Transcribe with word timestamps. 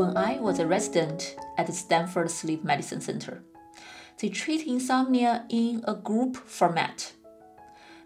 when 0.00 0.16
I 0.16 0.40
was 0.40 0.58
a 0.58 0.66
resident 0.66 1.36
at 1.58 1.66
the 1.66 1.74
Stanford 1.74 2.30
Sleep 2.30 2.64
Medicine 2.64 3.02
Center. 3.02 3.42
They 4.18 4.30
treat 4.30 4.66
insomnia 4.66 5.44
in 5.50 5.84
a 5.86 5.92
group 5.92 6.38
format. 6.38 7.12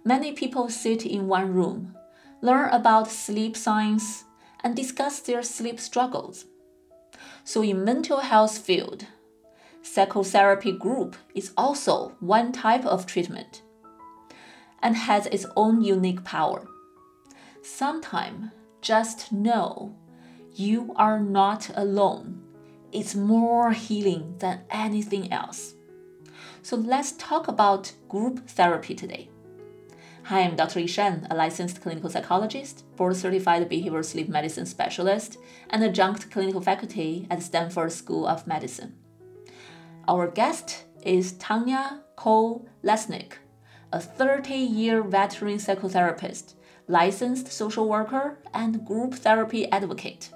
Many 0.05 0.33
people 0.33 0.69
sit 0.71 1.07
in 1.07 1.29
one 1.29 1.55
room, 1.55 1.95
learn 2.41 2.71
about 2.71 3.13
sleep 3.13 3.57
science, 3.57 4.25
and 4.65 4.75
discuss 4.75 5.21
their 5.21 5.45
sleep 5.45 5.79
struggles. 5.79 6.47
So 7.45 7.63
in 7.63 7.85
mental 7.85 8.19
health 8.19 8.59
field, 8.59 9.07
psychotherapy 9.83 10.73
group 10.73 11.15
is 11.33 11.53
also 11.57 12.17
one 12.19 12.51
type 12.51 12.85
of 12.85 13.07
treatment 13.07 13.63
and 14.83 14.97
has 14.97 15.27
its 15.27 15.47
own 15.55 15.81
unique 15.81 16.25
power. 16.25 16.67
Sometimes 17.63 18.51
just 18.81 19.31
know 19.31 19.95
you 20.55 20.93
are 20.97 21.19
not 21.19 21.71
alone. 21.75 22.41
It's 22.93 23.15
more 23.15 23.73
healing 23.73 24.37
than 24.39 24.61
anything 24.71 25.33
else. 25.33 25.75
So 26.63 26.77
let's 26.77 27.13
talk 27.13 27.49
about 27.49 27.93
group 28.09 28.49
therapy 28.49 28.95
today. 28.95 29.29
Hi, 30.25 30.41
I'm 30.41 30.57
Dr. 30.57 30.81
Yishan, 30.81 31.27
a 31.29 31.35
licensed 31.35 31.83
clinical 31.83 32.09
psychologist, 32.09 32.85
board 32.97 33.17
certified 33.17 33.69
behavioral 33.69 34.05
sleep 34.05 34.29
medicine 34.29 34.65
specialist, 34.65 35.39
and 35.71 35.83
adjunct 35.83 36.31
clinical 36.31 36.61
faculty 36.61 37.27
at 37.31 37.43
Stanford 37.43 37.93
School 37.93 38.27
of 38.27 38.47
Medicine. 38.47 38.95
Our 40.07 40.29
guest 40.31 40.85
is 41.03 41.33
Tanya 41.33 42.01
Cole 42.17 42.67
Lesnick, 42.83 43.35
a 43.93 44.01
30 44.01 44.55
year 44.55 45.03
veteran 45.03 45.59
psychotherapist, 45.59 46.55
licensed 46.87 47.53
social 47.53 47.89
worker, 47.89 48.39
and 48.55 48.87
group 48.87 49.15
therapy 49.15 49.71
advocate. 49.71 50.31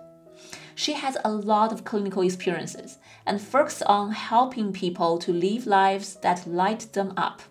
She 0.79 0.93
has 0.93 1.17
a 1.25 1.33
lot 1.33 1.73
of 1.73 1.85
clinical 1.85 2.23
experiences 2.23 2.99
and 3.27 3.43
focuses 3.43 3.83
on 3.83 4.13
helping 4.13 4.73
people 4.73 5.19
to 5.19 5.33
live 5.33 5.67
lives 5.67 6.15
that 6.23 6.47
light 6.47 6.93
them 6.93 7.15
up. 7.17 7.43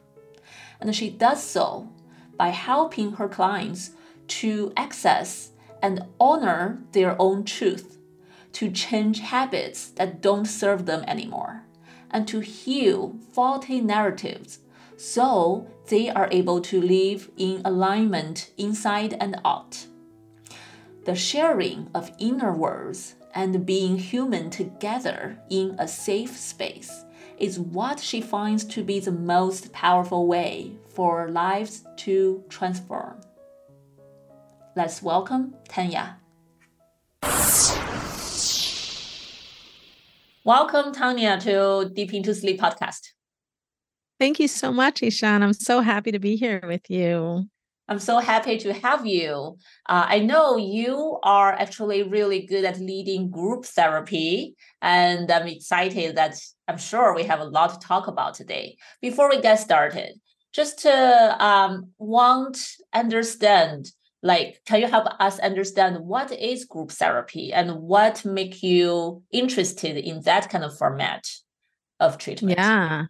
And 0.79 0.95
she 0.95 1.09
does 1.09 1.43
so 1.43 1.89
by 2.37 2.49
helping 2.51 3.11
her 3.11 3.27
clients 3.27 3.91
to 4.39 4.71
access 4.77 5.49
and 5.81 6.05
honor 6.21 6.81
their 6.93 7.21
own 7.21 7.43
truth, 7.43 7.97
to 8.53 8.71
change 8.71 9.19
habits 9.19 9.89
that 9.97 10.21
don't 10.21 10.45
serve 10.45 10.85
them 10.85 11.03
anymore, 11.05 11.63
and 12.09 12.25
to 12.29 12.39
heal 12.39 13.19
faulty 13.33 13.81
narratives 13.81 14.59
so 14.95 15.67
they 15.89 16.09
are 16.09 16.29
able 16.31 16.61
to 16.61 16.81
live 16.81 17.29
in 17.35 17.61
alignment 17.65 18.51
inside 18.57 19.17
and 19.19 19.35
out. 19.43 19.85
The 21.07 21.15
sharing 21.15 21.89
of 21.95 22.11
inner 22.19 22.51
words 22.51 23.15
and 23.33 23.65
being 23.65 23.97
human 23.97 24.49
together 24.49 25.39
in 25.49 25.73
a 25.79 25.87
safe 25.87 26.35
space 26.35 27.05
is 27.37 27.57
what 27.57 28.01
she 28.01 28.19
finds 28.19 28.65
to 28.65 28.83
be 28.83 28.99
the 28.99 29.13
most 29.13 29.71
powerful 29.71 30.27
way 30.27 30.73
for 30.89 31.29
lives 31.29 31.85
to 32.03 32.43
transform. 32.49 33.21
Let's 34.75 35.01
welcome 35.01 35.55
Tanya. 35.69 36.17
Welcome, 40.43 40.91
Tanya, 40.91 41.39
to 41.39 41.89
Deep 41.95 42.13
Into 42.13 42.35
Sleep 42.35 42.59
podcast. 42.59 43.13
Thank 44.19 44.41
you 44.41 44.49
so 44.49 44.73
much, 44.73 44.99
Yishan. 44.99 45.41
I'm 45.41 45.53
so 45.53 45.79
happy 45.79 46.11
to 46.11 46.19
be 46.19 46.35
here 46.35 46.61
with 46.67 46.89
you. 46.89 47.47
I'm 47.87 47.99
so 47.99 48.19
happy 48.19 48.57
to 48.57 48.73
have 48.73 49.05
you. 49.05 49.57
Uh, 49.87 50.05
I 50.07 50.19
know 50.19 50.57
you 50.57 51.19
are 51.23 51.53
actually 51.53 52.03
really 52.03 52.45
good 52.45 52.65
at 52.65 52.79
leading 52.79 53.29
group 53.29 53.65
therapy, 53.65 54.55
and 54.81 55.31
I'm 55.31 55.47
excited 55.47 56.17
that 56.17 56.37
I'm 56.67 56.77
sure 56.77 57.15
we 57.15 57.23
have 57.23 57.39
a 57.39 57.45
lot 57.45 57.79
to 57.79 57.87
talk 57.87 58.07
about 58.07 58.33
today. 58.33 58.77
Before 59.01 59.29
we 59.29 59.39
get 59.39 59.59
started, 59.59 60.19
just 60.51 60.79
to 60.79 61.45
um, 61.45 61.91
want 61.97 62.57
understand, 62.93 63.91
like, 64.21 64.61
can 64.65 64.81
you 64.81 64.87
help 64.87 65.07
us 65.19 65.39
understand 65.39 65.99
what 65.99 66.31
is 66.31 66.65
group 66.65 66.91
therapy 66.91 67.53
and 67.53 67.75
what 67.75 68.25
make 68.25 68.63
you 68.63 69.23
interested 69.31 69.95
in 69.97 70.21
that 70.23 70.49
kind 70.49 70.65
of 70.65 70.77
format 70.77 71.25
of 71.99 72.17
treatment? 72.17 72.57
Yeah. 72.57 73.05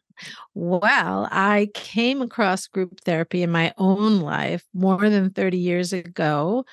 Well, 0.53 1.27
I 1.31 1.69
came 1.73 2.21
across 2.21 2.67
group 2.67 3.01
therapy 3.01 3.43
in 3.43 3.51
my 3.51 3.73
own 3.77 4.21
life 4.21 4.63
more 4.73 5.09
than 5.09 5.31
30 5.31 5.57
years 5.57 5.93
ago. 5.93 6.65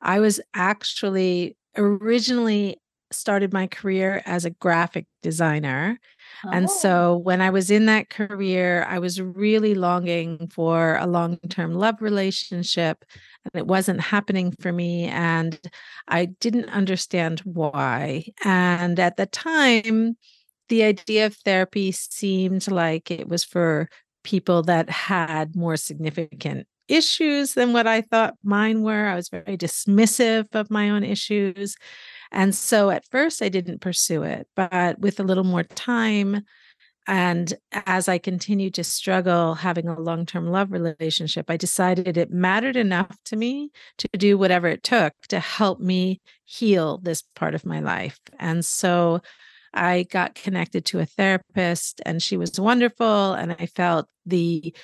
I 0.00 0.20
was 0.20 0.40
actually 0.54 1.56
originally 1.76 2.78
started 3.10 3.52
my 3.52 3.66
career 3.66 4.22
as 4.26 4.44
a 4.44 4.50
graphic 4.50 5.06
designer. 5.22 5.98
Oh. 6.44 6.50
And 6.52 6.70
so 6.70 7.16
when 7.16 7.40
I 7.40 7.50
was 7.50 7.70
in 7.70 7.86
that 7.86 8.10
career, 8.10 8.84
I 8.88 8.98
was 8.98 9.20
really 9.20 9.74
longing 9.74 10.48
for 10.52 10.96
a 10.96 11.06
long 11.06 11.38
term 11.48 11.72
love 11.74 12.02
relationship, 12.02 13.04
and 13.44 13.58
it 13.58 13.66
wasn't 13.66 14.00
happening 14.00 14.54
for 14.60 14.72
me. 14.72 15.06
And 15.06 15.58
I 16.06 16.26
didn't 16.26 16.68
understand 16.68 17.40
why. 17.40 18.26
And 18.44 19.00
at 19.00 19.16
the 19.16 19.26
time, 19.26 20.16
the 20.68 20.82
idea 20.84 21.26
of 21.26 21.36
therapy 21.36 21.92
seemed 21.92 22.70
like 22.70 23.10
it 23.10 23.28
was 23.28 23.44
for 23.44 23.88
people 24.24 24.62
that 24.64 24.90
had 24.90 25.56
more 25.56 25.76
significant 25.76 26.66
issues 26.88 27.54
than 27.54 27.72
what 27.72 27.86
I 27.86 28.00
thought 28.00 28.34
mine 28.42 28.82
were. 28.82 29.06
I 29.06 29.14
was 29.14 29.28
very 29.28 29.56
dismissive 29.56 30.46
of 30.54 30.70
my 30.70 30.90
own 30.90 31.04
issues. 31.04 31.76
And 32.32 32.54
so 32.54 32.90
at 32.90 33.06
first 33.10 33.42
I 33.42 33.48
didn't 33.48 33.80
pursue 33.80 34.22
it, 34.22 34.48
but 34.56 34.98
with 34.98 35.20
a 35.20 35.22
little 35.24 35.44
more 35.44 35.62
time, 35.62 36.44
and 37.06 37.54
as 37.72 38.06
I 38.06 38.18
continued 38.18 38.74
to 38.74 38.84
struggle 38.84 39.54
having 39.54 39.88
a 39.88 39.98
long 39.98 40.26
term 40.26 40.50
love 40.50 40.70
relationship, 40.70 41.46
I 41.48 41.56
decided 41.56 42.18
it 42.18 42.30
mattered 42.30 42.76
enough 42.76 43.16
to 43.26 43.36
me 43.36 43.70
to 43.96 44.08
do 44.18 44.36
whatever 44.36 44.68
it 44.68 44.82
took 44.82 45.14
to 45.28 45.40
help 45.40 45.80
me 45.80 46.20
heal 46.44 46.98
this 46.98 47.22
part 47.34 47.54
of 47.54 47.64
my 47.64 47.80
life. 47.80 48.18
And 48.38 48.62
so 48.62 49.22
I 49.74 50.04
got 50.04 50.34
connected 50.34 50.84
to 50.86 51.00
a 51.00 51.06
therapist 51.06 52.00
and 52.06 52.22
she 52.22 52.36
was 52.36 52.58
wonderful. 52.58 53.32
And 53.32 53.56
I 53.58 53.66
felt 53.66 54.08
the 54.26 54.74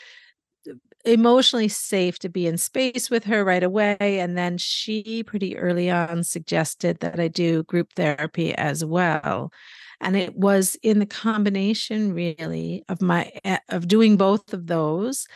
emotionally 1.05 1.69
safe 1.69 2.19
to 2.19 2.29
be 2.29 2.47
in 2.47 2.57
space 2.57 3.11
with 3.11 3.25
her 3.25 3.45
right 3.45 3.63
away. 3.63 3.97
And 4.01 4.37
then 4.37 4.59
she 4.59 5.23
pretty 5.23 5.57
early 5.57 5.91
on 5.91 6.25
suggested 6.25 7.01
that 7.01 7.21
I 7.21 7.29
do 7.29 7.63
group 7.65 7.93
therapy 7.95 8.55
as 8.55 8.85
well. 8.85 9.53
And 10.01 10.17
it 10.17 10.37
was 10.37 10.77
in 10.83 10.99
the 10.99 11.07
combination 11.07 12.13
really 12.13 12.85
of 12.89 13.01
my 13.01 13.31
eh, 13.45 13.59
of 13.69 13.89
doing 13.89 14.17
both 14.17 14.53
of 14.53 14.67
those 14.67 15.27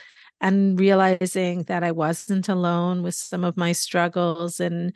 and 0.40 0.78
realizing 0.78 1.64
that 1.64 1.82
I 1.82 1.92
wasn't 1.92 2.48
alone 2.48 3.02
with 3.02 3.14
some 3.14 3.44
of 3.44 3.56
my 3.56 3.72
struggles 3.72 4.60
and 4.60 4.92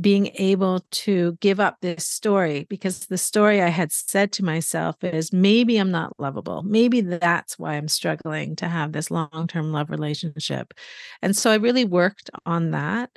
being 0.00 0.30
able 0.34 0.84
to 0.90 1.38
give 1.40 1.60
up 1.60 1.76
this 1.80 2.06
story 2.06 2.66
because 2.68 3.06
the 3.06 3.18
story 3.18 3.62
I 3.62 3.68
had 3.68 3.92
said 3.92 4.32
to 4.32 4.44
myself 4.44 4.96
is 5.04 5.32
maybe 5.32 5.78
I'm 5.78 5.92
not 5.92 6.18
lovable. 6.18 6.62
Maybe 6.62 7.00
that's 7.00 7.58
why 7.58 7.74
I'm 7.74 7.86
struggling 7.86 8.56
to 8.56 8.68
have 8.68 8.92
this 8.92 9.10
long 9.10 9.46
term 9.46 9.72
love 9.72 9.90
relationship. 9.90 10.74
And 11.22 11.36
so 11.36 11.50
I 11.50 11.56
really 11.56 11.84
worked 11.84 12.28
on 12.44 12.72
that. 12.72 13.10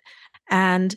And 0.49 0.95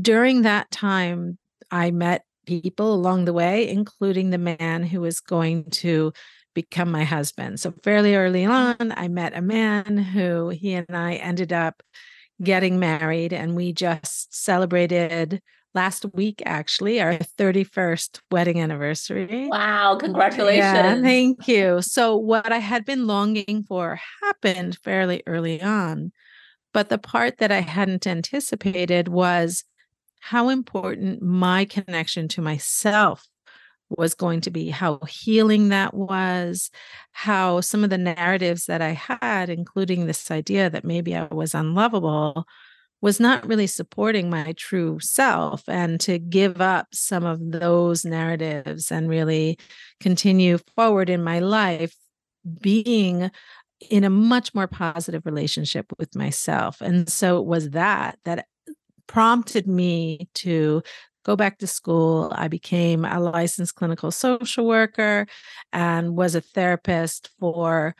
during 0.00 0.42
that 0.42 0.70
time, 0.72 1.38
I 1.70 1.92
met 1.92 2.24
people 2.46 2.94
along 2.94 3.26
the 3.26 3.32
way, 3.32 3.68
including 3.68 4.30
the 4.30 4.38
man 4.38 4.82
who 4.82 5.00
was 5.00 5.20
going 5.20 5.70
to 5.70 6.12
become 6.52 6.90
my 6.90 7.04
husband. 7.04 7.60
So 7.60 7.72
fairly 7.82 8.16
early 8.16 8.44
on, 8.44 8.76
I 8.96 9.08
met 9.08 9.36
a 9.36 9.42
man 9.42 9.98
who 9.98 10.48
he 10.48 10.74
and 10.74 10.96
I 10.96 11.14
ended 11.14 11.52
up 11.52 11.82
getting 12.42 12.78
married 12.78 13.32
and 13.32 13.54
we 13.54 13.72
just 13.72 14.34
celebrated 14.34 15.40
last 15.74 16.06
week 16.14 16.42
actually 16.46 17.00
our 17.00 17.14
31st 17.14 18.20
wedding 18.30 18.60
anniversary. 18.60 19.48
Wow, 19.48 19.96
congratulations. 19.96 20.62
Yeah, 20.62 21.00
thank 21.00 21.48
you. 21.48 21.82
So 21.82 22.16
what 22.16 22.52
I 22.52 22.58
had 22.58 22.84
been 22.84 23.06
longing 23.06 23.64
for 23.66 23.98
happened 24.22 24.78
fairly 24.82 25.22
early 25.26 25.60
on. 25.60 26.12
But 26.72 26.88
the 26.88 26.98
part 26.98 27.38
that 27.38 27.52
I 27.52 27.60
hadn't 27.60 28.06
anticipated 28.06 29.08
was 29.08 29.64
how 30.20 30.48
important 30.48 31.22
my 31.22 31.64
connection 31.64 32.28
to 32.28 32.42
myself 32.42 33.26
was 33.90 34.14
going 34.14 34.40
to 34.42 34.50
be, 34.50 34.70
how 34.70 34.98
healing 35.08 35.68
that 35.68 35.94
was, 35.94 36.70
how 37.12 37.60
some 37.60 37.84
of 37.84 37.90
the 37.90 37.98
narratives 37.98 38.66
that 38.66 38.82
I 38.82 38.90
had, 38.90 39.50
including 39.50 40.06
this 40.06 40.30
idea 40.30 40.70
that 40.70 40.84
maybe 40.84 41.14
I 41.14 41.24
was 41.24 41.54
unlovable, 41.54 42.46
was 43.00 43.20
not 43.20 43.46
really 43.46 43.66
supporting 43.66 44.30
my 44.30 44.54
true 44.56 44.98
self. 45.00 45.62
And 45.68 46.00
to 46.00 46.18
give 46.18 46.60
up 46.60 46.86
some 46.92 47.24
of 47.24 47.38
those 47.40 48.04
narratives 48.04 48.90
and 48.90 49.08
really 49.08 49.58
continue 50.00 50.58
forward 50.74 51.10
in 51.10 51.22
my 51.22 51.40
life, 51.40 51.94
being 52.60 53.30
in 53.90 54.04
a 54.04 54.10
much 54.10 54.54
more 54.54 54.66
positive 54.66 55.26
relationship 55.26 55.92
with 55.98 56.16
myself. 56.16 56.80
And 56.80 57.08
so 57.08 57.38
it 57.38 57.44
was 57.44 57.70
that 57.70 58.18
that 58.24 58.46
prompted 59.06 59.66
me 59.66 60.28
to 60.34 60.82
go 61.24 61.36
back 61.36 61.58
to 61.58 61.66
school. 61.66 62.32
I 62.34 62.48
became 62.48 63.04
a 63.04 63.20
licensed 63.20 63.74
clinical 63.74 64.10
social 64.10 64.66
worker 64.66 65.26
and 65.72 66.16
was 66.16 66.34
a 66.34 66.40
therapist 66.40 67.30
for 67.40 67.94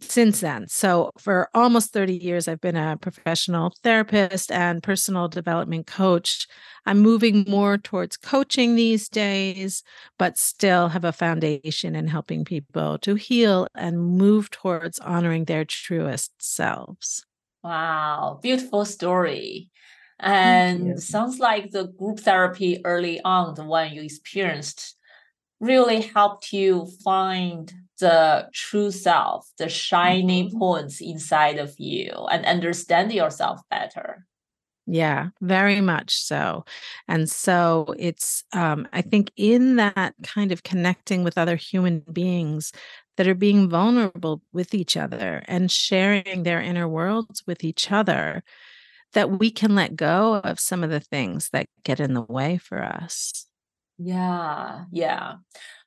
since 0.00 0.40
then. 0.40 0.68
So, 0.68 1.10
for 1.18 1.48
almost 1.54 1.92
30 1.92 2.14
years, 2.16 2.48
I've 2.48 2.60
been 2.60 2.76
a 2.76 2.98
professional 2.98 3.72
therapist 3.82 4.52
and 4.52 4.82
personal 4.82 5.28
development 5.28 5.86
coach. 5.86 6.46
I'm 6.84 7.00
moving 7.00 7.44
more 7.48 7.78
towards 7.78 8.16
coaching 8.16 8.74
these 8.74 9.08
days, 9.08 9.82
but 10.18 10.38
still 10.38 10.88
have 10.88 11.04
a 11.04 11.12
foundation 11.12 11.96
in 11.96 12.08
helping 12.08 12.44
people 12.44 12.98
to 12.98 13.14
heal 13.14 13.68
and 13.74 13.98
move 13.98 14.50
towards 14.50 14.98
honoring 14.98 15.46
their 15.46 15.64
truest 15.64 16.32
selves. 16.38 17.24
Wow, 17.64 18.38
beautiful 18.42 18.84
story. 18.84 19.70
And 20.18 21.02
sounds 21.02 21.38
like 21.38 21.70
the 21.70 21.88
group 21.88 22.20
therapy 22.20 22.80
early 22.84 23.20
on, 23.20 23.54
the 23.54 23.64
one 23.64 23.92
you 23.92 24.02
experienced, 24.02 24.96
really 25.60 26.02
helped 26.02 26.52
you 26.52 26.88
find 27.04 27.72
the 27.98 28.48
true 28.52 28.90
self, 28.90 29.48
the 29.58 29.68
shiny 29.68 30.48
mm-hmm. 30.48 30.58
points 30.58 31.00
inside 31.00 31.58
of 31.58 31.74
you, 31.78 32.10
and 32.30 32.44
understand 32.46 33.12
yourself 33.12 33.60
better. 33.70 34.26
Yeah, 34.86 35.28
very 35.40 35.80
much 35.80 36.14
so. 36.14 36.64
And 37.08 37.28
so 37.28 37.94
it's, 37.98 38.44
um, 38.52 38.86
I 38.92 39.02
think, 39.02 39.32
in 39.36 39.76
that 39.76 40.14
kind 40.22 40.52
of 40.52 40.62
connecting 40.62 41.24
with 41.24 41.36
other 41.36 41.56
human 41.56 42.00
beings 42.12 42.72
that 43.16 43.26
are 43.26 43.34
being 43.34 43.68
vulnerable 43.68 44.42
with 44.52 44.74
each 44.74 44.96
other 44.96 45.42
and 45.48 45.72
sharing 45.72 46.42
their 46.42 46.60
inner 46.60 46.86
worlds 46.86 47.42
with 47.46 47.64
each 47.64 47.90
other, 47.90 48.44
that 49.16 49.38
we 49.38 49.50
can 49.50 49.74
let 49.74 49.96
go 49.96 50.34
of 50.44 50.60
some 50.60 50.84
of 50.84 50.90
the 50.90 51.00
things 51.00 51.48
that 51.48 51.66
get 51.84 52.00
in 52.00 52.12
the 52.12 52.20
way 52.20 52.58
for 52.58 52.84
us. 52.84 53.46
Yeah, 53.96 54.84
yeah. 54.92 55.36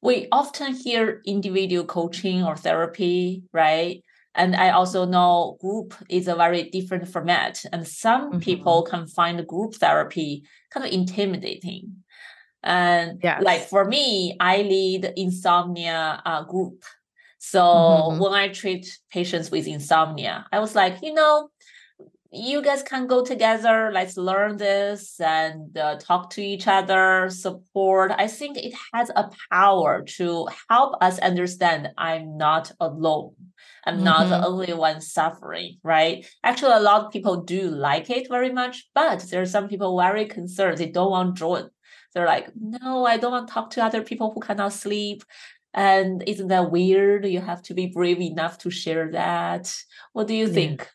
We 0.01 0.27
often 0.31 0.73
hear 0.73 1.21
individual 1.27 1.85
coaching 1.85 2.43
or 2.43 2.57
therapy, 2.57 3.43
right? 3.53 4.03
And 4.33 4.55
I 4.55 4.71
also 4.71 5.05
know 5.05 5.57
group 5.61 5.93
is 6.09 6.27
a 6.27 6.35
very 6.35 6.71
different 6.71 7.07
format. 7.07 7.63
And 7.71 7.87
some 7.87 8.31
mm-hmm. 8.31 8.39
people 8.39 8.81
can 8.81 9.05
find 9.05 9.45
group 9.45 9.75
therapy 9.75 10.43
kind 10.71 10.87
of 10.87 10.91
intimidating. 10.91 11.97
And 12.63 13.19
yes. 13.23 13.43
like 13.43 13.61
for 13.61 13.85
me, 13.85 14.35
I 14.39 14.63
lead 14.63 15.13
insomnia 15.15 16.19
uh, 16.25 16.45
group. 16.45 16.83
So 17.37 17.61
mm-hmm. 17.61 18.19
when 18.19 18.33
I 18.33 18.47
treat 18.47 18.99
patients 19.11 19.51
with 19.51 19.67
insomnia, 19.67 20.47
I 20.51 20.59
was 20.59 20.73
like, 20.73 20.97
you 21.03 21.13
know, 21.13 21.49
you 22.31 22.61
guys 22.61 22.83
can 22.83 23.07
go 23.07 23.25
together 23.25 23.89
let's 23.91 24.15
learn 24.15 24.57
this 24.57 25.19
and 25.19 25.75
uh, 25.75 25.97
talk 25.97 26.29
to 26.29 26.41
each 26.41 26.67
other 26.67 27.27
support. 27.29 28.11
I 28.15 28.27
think 28.27 28.57
it 28.57 28.73
has 28.93 29.09
a 29.15 29.31
power 29.51 30.03
to 30.17 30.47
help 30.69 31.01
us 31.01 31.17
understand 31.19 31.89
i'm 31.97 32.37
not 32.37 32.71
alone. 32.79 33.33
I'm 33.85 33.95
mm-hmm. 33.95 34.03
not 34.03 34.29
the 34.29 34.35
mm-hmm. 34.35 34.45
only 34.45 34.73
one 34.73 35.01
suffering 35.01 35.77
right? 35.83 36.25
Actually 36.43 36.73
a 36.73 36.79
lot 36.79 37.05
of 37.05 37.11
people 37.11 37.41
do 37.41 37.69
like 37.69 38.09
it 38.11 38.29
very 38.29 38.51
much 38.51 38.89
but 38.93 39.21
there 39.31 39.41
are 39.41 39.47
some 39.47 39.67
people 39.67 39.97
very 39.97 40.25
concerned. 40.25 40.77
They 40.77 40.91
don't 40.91 41.11
want 41.11 41.35
to 41.35 41.39
join. 41.39 41.69
They're 42.13 42.27
like 42.27 42.49
no 42.55 43.05
i 43.05 43.17
don't 43.17 43.31
want 43.31 43.47
to 43.47 43.53
talk 43.53 43.71
to 43.71 43.83
other 43.83 44.03
people 44.03 44.31
who 44.31 44.39
cannot 44.39 44.73
sleep. 44.73 45.23
And 45.73 46.23
isn't 46.27 46.47
that 46.47 46.71
weird? 46.71 47.25
You 47.25 47.41
have 47.41 47.61
to 47.63 47.73
be 47.73 47.87
brave 47.87 48.19
enough 48.19 48.59
to 48.59 48.71
share 48.71 49.11
that. 49.11 49.75
What 50.13 50.27
do 50.27 50.33
you 50.33 50.47
yeah. 50.47 50.53
think 50.53 50.89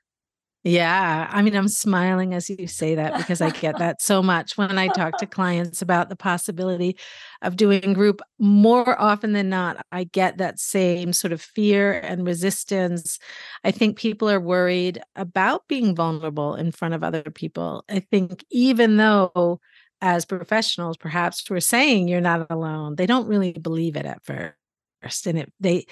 yeah. 0.65 1.29
I 1.31 1.43
mean, 1.43 1.55
I'm 1.55 1.69
smiling 1.69 2.33
as 2.33 2.49
you 2.49 2.67
say 2.67 2.95
that 2.95 3.19
because 3.19 3.43
I 3.43 3.51
get 3.51 3.79
that 3.79 4.01
so 4.01 4.23
much 4.23 4.57
when 4.57 4.79
I 4.79 4.89
talk 4.89 5.19
to 5.19 5.27
clients 5.27 5.83
about 5.83 6.09
the 6.09 6.17
possibility 6.17 6.97
of 7.43 7.57
doing 7.57 7.93
group. 7.93 8.23
More 8.39 8.99
often 8.99 9.35
than 9.35 9.51
not, 9.51 9.85
I 9.93 10.05
get 10.05 10.39
that 10.39 10.59
same 10.59 11.13
sort 11.13 11.35
of 11.35 11.43
fear 11.43 11.93
and 11.93 12.27
resistance. 12.27 13.19
I 13.63 13.73
think 13.73 13.99
people 13.99 14.31
are 14.31 14.41
worried 14.41 15.03
about 15.17 15.69
being 15.69 15.95
vulnerable 15.95 16.55
in 16.55 16.73
front 16.73 16.95
of 16.95 17.05
other 17.05 17.25
people. 17.25 17.85
I 17.91 18.01
think 18.01 18.43
even 18.51 18.97
though 18.97 19.61
as 20.01 20.25
professionals, 20.25 20.97
perhaps 20.97 21.49
we're 21.51 21.61
saying 21.61 22.09
you're 22.09 22.23
not 22.23 22.47
alone, 22.49 22.97
they 22.97 23.07
don't 23.07 23.29
really 23.29 23.53
believe 23.53 23.97
it 23.97 24.07
at 24.07 24.25
first. 24.25 25.27
And 25.27 25.41
it, 25.41 25.53
they, 25.61 25.85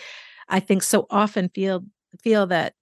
I 0.49 0.61
think 0.61 0.83
so 0.83 1.07
often 1.11 1.51
feel 1.51 1.85
feel 2.23 2.47
that 2.47 2.75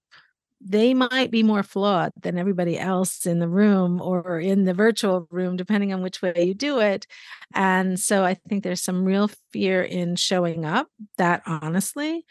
they 0.63 0.93
might 0.93 1.31
be 1.31 1.43
more 1.43 1.63
flawed 1.63 2.11
than 2.21 2.37
everybody 2.37 2.77
else 2.77 3.25
in 3.25 3.39
the 3.39 3.47
room 3.47 4.01
or 4.01 4.39
in 4.39 4.65
the 4.65 4.73
virtual 4.73 5.27
room, 5.31 5.55
depending 5.57 5.93
on 5.93 6.01
which 6.01 6.21
way 6.21 6.33
you 6.37 6.53
do 6.53 6.79
it. 6.79 7.07
And 7.53 7.99
so 7.99 8.23
I 8.23 8.35
think 8.35 8.63
there's 8.63 8.81
some 8.81 9.03
real 9.03 9.29
fear 9.51 9.81
in 9.81 10.15
showing 10.15 10.65
up 10.65 10.87
that 11.17 11.41
honestly. 11.45 12.25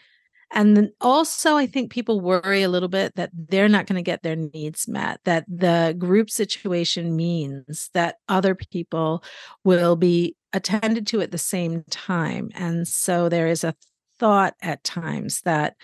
And 0.53 0.77
then 0.77 0.93
also, 1.01 1.57
I 1.57 1.67
think 1.67 1.93
people 1.93 2.21
worry 2.21 2.63
a 2.63 2.69
little 2.69 2.89
bit 2.89 3.15
that 3.15 3.31
they're 3.33 3.69
not 3.69 3.87
going 3.87 3.97
to 3.97 4.03
get 4.03 4.23
their 4.23 4.35
needs 4.35 4.89
met, 4.89 5.21
that 5.25 5.45
the 5.47 5.95
group 5.97 6.29
situation 6.29 7.15
means 7.15 7.89
that 7.95 8.17
other 8.29 8.57
people 8.57 9.23
will 9.65 9.95
be 9.95 10.35
attended 10.53 11.07
to 11.09 11.21
at 11.21 11.31
the 11.31 11.39
same 11.39 11.85
time. 11.89 12.51
And 12.55 12.89
so 12.89 13.29
there 13.29 13.47
is 13.47 13.63
a 13.63 13.77
thought 14.19 14.55
at 14.61 14.83
times 14.83 15.43
that 15.43 15.77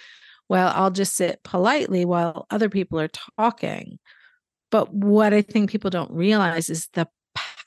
well, 0.49 0.73
I'll 0.75 0.91
just 0.91 1.15
sit 1.15 1.43
politely 1.43 2.05
while 2.05 2.47
other 2.51 2.69
people 2.69 3.01
are 3.01 3.11
talking. 3.39 3.99
But 4.71 4.93
what 4.93 5.33
I 5.33 5.43
think 5.43 5.71
people 5.71 5.91
don't 5.91 6.11
realize 6.11 6.71
is 6.71 6.89
the 6.93 7.09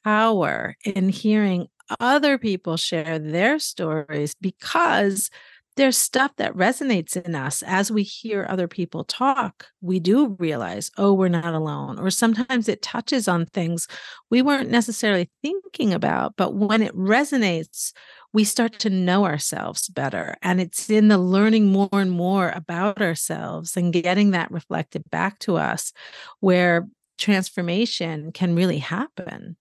power 0.04 0.76
in 0.84 1.10
hearing 1.10 1.68
other 2.00 2.38
people 2.38 2.78
share 2.78 3.20
their 3.20 3.60
stories 3.60 4.36
because 4.40 5.30
there's 5.76 5.98
stuff 5.98 6.32
that 6.36 6.54
resonates 6.56 7.16
in 7.16 7.36
us 7.36 7.64
as 7.64 7.90
we 7.90 8.04
hear 8.04 8.46
other 8.50 8.68
people 8.68 9.06
talk. 9.06 9.68
We 9.80 10.02
do 10.02 10.36
realize, 10.38 10.92
oh, 10.98 11.14
we're 11.14 11.30
not 11.30 11.54
alone. 11.54 12.00
Or 12.00 12.10
sometimes 12.10 12.68
it 12.68 12.82
touches 12.82 13.30
on 13.30 13.46
things 13.46 13.88
we 14.30 14.42
weren't 14.42 14.70
necessarily 14.70 15.30
thinking 15.42 15.94
about. 15.94 16.34
But 16.36 16.54
when 16.54 16.82
it 16.82 16.94
resonates, 16.98 17.94
we 18.34 18.44
start 18.44 18.80
to 18.80 18.90
know 18.90 19.26
ourselves 19.26 19.88
better. 19.88 20.36
And 20.42 20.62
it's 20.62 20.90
in 20.90 21.08
the 21.08 21.18
learning 21.18 21.68
more 21.68 21.90
and 21.92 22.12
more 22.12 22.50
about 22.50 23.02
ourselves 23.02 23.76
and 23.76 23.92
getting 23.92 24.32
that 24.32 24.52
reflected 24.52 25.10
back 25.10 25.40
to 25.40 25.58
us 25.58 25.92
where 26.40 26.88
transformation 27.18 28.32
can 28.32 28.56
really 28.56 28.78
happen. 28.80 29.58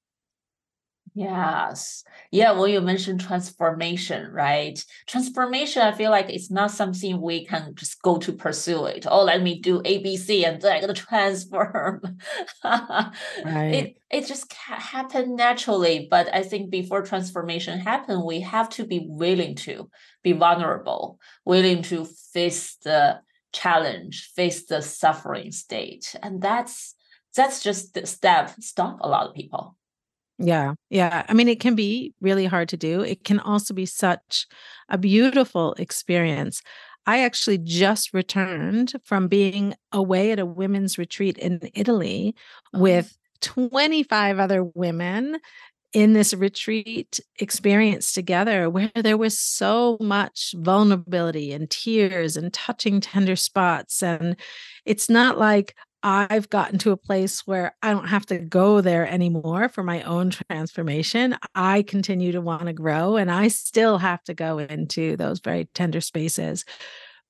Yes. 1.19 2.05
Yeah, 2.31 2.53
Well, 2.53 2.69
you 2.69 2.81
mentioned 2.81 3.21
transformation, 3.21 4.31
right? 4.31 4.79
Transformation, 5.09 5.83
I 5.83 5.91
feel 5.91 6.13
like 6.13 6.31
it's 6.31 6.49
not 6.49 6.71
something 6.71 7.21
we 7.21 7.45
can 7.45 7.75
just 7.75 8.01
go 8.03 8.19
to 8.19 8.33
pursue 8.33 8.85
it. 8.85 9.05
Oh, 9.05 9.25
let 9.25 9.43
me 9.43 9.59
do 9.59 9.83
ABC 9.83 10.45
and 10.47 10.63
then 10.63 10.77
I'm 10.77 10.81
gonna 10.81 10.95
transform. 11.11 12.03
right. 12.63 13.75
It 13.75 13.97
it 14.13 14.27
just 14.29 14.53
happen 14.53 15.35
naturally. 15.35 16.07
But 16.09 16.33
I 16.33 16.45
think 16.45 16.71
before 16.71 17.03
transformation 17.03 17.81
happen, 17.81 18.25
we 18.25 18.39
have 18.43 18.69
to 18.71 18.87
be 18.87 19.05
willing 19.09 19.57
to 19.67 19.91
be 20.23 20.35
vulnerable, 20.35 21.19
willing 21.45 21.83
to 21.91 22.05
face 22.33 22.77
the 22.85 23.23
challenge, 23.53 24.31
face 24.37 24.67
the 24.67 24.83
suffering 24.83 25.51
state. 25.51 26.15
And 26.23 26.41
that's 26.41 26.95
that's 27.35 27.61
just 27.61 27.95
the 27.95 28.07
step 28.07 28.55
stop 28.61 28.99
a 29.01 29.09
lot 29.09 29.27
of 29.27 29.35
people. 29.35 29.75
Yeah. 30.39 30.75
Yeah. 30.89 31.25
I 31.29 31.35
mean, 31.35 31.49
it 31.49 31.61
can 31.61 31.75
be 31.75 32.15
really 32.21 32.47
hard 32.47 32.69
to 32.71 32.77
do. 32.77 33.01
It 33.01 33.25
can 33.25 33.41
also 33.41 33.75
be 33.75 33.87
such 33.87 34.47
a 34.89 34.97
beautiful 34.97 35.75
experience. 35.75 36.63
I 37.07 37.25
actually 37.25 37.59
just 37.59 38.15
returned 38.15 38.93
from 39.05 39.29
being 39.29 39.75
away 39.93 40.31
at 40.31 40.39
a 40.39 40.47
women's 40.47 40.99
retreat 40.99 41.39
in 41.39 41.61
Italy 41.75 42.35
oh. 42.75 42.81
with 42.81 43.17
25 43.41 44.39
other 44.39 44.63
women 44.63 45.39
in 45.95 46.13
this 46.13 46.35
retreat 46.35 47.19
experience 47.39 48.13
together 48.13 48.69
where 48.69 48.93
there 48.95 49.17
was 49.17 49.39
so 49.39 49.97
much 50.01 50.55
vulnerability 50.57 51.53
and 51.53 51.71
tears 51.71 52.37
and 52.37 52.53
touching 52.53 53.01
tender 53.01 53.37
spots. 53.37 54.03
And 54.03 54.37
it's 54.85 55.09
not 55.09 55.39
like, 55.39 55.75
I've 56.03 56.49
gotten 56.49 56.79
to 56.81 56.93
a 56.93 56.97
place 56.97 57.47
where 57.47 57.75
I 57.83 57.91
don't 57.91 58.09
have 58.09 58.27
to 58.27 58.39
go 58.39 58.81
there 58.81 59.07
anymore 59.07 59.69
for 59.69 59.83
my 59.83 60.03
own 60.03 60.31
transformation. 60.31 61.37
I 61.55 61.83
continue 61.83 62.33
to 62.33 62.41
want 62.41 62.67
to 62.67 62.73
grow 62.73 63.17
and 63.17 63.31
I 63.31 63.49
still 63.49 63.99
have 63.99 64.23
to 64.25 64.35
go 64.35 64.59
into 64.59 65.17
those 65.17 65.41
very 65.41 65.69
tender 65.75 66.01
spaces. 66.01 66.65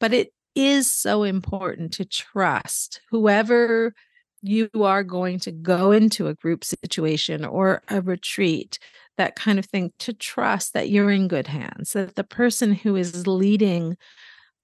But 0.01 0.13
it 0.13 0.33
is 0.55 0.91
so 0.91 1.23
important 1.23 1.95
to 1.95 2.05
trust 2.05 3.01
whoever 3.11 3.95
you 4.43 4.69
are 4.75 5.03
going 5.03 5.41
to 5.41 5.53
go 5.53 5.91
into 5.91 6.29
a 6.29 6.35
group 6.35 6.65
situation 6.65 7.45
or 7.45 7.83
a 7.89 8.01
retreat, 8.01 8.79
that 9.17 9.35
kind 9.35 9.59
of 9.59 9.65
thing, 9.65 9.93
to 10.01 10.13
trust 10.13 10.75
that 10.75 10.91
you're 10.91 11.11
in 11.11 11.27
good 11.27 11.47
hands, 11.47 11.95
that 11.95 12.15
the 12.17 12.25
person 12.25 12.73
who 12.75 12.97
is 12.97 13.27
leading 13.27 13.97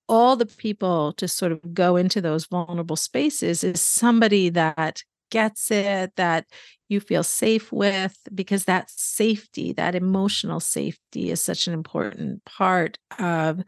all 0.09 0.37
the 0.37 0.47
people 0.47 1.13
to 1.15 1.27
sort 1.29 1.53
of 1.53 1.75
go 1.75 1.97
into 1.97 2.21
those 2.21 2.47
vulnerable 2.47 2.97
spaces 2.97 3.65
is 3.65 3.81
somebody 3.81 4.51
that 4.51 5.03
gets 5.31 5.71
it, 5.71 6.15
that 6.17 6.47
you 6.89 7.01
feel 7.01 7.23
safe 7.23 7.73
with, 7.73 8.17
because 8.35 8.67
that 8.67 8.91
safety, 8.91 9.73
that 9.73 9.95
emotional 9.95 10.61
safety 10.61 11.31
is 11.31 11.43
such 11.43 11.67
an 11.67 11.73
important 11.73 12.45
part 12.45 12.99
of 13.19 13.63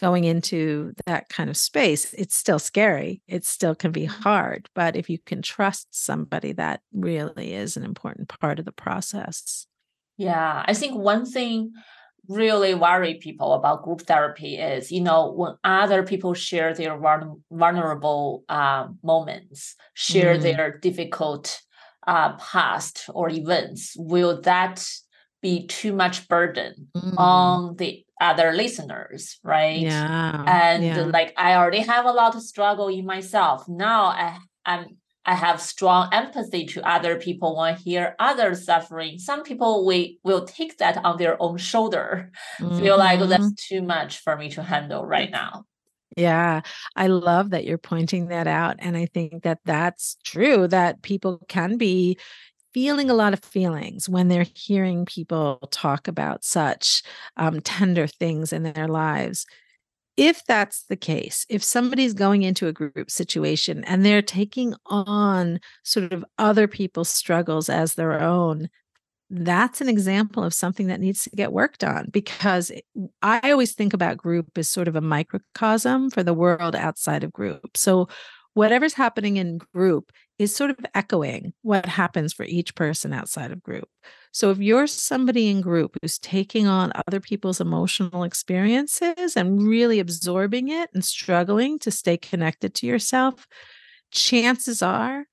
going 0.00 0.24
into 0.24 0.92
that 1.06 1.28
kind 1.28 1.48
of 1.48 1.56
space. 1.56 2.12
It's 2.14 2.34
still 2.34 2.58
scary. 2.58 3.22
It 3.28 3.44
still 3.44 3.74
can 3.74 3.92
be 3.92 4.06
mm-hmm. 4.06 4.22
hard. 4.22 4.68
But 4.74 4.96
if 4.96 5.08
you 5.08 5.18
can 5.18 5.42
trust 5.42 5.88
somebody, 5.90 6.52
that 6.52 6.80
really 6.92 7.54
is 7.54 7.76
an 7.76 7.84
important 7.84 8.28
part 8.28 8.58
of 8.58 8.64
the 8.64 8.72
process. 8.72 9.66
Yeah. 10.16 10.64
I 10.66 10.74
think 10.74 10.96
one 10.96 11.26
thing 11.26 11.72
really 12.28 12.74
worry 12.74 13.14
people 13.14 13.52
about 13.52 13.82
group 13.82 14.02
therapy 14.02 14.56
is 14.56 14.90
you 14.90 15.00
know 15.00 15.30
when 15.32 15.54
other 15.64 16.02
people 16.02 16.34
share 16.34 16.74
their 16.74 16.98
vulnerable 17.50 18.44
uh, 18.48 18.86
moments 19.02 19.76
share 19.94 20.36
mm. 20.36 20.42
their 20.42 20.78
difficult 20.78 21.60
uh, 22.06 22.36
past 22.36 23.08
or 23.14 23.28
events 23.30 23.94
will 23.98 24.40
that 24.42 24.86
be 25.42 25.66
too 25.66 25.92
much 25.92 26.26
burden 26.28 26.88
mm. 26.96 27.14
on 27.18 27.76
the 27.76 28.04
other 28.20 28.52
listeners 28.52 29.38
right 29.42 29.80
yeah 29.80 30.44
and 30.46 30.84
yeah. 30.84 31.00
like 31.02 31.34
i 31.36 31.54
already 31.54 31.80
have 31.80 32.06
a 32.06 32.12
lot 32.12 32.34
of 32.34 32.42
struggle 32.42 32.88
in 32.88 33.04
myself 33.04 33.68
now 33.68 34.04
i 34.04 34.38
i'm 34.64 34.96
I 35.26 35.34
have 35.34 35.60
strong 35.60 36.08
empathy 36.12 36.66
to 36.66 36.88
other 36.88 37.16
people 37.16 37.56
when 37.56 37.74
I 37.74 37.76
hear 37.76 38.14
others 38.18 38.64
suffering. 38.64 39.18
Some 39.18 39.42
people 39.42 39.86
we 39.86 40.18
will 40.22 40.44
take 40.44 40.78
that 40.78 41.02
on 41.04 41.16
their 41.16 41.40
own 41.40 41.56
shoulder, 41.56 42.30
mm-hmm. 42.60 42.78
feel 42.78 42.98
like 42.98 43.20
oh, 43.20 43.26
that's 43.26 43.52
too 43.54 43.82
much 43.82 44.18
for 44.18 44.36
me 44.36 44.50
to 44.50 44.62
handle 44.62 45.04
right 45.04 45.30
now. 45.30 45.64
Yeah, 46.16 46.60
I 46.94 47.08
love 47.08 47.50
that 47.50 47.64
you're 47.64 47.78
pointing 47.78 48.28
that 48.28 48.46
out. 48.46 48.76
And 48.78 48.96
I 48.96 49.06
think 49.06 49.42
that 49.42 49.58
that's 49.64 50.16
true 50.24 50.68
that 50.68 51.02
people 51.02 51.40
can 51.48 51.76
be 51.76 52.18
feeling 52.72 53.08
a 53.08 53.14
lot 53.14 53.32
of 53.32 53.40
feelings 53.40 54.08
when 54.08 54.28
they're 54.28 54.46
hearing 54.54 55.06
people 55.06 55.60
talk 55.70 56.08
about 56.08 56.44
such 56.44 57.02
um, 57.36 57.60
tender 57.60 58.06
things 58.06 58.52
in 58.52 58.64
their 58.64 58.88
lives 58.88 59.46
if 60.16 60.44
that's 60.44 60.84
the 60.84 60.96
case, 60.96 61.44
if 61.48 61.62
somebody's 61.62 62.14
going 62.14 62.42
into 62.42 62.68
a 62.68 62.72
group 62.72 63.10
situation 63.10 63.84
and 63.84 64.04
they're 64.04 64.22
taking 64.22 64.74
on 64.86 65.58
sort 65.82 66.12
of 66.12 66.24
other 66.38 66.68
people's 66.68 67.08
struggles 67.08 67.68
as 67.68 67.94
their 67.94 68.20
own, 68.20 68.68
that's 69.30 69.80
an 69.80 69.88
example 69.88 70.44
of 70.44 70.54
something 70.54 70.86
that 70.86 71.00
needs 71.00 71.24
to 71.24 71.30
get 71.30 71.52
worked 71.52 71.82
on 71.82 72.08
because 72.10 72.70
I 73.22 73.50
always 73.50 73.74
think 73.74 73.92
about 73.92 74.16
group 74.16 74.56
as 74.56 74.68
sort 74.68 74.86
of 74.86 74.94
a 74.94 75.00
microcosm 75.00 76.10
for 76.10 76.22
the 76.22 76.34
world 76.34 76.76
outside 76.76 77.24
of 77.24 77.32
group. 77.32 77.76
So 77.76 78.08
whatever's 78.52 78.94
happening 78.94 79.36
in 79.36 79.58
group 79.58 80.12
is 80.38 80.54
sort 80.54 80.70
of 80.70 80.78
echoing 80.94 81.52
what 81.62 81.86
happens 81.86 82.32
for 82.32 82.44
each 82.44 82.74
person 82.74 83.12
outside 83.12 83.52
of 83.52 83.62
group. 83.62 83.88
So 84.32 84.50
if 84.50 84.58
you're 84.58 84.88
somebody 84.88 85.48
in 85.48 85.60
group 85.60 85.96
who's 86.02 86.18
taking 86.18 86.66
on 86.66 86.92
other 87.06 87.20
people's 87.20 87.60
emotional 87.60 88.24
experiences 88.24 89.36
and 89.36 89.62
really 89.62 90.00
absorbing 90.00 90.68
it 90.68 90.90
and 90.92 91.04
struggling 91.04 91.78
to 91.80 91.90
stay 91.90 92.16
connected 92.16 92.74
to 92.74 92.86
yourself, 92.86 93.46
chances 94.10 94.82
are 94.82 95.26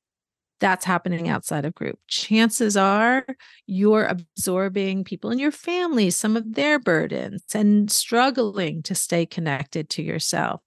that's 0.62 0.86
happening 0.86 1.28
outside 1.28 1.66
of 1.66 1.74
group. 1.74 1.98
Chances 2.08 2.78
are 2.78 3.26
you're 3.66 4.06
absorbing 4.06 5.04
people 5.04 5.32
in 5.32 5.40
your 5.40 5.52
family, 5.52 6.12
some 6.12 6.38
of 6.38 6.54
their 6.54 6.78
burdens, 6.78 7.44
and 7.54 7.92
struggling 7.92 8.84
to 8.84 8.94
stay 8.94 9.26
connected 9.26 9.90
to 9.90 10.04
yourself. 10.04 10.62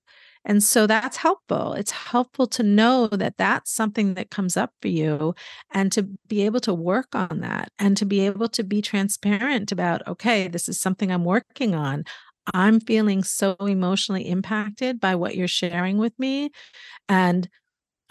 And 0.44 0.62
so 0.62 0.86
that's 0.86 1.16
helpful. 1.16 1.72
It's 1.72 1.90
helpful 1.90 2.46
to 2.48 2.62
know 2.62 3.06
that 3.08 3.38
that's 3.38 3.70
something 3.72 4.14
that 4.14 4.30
comes 4.30 4.56
up 4.56 4.72
for 4.82 4.88
you 4.88 5.34
and 5.72 5.90
to 5.92 6.02
be 6.26 6.42
able 6.42 6.60
to 6.60 6.74
work 6.74 7.14
on 7.14 7.40
that 7.40 7.70
and 7.78 7.96
to 7.96 8.04
be 8.04 8.20
able 8.20 8.48
to 8.48 8.62
be 8.62 8.82
transparent 8.82 9.72
about, 9.72 10.06
okay, 10.06 10.48
this 10.48 10.68
is 10.68 10.78
something 10.80 11.10
I'm 11.10 11.24
working 11.24 11.74
on. 11.74 12.04
I'm 12.52 12.78
feeling 12.80 13.22
so 13.22 13.56
emotionally 13.60 14.28
impacted 14.28 15.00
by 15.00 15.14
what 15.14 15.34
you're 15.34 15.48
sharing 15.48 15.96
with 15.96 16.12
me. 16.18 16.50
And 17.08 17.48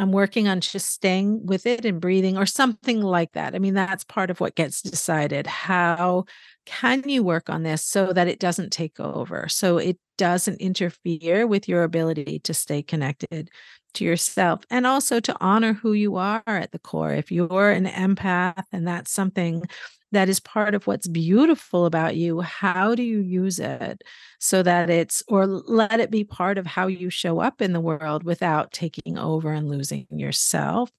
I'm 0.03 0.11
working 0.11 0.49
on 0.49 0.59
just 0.59 0.89
staying 0.89 1.45
with 1.45 1.65
it 1.65 1.85
and 1.85 2.01
breathing 2.01 2.37
or 2.37 2.45
something 2.45 3.01
like 3.01 3.31
that. 3.31 3.55
I 3.55 3.59
mean, 3.59 3.73
that's 3.73 4.03
part 4.03 4.29
of 4.29 4.41
what 4.41 4.55
gets 4.55 4.81
decided. 4.81 5.47
How 5.47 6.25
can 6.65 7.07
you 7.07 7.23
work 7.23 7.49
on 7.49 7.63
this 7.63 7.85
so 7.85 8.11
that 8.11 8.27
it 8.27 8.39
doesn't 8.39 8.73
take 8.73 8.99
over? 8.99 9.47
So 9.47 9.77
it 9.77 9.97
doesn't 10.17 10.59
interfere 10.59 11.47
with 11.47 11.69
your 11.69 11.83
ability 11.83 12.39
to 12.39 12.53
stay 12.53 12.83
connected 12.83 13.49
to 13.93 14.03
yourself 14.03 14.61
and 14.69 14.85
also 14.85 15.21
to 15.21 15.37
honor 15.39 15.71
who 15.71 15.93
you 15.93 16.17
are 16.17 16.43
at 16.45 16.73
the 16.73 16.79
core. 16.79 17.13
If 17.13 17.31
you're 17.31 17.71
an 17.71 17.85
empath 17.85 18.65
and 18.73 18.85
that's 18.85 19.11
something 19.11 19.63
that 20.13 20.29
is 20.29 20.39
part 20.39 20.73
of 20.73 20.87
what's 20.87 21.07
beautiful 21.07 21.85
about 21.85 22.15
you, 22.15 22.39
how 22.41 22.95
do 22.95 23.03
you 23.03 23.19
use 23.19 23.59
it 23.59 24.01
so 24.39 24.63
that 24.63 24.89
it's, 24.89 25.21
or 25.27 25.45
let 25.45 25.99
it 25.99 26.09
be 26.09 26.23
part 26.23 26.57
of 26.57 26.65
how 26.65 26.87
you 26.87 27.09
show 27.09 27.39
up 27.39 27.61
in 27.61 27.73
the 27.73 27.81
world 27.81 28.23
without 28.23 28.71
taking 28.71 29.17
over 29.17 29.51
and 29.51 29.69
losing 29.69 30.07
yourself? 30.09 30.89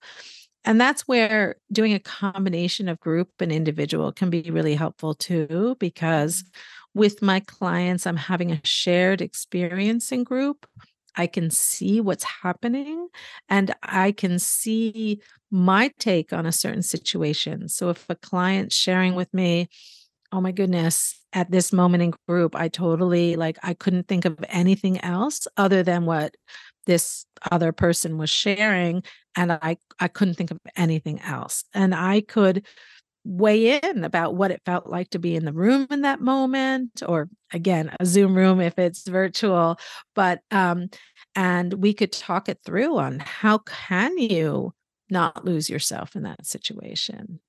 And 0.64 0.80
that's 0.80 1.02
where 1.02 1.56
doing 1.72 1.92
a 1.92 1.98
combination 1.98 2.88
of 2.88 3.00
group 3.00 3.28
and 3.40 3.52
individual 3.52 4.12
can 4.12 4.30
be 4.30 4.50
really 4.50 4.74
helpful 4.74 5.14
too, 5.14 5.76
because 5.78 6.44
with 6.94 7.20
my 7.20 7.40
clients, 7.40 8.06
I'm 8.06 8.16
having 8.16 8.52
a 8.52 8.60
shared 8.64 9.20
experience 9.20 10.12
in 10.12 10.24
group. 10.24 10.66
I 11.16 11.26
can 11.26 11.50
see 11.50 12.00
what's 12.00 12.24
happening 12.24 13.08
and 13.48 13.74
I 13.82 14.12
can 14.12 14.38
see 14.38 15.20
my 15.50 15.90
take 15.98 16.32
on 16.32 16.46
a 16.46 16.52
certain 16.52 16.82
situation. 16.82 17.68
So 17.68 17.90
if 17.90 18.04
a 18.08 18.16
client's 18.16 18.74
sharing 18.74 19.14
with 19.14 19.32
me, 19.32 19.68
oh 20.32 20.40
my 20.40 20.52
goodness, 20.52 21.20
at 21.32 21.50
this 21.50 21.72
moment 21.72 22.02
in 22.02 22.12
group, 22.28 22.56
I 22.56 22.68
totally 22.68 23.36
like, 23.36 23.58
I 23.62 23.74
couldn't 23.74 24.08
think 24.08 24.24
of 24.24 24.36
anything 24.48 25.00
else 25.00 25.46
other 25.56 25.82
than 25.82 26.06
what 26.06 26.34
this 26.86 27.24
other 27.50 27.72
person 27.72 28.18
was 28.18 28.30
sharing. 28.30 29.02
And 29.36 29.52
I, 29.52 29.76
I 30.00 30.08
couldn't 30.08 30.34
think 30.34 30.50
of 30.50 30.58
anything 30.76 31.20
else. 31.20 31.64
And 31.72 31.94
I 31.94 32.20
could 32.20 32.66
weigh 33.24 33.78
in 33.78 34.04
about 34.04 34.34
what 34.34 34.50
it 34.50 34.60
felt 34.66 34.86
like 34.86 35.08
to 35.10 35.18
be 35.18 35.34
in 35.34 35.44
the 35.44 35.52
room 35.52 35.86
in 35.90 36.02
that 36.02 36.20
moment 36.20 37.02
or 37.06 37.28
again 37.52 37.90
a 37.98 38.04
zoom 38.04 38.34
room 38.34 38.60
if 38.60 38.78
it's 38.78 39.08
virtual 39.08 39.78
but 40.14 40.40
um 40.50 40.88
and 41.34 41.72
we 41.74 41.94
could 41.94 42.12
talk 42.12 42.48
it 42.48 42.58
through 42.64 42.98
on 42.98 43.18
how 43.18 43.58
can 43.58 44.16
you 44.18 44.72
not 45.10 45.44
lose 45.44 45.68
yourself 45.68 46.16
in 46.16 46.22
that 46.22 46.46
situation? 46.46 47.40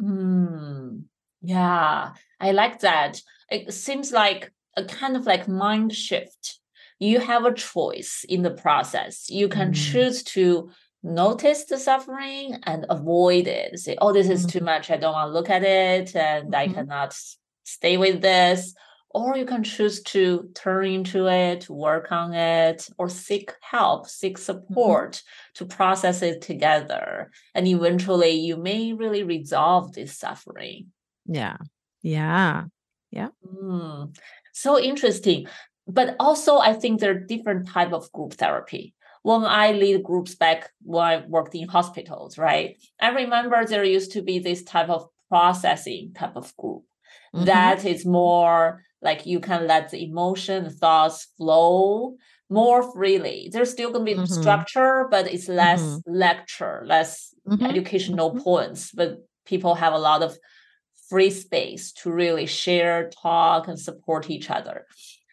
Mm, 0.00 1.04
yeah 1.42 2.12
i 2.40 2.52
like 2.52 2.80
that. 2.80 3.20
It 3.50 3.72
seems 3.72 4.12
like 4.12 4.52
a 4.76 4.84
kind 4.84 5.16
of 5.16 5.26
like 5.26 5.48
mind 5.48 5.94
shift. 5.94 6.58
You 6.98 7.20
have 7.20 7.44
a 7.44 7.54
choice 7.54 8.24
in 8.28 8.42
the 8.42 8.50
process. 8.50 9.30
You 9.30 9.48
can 9.48 9.72
mm. 9.72 9.92
choose 9.92 10.22
to 10.24 10.70
notice 11.02 11.64
the 11.64 11.78
suffering 11.78 12.58
and 12.64 12.86
avoid 12.90 13.46
it. 13.46 13.78
Say, 13.78 13.96
oh, 14.00 14.12
this 14.12 14.28
is 14.28 14.46
mm-hmm. 14.46 14.58
too 14.58 14.64
much. 14.64 14.90
I 14.90 14.96
don't 14.96 15.12
want 15.12 15.28
to 15.28 15.32
look 15.32 15.50
at 15.50 15.62
it 15.62 16.14
and 16.14 16.52
mm-hmm. 16.52 16.54
I 16.54 16.68
cannot 16.68 17.16
stay 17.64 17.96
with 17.96 18.20
this. 18.20 18.74
Or 19.12 19.36
you 19.36 19.44
can 19.44 19.64
choose 19.64 20.02
to 20.04 20.50
turn 20.54 20.86
into 20.86 21.26
it, 21.26 21.68
work 21.68 22.12
on 22.12 22.32
it, 22.32 22.88
or 22.96 23.08
seek 23.08 23.52
help, 23.60 24.08
seek 24.08 24.36
mm-hmm. 24.36 24.42
support 24.42 25.12
mm-hmm. 25.14 25.64
to 25.64 25.74
process 25.74 26.22
it 26.22 26.42
together. 26.42 27.30
And 27.54 27.66
eventually 27.66 28.30
you 28.30 28.56
may 28.56 28.92
really 28.92 29.24
resolve 29.24 29.92
this 29.94 30.16
suffering. 30.16 30.92
Yeah. 31.26 31.56
Yeah. 32.02 32.64
Yeah. 33.10 33.28
Mm. 33.44 34.16
So 34.52 34.78
interesting. 34.78 35.48
But 35.88 36.14
also 36.20 36.58
I 36.58 36.74
think 36.74 37.00
there 37.00 37.10
are 37.10 37.18
different 37.18 37.68
type 37.68 37.92
of 37.92 38.12
group 38.12 38.34
therapy 38.34 38.94
when 39.22 39.44
I 39.44 39.72
lead 39.72 40.02
groups 40.02 40.34
back 40.34 40.70
when 40.82 41.04
I 41.04 41.26
worked 41.26 41.54
in 41.54 41.68
hospitals, 41.68 42.38
right? 42.38 42.76
I 43.00 43.10
remember 43.10 43.64
there 43.64 43.84
used 43.84 44.12
to 44.12 44.22
be 44.22 44.38
this 44.38 44.62
type 44.62 44.88
of 44.88 45.06
processing 45.28 46.12
type 46.14 46.36
of 46.36 46.56
group 46.56 46.82
mm-hmm. 47.34 47.44
that 47.44 47.84
is 47.84 48.06
more 48.06 48.82
like 49.02 49.26
you 49.26 49.40
can 49.40 49.66
let 49.66 49.90
the 49.90 50.04
emotion, 50.04 50.70
thoughts 50.70 51.28
flow 51.36 52.16
more 52.50 52.92
freely. 52.92 53.48
There's 53.52 53.70
still 53.70 53.92
going 53.92 54.04
to 54.04 54.12
be 54.12 54.18
mm-hmm. 54.18 54.40
structure, 54.40 55.06
but 55.10 55.32
it's 55.32 55.48
less 55.48 55.82
mm-hmm. 55.82 56.14
lecture, 56.14 56.82
less 56.84 57.32
mm-hmm. 57.48 57.64
educational 57.64 58.30
mm-hmm. 58.30 58.40
points. 58.40 58.90
But 58.92 59.18
people 59.46 59.76
have 59.76 59.94
a 59.94 59.98
lot 59.98 60.22
of 60.22 60.36
free 61.08 61.30
space 61.30 61.92
to 61.92 62.12
really 62.12 62.46
share, 62.46 63.10
talk, 63.22 63.68
and 63.68 63.78
support 63.78 64.28
each 64.28 64.50
other. 64.50 64.86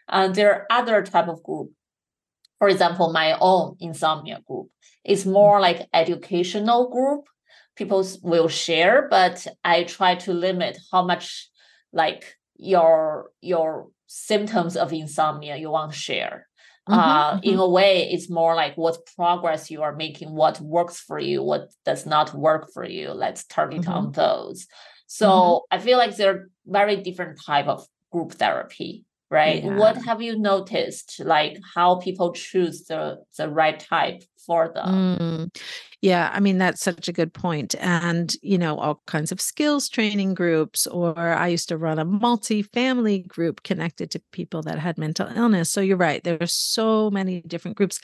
And 0.08 0.36
there 0.36 0.54
are 0.54 0.66
other 0.70 1.02
type 1.04 1.28
of 1.28 1.44
group 1.44 1.72
for 2.60 2.70
example, 2.70 3.12
my 3.12 3.38
own 3.40 3.76
insomnia 3.80 4.42
group 4.48 4.70
is 5.04 5.26
more 5.26 5.60
like 5.60 5.88
educational 5.94 6.90
group. 6.90 7.26
People 7.76 8.06
will 8.24 8.48
share, 8.48 9.08
but 9.10 9.46
I 9.64 9.84
try 9.84 10.16
to 10.16 10.34
limit 10.34 10.78
how 10.92 11.06
much 11.06 11.50
like 11.94 12.36
your 12.56 13.32
your 13.42 13.90
symptoms 14.08 14.76
of 14.76 14.92
insomnia 14.94 15.58
you 15.58 15.70
want 15.70 15.92
to 15.92 15.98
share. 15.98 16.48
uh, 16.90 17.34
mm-hmm. 17.34 17.44
in 17.44 17.60
a 17.60 17.68
way 17.68 18.10
it's 18.12 18.30
more 18.30 18.56
like 18.56 18.76
what 18.76 19.06
progress 19.16 19.70
you 19.70 19.82
are 19.82 19.96
making 19.96 20.32
what 20.32 20.60
works 20.62 21.00
for 21.00 21.20
you 21.20 21.44
what 21.44 21.70
does 21.86 22.06
not 22.06 22.34
work 22.34 22.72
for 22.74 22.86
you 22.86 23.12
let's 23.12 23.44
target 23.46 23.82
mm-hmm. 23.82 23.92
on 23.92 24.12
those 24.14 24.68
so 25.06 25.28
mm-hmm. 25.30 25.76
i 25.76 25.80
feel 25.80 25.98
like 25.98 26.16
they're 26.16 26.48
very 26.66 26.96
different 26.98 27.38
type 27.46 27.68
of 27.68 27.86
group 28.12 28.32
therapy 28.34 29.04
right 29.30 29.64
yeah. 29.64 29.76
what 29.76 29.98
have 30.06 30.22
you 30.22 30.38
noticed 30.38 31.20
like 31.24 31.60
how 31.76 31.96
people 31.96 32.32
choose 32.34 32.86
the 32.86 33.18
the 33.38 33.50
right 33.50 33.80
type 33.80 34.24
for 34.46 34.72
them 34.74 35.18
mm. 35.20 35.62
yeah 36.02 36.30
i 36.34 36.40
mean 36.40 36.58
that's 36.58 36.82
such 36.82 37.08
a 37.08 37.14
good 37.14 37.34
point 37.34 37.76
and 37.80 38.36
you 38.42 38.58
know 38.58 38.78
all 38.78 39.02
kinds 39.06 39.32
of 39.32 39.42
skills 39.42 39.90
training 39.90 40.34
groups 40.34 40.88
or 40.88 41.18
i 41.18 41.48
used 41.48 41.68
to 41.68 41.78
run 41.78 42.00
a 42.00 42.06
multi-family 42.06 43.20
group 43.20 43.64
connected 43.64 44.10
to 44.10 44.22
people 44.32 44.62
that 44.62 44.80
had 44.80 44.98
mental 44.98 45.28
illness 45.36 45.70
so 45.70 45.82
you're 45.82 45.98
right 45.98 46.24
there 46.24 46.38
are 46.40 46.48
so 46.48 47.10
many 47.12 47.42
different 47.42 47.76
groups 47.76 48.00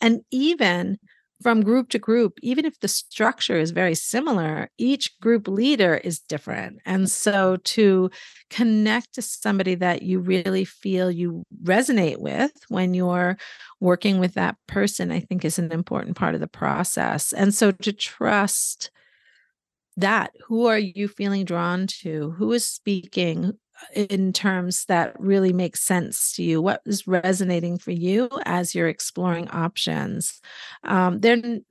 and 0.00 0.22
even 0.30 0.98
from 1.44 1.60
group 1.60 1.90
to 1.90 1.98
group, 1.98 2.38
even 2.42 2.64
if 2.64 2.80
the 2.80 2.88
structure 2.88 3.58
is 3.58 3.70
very 3.70 3.94
similar, 3.94 4.70
each 4.78 5.20
group 5.20 5.46
leader 5.46 5.94
is 5.94 6.18
different. 6.18 6.80
And 6.86 7.10
so 7.10 7.58
to 7.64 8.10
connect 8.48 9.16
to 9.16 9.22
somebody 9.22 9.74
that 9.74 10.00
you 10.00 10.20
really 10.20 10.64
feel 10.64 11.10
you 11.10 11.44
resonate 11.62 12.16
with 12.16 12.50
when 12.68 12.94
you're 12.94 13.36
working 13.78 14.18
with 14.18 14.32
that 14.34 14.56
person, 14.66 15.12
I 15.12 15.20
think 15.20 15.44
is 15.44 15.58
an 15.58 15.70
important 15.70 16.16
part 16.16 16.34
of 16.34 16.40
the 16.40 16.48
process. 16.48 17.34
And 17.34 17.54
so 17.54 17.72
to 17.72 17.92
trust 17.92 18.90
that 19.98 20.32
who 20.46 20.64
are 20.64 20.78
you 20.78 21.08
feeling 21.08 21.44
drawn 21.44 21.86
to 21.86 22.30
who 22.38 22.52
is 22.54 22.66
speaking 22.66 23.52
in 23.94 24.32
terms 24.32 24.84
that 24.86 25.18
really 25.18 25.52
make 25.52 25.76
sense 25.76 26.32
to 26.34 26.42
you? 26.42 26.60
What 26.62 26.82
is 26.86 27.06
resonating 27.06 27.78
for 27.78 27.90
you 27.90 28.28
as 28.44 28.74
you're 28.74 28.88
exploring 28.88 29.48
options? 29.48 30.40
Um 30.82 31.20
then 31.20 31.64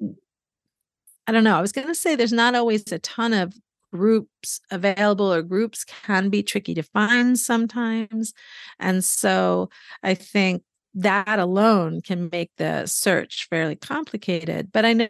i 1.26 1.32
don't 1.32 1.46
know 1.46 1.58
i 1.58 1.62
was 1.62 1.72
going 1.72 1.88
to 1.88 1.96
say 1.96 2.16
there's 2.16 2.34
not 2.34 2.56
always 2.56 2.92
a 2.92 3.00
ton 3.00 3.34
of 3.34 3.54
groups 3.94 4.60
available 4.72 5.32
or 5.32 5.42
groups 5.42 5.84
can 5.84 6.30
be 6.30 6.42
tricky 6.42 6.74
to 6.74 6.82
find 6.84 7.38
sometimes. 7.40 8.34
And 8.80 9.04
so 9.04 9.70
i 10.02 10.14
think 10.14 10.64
that 10.96 11.40
alone 11.40 12.02
can 12.02 12.30
make 12.32 12.52
the 12.58 12.86
search 12.86 13.48
fairly 13.50 13.76
complicated 13.76 14.72
but 14.72 14.86
i 14.86 14.94
know 14.94 15.08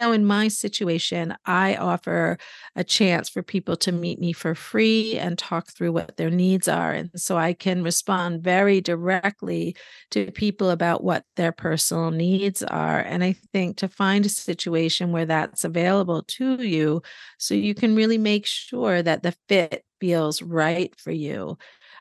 now, 0.00 0.12
in 0.12 0.26
my 0.26 0.48
situation, 0.48 1.34
I 1.46 1.76
offer 1.76 2.36
a 2.74 2.84
chance 2.84 3.28
for 3.28 3.42
people 3.42 3.76
to 3.78 3.92
meet 3.92 4.20
me 4.20 4.32
for 4.32 4.54
free 4.54 5.18
and 5.18 5.38
talk 5.38 5.68
through 5.68 5.92
what 5.92 6.16
their 6.16 6.28
needs 6.28 6.68
are. 6.68 6.92
And 6.92 7.10
so 7.16 7.38
I 7.38 7.54
can 7.54 7.82
respond 7.82 8.42
very 8.42 8.80
directly 8.82 9.74
to 10.10 10.30
people 10.32 10.68
about 10.70 11.02
what 11.02 11.24
their 11.36 11.52
personal 11.52 12.10
needs 12.10 12.62
are. 12.62 13.00
And 13.00 13.24
I 13.24 13.36
think 13.52 13.78
to 13.78 13.88
find 13.88 14.26
a 14.26 14.28
situation 14.28 15.12
where 15.12 15.26
that's 15.26 15.64
available 15.64 16.22
to 16.24 16.62
you, 16.62 17.02
so 17.38 17.54
you 17.54 17.74
can 17.74 17.96
really 17.96 18.18
make 18.18 18.44
sure 18.44 19.02
that 19.02 19.22
the 19.22 19.34
fit 19.48 19.84
feels 19.98 20.42
right 20.42 20.94
for 20.98 21.10
you. 21.10 21.56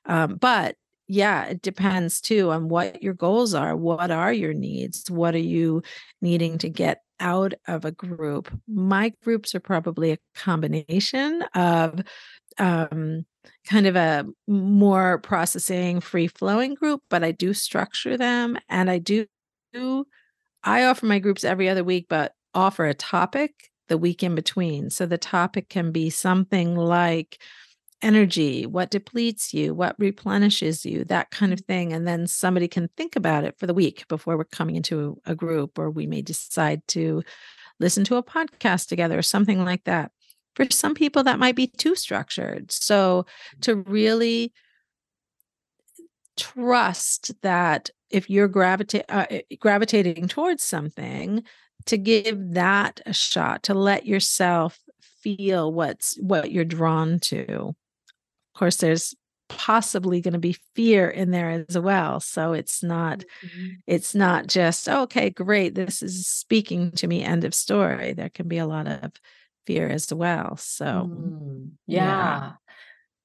Um, 0.05 0.35
but 0.35 0.75
yeah, 1.07 1.45
it 1.45 1.61
depends 1.61 2.19
too 2.19 2.49
on 2.51 2.67
what 2.67 3.03
your 3.03 3.13
goals 3.13 3.53
are. 3.53 3.75
What 3.75 4.11
are 4.11 4.33
your 4.33 4.53
needs? 4.53 5.09
What 5.09 5.35
are 5.35 5.37
you 5.37 5.83
needing 6.21 6.57
to 6.57 6.69
get 6.69 7.01
out 7.19 7.53
of 7.67 7.86
a 7.86 7.91
group? 7.91 8.51
My 8.67 9.13
groups 9.24 9.55
are 9.55 9.60
probably 9.60 10.12
a 10.12 10.17
combination 10.36 11.43
of 11.53 12.01
um, 12.57 13.25
kind 13.67 13.88
of 13.88 13.95
a 13.95 14.25
more 14.48 15.19
processing, 15.19 16.00
free 16.00 16.27
flowing 16.27 16.74
group, 16.74 17.01
but 17.10 17.24
I 17.24 17.31
do 17.31 17.53
structure 17.53 18.17
them 18.17 18.57
and 18.69 18.89
I 18.89 18.98
do, 19.00 19.25
I 20.63 20.86
offer 20.86 21.05
my 21.05 21.19
groups 21.19 21.43
every 21.43 21.69
other 21.69 21.84
week, 21.84 22.07
but 22.10 22.34
offer 22.53 22.86
a 22.86 22.93
topic 22.93 23.72
the 23.88 23.98
week 23.98 24.24
in 24.24 24.36
between. 24.36 24.89
So 24.89 25.05
the 25.05 25.17
topic 25.17 25.69
can 25.69 25.91
be 25.91 26.10
something 26.10 26.75
like, 26.75 27.41
energy, 28.05 28.67
what 28.67 28.91
depletes 28.91 29.51
you, 29.51 29.74
what 29.74 29.95
replenishes 29.97 30.85
you, 30.85 31.03
that 31.05 31.31
kind 31.31 31.51
of 31.51 31.62
thing. 31.62 31.91
And 31.91 32.07
then 32.07 32.27
somebody 32.27 32.67
can 32.67 32.88
think 32.95 33.15
about 33.15 33.43
it 33.43 33.58
for 33.58 33.65
the 33.65 33.73
week 33.73 34.08
before 34.08 34.38
we're 34.38 34.43
coming 34.43 34.75
into 34.75 35.19
a 35.25 35.34
group, 35.34 35.80
or 35.80 35.89
we 35.89 36.06
may 36.06 36.21
decide 36.21 36.88
to 36.89 37.23
listen 37.80 38.03
to 38.06 38.17
a 38.17 38.23
podcast 38.23 38.88
together 38.88 39.17
or 39.17 39.23
something 39.23 39.65
like 39.65 39.84
that. 39.86 40.12
For 40.56 40.67
some 40.69 40.93
people, 40.93 41.23
that 41.23 41.39
might 41.39 41.56
be 41.56 41.67
too 41.67 41.95
structured. 41.95 42.71
So 42.71 43.25
to 43.62 43.75
really 43.75 44.53
trust 46.38 47.34
that 47.41 47.89
if 48.12 48.30
you're 48.30 48.47
gravita- 48.47 49.03
uh, 49.10 49.25
eh, 49.32 49.41
gravitating 49.60 50.27
towards 50.27 50.63
something, 50.63 51.43
to 51.88 51.97
give 51.97 52.53
that 52.53 53.01
a 53.06 53.13
shot, 53.13 53.63
to 53.63 53.73
let 53.73 54.06
yourself 54.06 54.80
feel 55.21 55.73
what's 55.73 56.17
what 56.19 56.51
you're 56.51 56.63
drawn 56.63 57.19
to 57.19 57.75
course, 58.56 58.78
there's 58.78 59.15
possibly 59.48 60.22
going 60.22 60.34
to 60.34 60.39
be 60.39 60.58
fear 60.76 61.08
in 61.08 61.32
there 61.32 61.65
as 61.70 61.78
well 61.78 62.20
so 62.20 62.54
it's 62.54 62.82
not 62.82 63.20
mm-hmm. 63.20 63.68
it's 63.86 64.15
not 64.15 64.48
just 64.48 64.89
oh, 64.89 65.04
okay 65.04 65.30
great 65.30 65.76
this 65.76 66.02
is 66.02 66.26
speaking 66.26 66.91
to 66.91 67.06
me 67.06 67.24
end 67.24 67.44
of 67.44 67.54
story 67.54 68.13
there 68.13 68.30
can 68.30 68.48
be 68.48 68.58
a 68.58 68.65
lot 68.65 68.88
of 68.88 69.12
fear 69.68 69.88
as 69.88 70.12
well 70.12 70.58
so 70.58 70.86
mm, 70.86 71.70
yeah. 71.86 72.04
yeah 72.06 72.52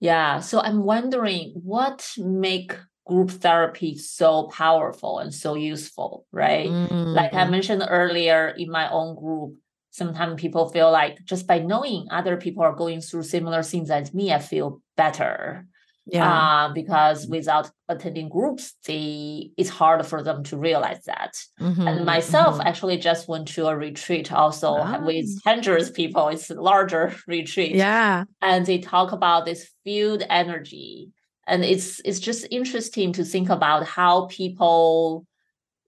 yeah 0.00 0.40
so 0.40 0.60
i'm 0.60 0.82
wondering 0.82 1.52
what 1.54 2.06
make 2.18 2.76
group 3.06 3.30
therapy 3.30 3.96
so 3.96 4.44
powerful 4.48 5.20
and 5.20 5.32
so 5.32 5.54
useful 5.54 6.26
right 6.32 6.68
mm. 6.68 7.14
like 7.14 7.32
i 7.32 7.44
mm. 7.44 7.50
mentioned 7.50 7.82
earlier 7.88 8.48
in 8.48 8.70
my 8.70 8.90
own 8.90 9.16
group 9.16 9.54
sometimes 9.90 10.40
people 10.40 10.68
feel 10.68 10.90
like 10.90 11.24
just 11.24 11.46
by 11.46 11.58
knowing 11.58 12.06
other 12.10 12.36
people 12.36 12.62
are 12.62 12.74
going 12.74 13.00
through 13.00 13.24
similar 13.24 13.62
things 13.62 13.90
as 13.90 14.14
me, 14.14 14.32
I 14.32 14.38
feel 14.38 14.80
better. 14.96 15.66
Yeah. 16.06 16.32
Uh, 16.32 16.72
because 16.72 17.26
without 17.28 17.70
attending 17.88 18.28
groups, 18.28 18.74
they 18.86 19.50
it's 19.56 19.68
hard 19.68 20.04
for 20.06 20.22
them 20.22 20.42
to 20.44 20.56
realize 20.56 21.04
that. 21.04 21.34
Mm-hmm, 21.60 21.86
and 21.86 22.04
myself 22.04 22.54
mm-hmm. 22.54 22.66
actually 22.66 22.96
just 22.96 23.28
went 23.28 23.46
to 23.48 23.68
a 23.68 23.76
retreat 23.76 24.32
also 24.32 24.76
oh. 24.78 25.04
with 25.04 25.26
hundreds 25.44 25.88
of 25.88 25.94
people. 25.94 26.28
It's 26.28 26.50
a 26.50 26.54
larger 26.54 27.14
retreat. 27.28 27.76
Yeah. 27.76 28.24
And 28.40 28.66
they 28.66 28.78
talk 28.78 29.12
about 29.12 29.44
this 29.44 29.70
field 29.84 30.24
energy. 30.28 31.10
And 31.46 31.64
it's 31.64 32.00
it's 32.04 32.20
just 32.20 32.46
interesting 32.50 33.12
to 33.12 33.24
think 33.24 33.48
about 33.48 33.86
how 33.86 34.26
people 34.26 35.26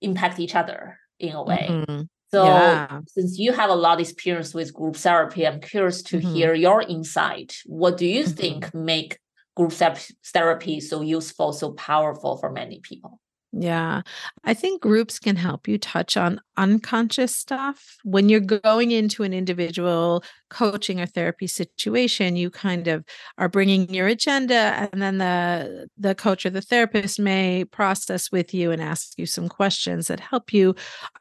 impact 0.01 0.38
each 0.38 0.55
other 0.55 0.99
in 1.19 1.33
a 1.33 1.43
way. 1.43 1.67
Mm-hmm. 1.69 2.03
So 2.33 2.45
yeah. 2.47 3.01
since 3.09 3.38
you 3.38 3.53
have 3.53 3.68
a 3.68 3.75
lot 3.75 3.95
of 3.95 4.01
experience 4.01 4.55
with 4.55 4.73
group 4.73 4.97
therapy, 4.97 5.47
I'm 5.47 5.61
curious 5.61 6.03
to 6.05 6.16
mm-hmm. 6.16 6.35
hear 6.35 6.55
your 6.55 6.81
insight. 6.81 7.59
What 7.66 7.99
do 7.99 8.07
you 8.07 8.25
mm-hmm. 8.25 8.33
think 8.33 8.75
make 8.75 9.18
group 9.55 9.73
therapy 9.73 10.81
so 10.81 11.03
useful, 11.03 11.53
so 11.53 11.73
powerful 11.73 12.38
for 12.38 12.51
many 12.51 12.81
people? 12.81 13.21
Yeah. 13.53 14.01
I 14.45 14.55
think 14.55 14.81
groups 14.81 15.19
can 15.19 15.37
help 15.37 15.69
you 15.69 15.77
touch 15.77 16.17
on 16.17 16.41
unconscious 16.57 17.37
stuff. 17.37 17.99
When 18.03 18.31
you're 18.31 18.41
going 18.41 18.93
into 18.93 19.25
an 19.25 19.35
individual 19.35 20.25
coaching 20.53 21.01
or 21.01 21.07
therapy 21.07 21.47
situation 21.47 22.37
you 22.37 22.51
kind 22.51 22.87
of 22.87 23.03
are 23.38 23.49
bringing 23.49 23.88
your 23.93 24.07
agenda 24.07 24.87
and 24.93 25.01
then 25.01 25.17
the 25.17 25.88
the 25.97 26.15
coach 26.15 26.45
or 26.45 26.51
the 26.51 26.61
therapist 26.61 27.19
may 27.19 27.65
process 27.65 28.31
with 28.31 28.53
you 28.53 28.71
and 28.71 28.83
ask 28.83 29.15
you 29.17 29.25
some 29.25 29.49
questions 29.49 30.09
that 30.09 30.21
help 30.21 30.53
you 30.53 30.75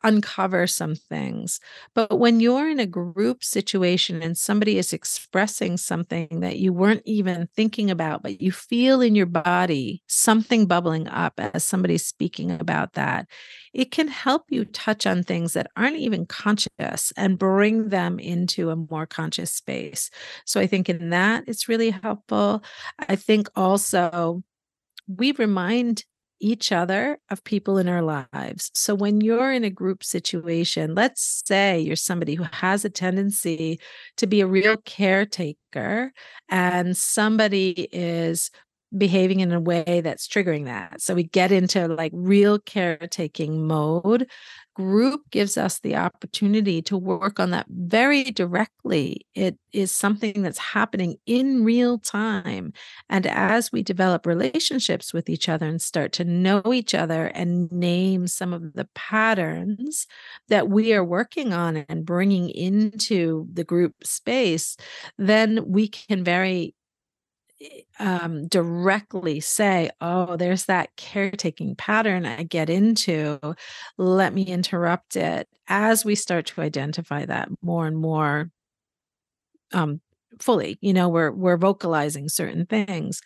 uncover 0.03 0.67
some 0.67 0.95
things 0.95 1.61
but 1.95 2.19
when 2.19 2.41
you're 2.41 2.69
in 2.69 2.79
a 2.81 2.85
group 2.85 3.41
situation 3.41 4.21
and 4.21 4.37
somebody 4.37 4.77
is 4.77 4.91
expressing 4.91 5.77
something 5.77 6.41
that 6.41 6.57
you 6.57 6.73
weren't 6.73 7.01
even 7.05 7.47
thinking 7.55 7.89
about 7.89 8.21
but 8.21 8.41
you 8.41 8.51
feel 8.51 8.99
in 8.99 9.15
your 9.15 9.25
body 9.25 10.03
something 10.07 10.65
bubbling 10.65 11.07
up 11.07 11.35
as 11.37 11.63
somebody's 11.63 12.05
speaking 12.21 12.51
about 12.51 12.93
that 12.93 13.25
it 13.73 13.89
can 13.89 14.07
help 14.07 14.43
you 14.49 14.63
touch 14.63 15.07
on 15.07 15.23
things 15.23 15.53
that 15.53 15.71
aren't 15.75 15.95
even 15.95 16.27
conscious 16.27 17.11
and 17.17 17.39
bring 17.39 17.89
them 17.89 18.19
into 18.19 18.69
a 18.69 18.75
more 18.75 19.07
conscious 19.07 19.51
space. 19.51 20.11
So 20.45 20.59
I 20.59 20.67
think 20.67 20.87
in 20.87 21.09
that 21.09 21.45
it's 21.47 21.67
really 21.67 21.89
helpful. 21.89 22.63
I 22.99 23.15
think 23.15 23.47
also 23.55 24.43
we 25.07 25.31
remind 25.31 26.03
each 26.39 26.71
other 26.71 27.17
of 27.31 27.43
people 27.43 27.79
in 27.79 27.87
our 27.87 28.03
lives. 28.03 28.69
So 28.75 28.93
when 28.93 29.21
you're 29.21 29.51
in 29.51 29.63
a 29.63 29.69
group 29.71 30.03
situation, 30.03 30.93
let's 30.93 31.41
say 31.47 31.79
you're 31.79 31.95
somebody 31.95 32.35
who 32.35 32.45
has 32.51 32.85
a 32.85 32.89
tendency 32.89 33.79
to 34.17 34.27
be 34.27 34.41
a 34.41 34.47
real 34.47 34.77
caretaker 34.77 36.11
and 36.49 36.95
somebody 36.95 37.87
is 37.91 38.51
behaving 38.97 39.39
in 39.39 39.51
a 39.53 39.59
way 39.59 40.01
that's 40.03 40.27
triggering 40.27 40.65
that. 40.65 41.01
So 41.01 41.15
we 41.15 41.23
get 41.23 41.51
into 41.51 41.87
like 41.87 42.11
real 42.13 42.59
caretaking 42.59 43.65
mode. 43.65 44.29
group 44.73 45.21
gives 45.31 45.57
us 45.57 45.79
the 45.79 45.95
opportunity 45.95 46.81
to 46.81 46.97
work 46.97 47.39
on 47.39 47.51
that 47.51 47.65
very 47.69 48.23
directly. 48.23 49.25
It 49.35 49.57
is 49.73 49.91
something 49.91 50.41
that's 50.41 50.57
happening 50.57 51.17
in 51.25 51.63
real 51.63 51.99
time. 51.99 52.73
And 53.09 53.27
as 53.27 53.71
we 53.71 53.83
develop 53.83 54.25
relationships 54.25 55.13
with 55.13 55.29
each 55.29 55.49
other 55.49 55.65
and 55.65 55.81
start 55.81 56.13
to 56.13 56.23
know 56.23 56.61
each 56.73 56.93
other 56.93 57.27
and 57.27 57.71
name 57.71 58.27
some 58.27 58.53
of 58.53 58.73
the 58.73 58.87
patterns 58.95 60.07
that 60.47 60.69
we 60.69 60.93
are 60.93 61.03
working 61.03 61.53
on 61.53 61.77
and 61.89 62.05
bringing 62.05 62.49
into 62.49 63.47
the 63.53 63.63
group 63.63 63.95
space, 64.03 64.77
then 65.17 65.63
we 65.67 65.87
can 65.87 66.23
very 66.23 66.75
um, 67.99 68.47
directly 68.47 69.39
say, 69.39 69.89
oh, 69.99 70.35
there's 70.35 70.65
that 70.65 70.95
caretaking 70.95 71.75
pattern 71.75 72.25
I 72.25 72.43
get 72.43 72.69
into. 72.69 73.39
Let 73.97 74.33
me 74.33 74.43
interrupt 74.43 75.15
it 75.15 75.47
as 75.67 76.03
we 76.03 76.15
start 76.15 76.47
to 76.47 76.61
identify 76.61 77.25
that 77.25 77.49
more 77.61 77.87
and 77.87 77.97
more 77.97 78.49
um, 79.73 80.01
fully. 80.39 80.77
You 80.81 80.93
know, 80.93 81.09
we're 81.09 81.31
we're 81.31 81.57
vocalizing 81.57 82.29
certain 82.29 82.65
things. 82.65 83.21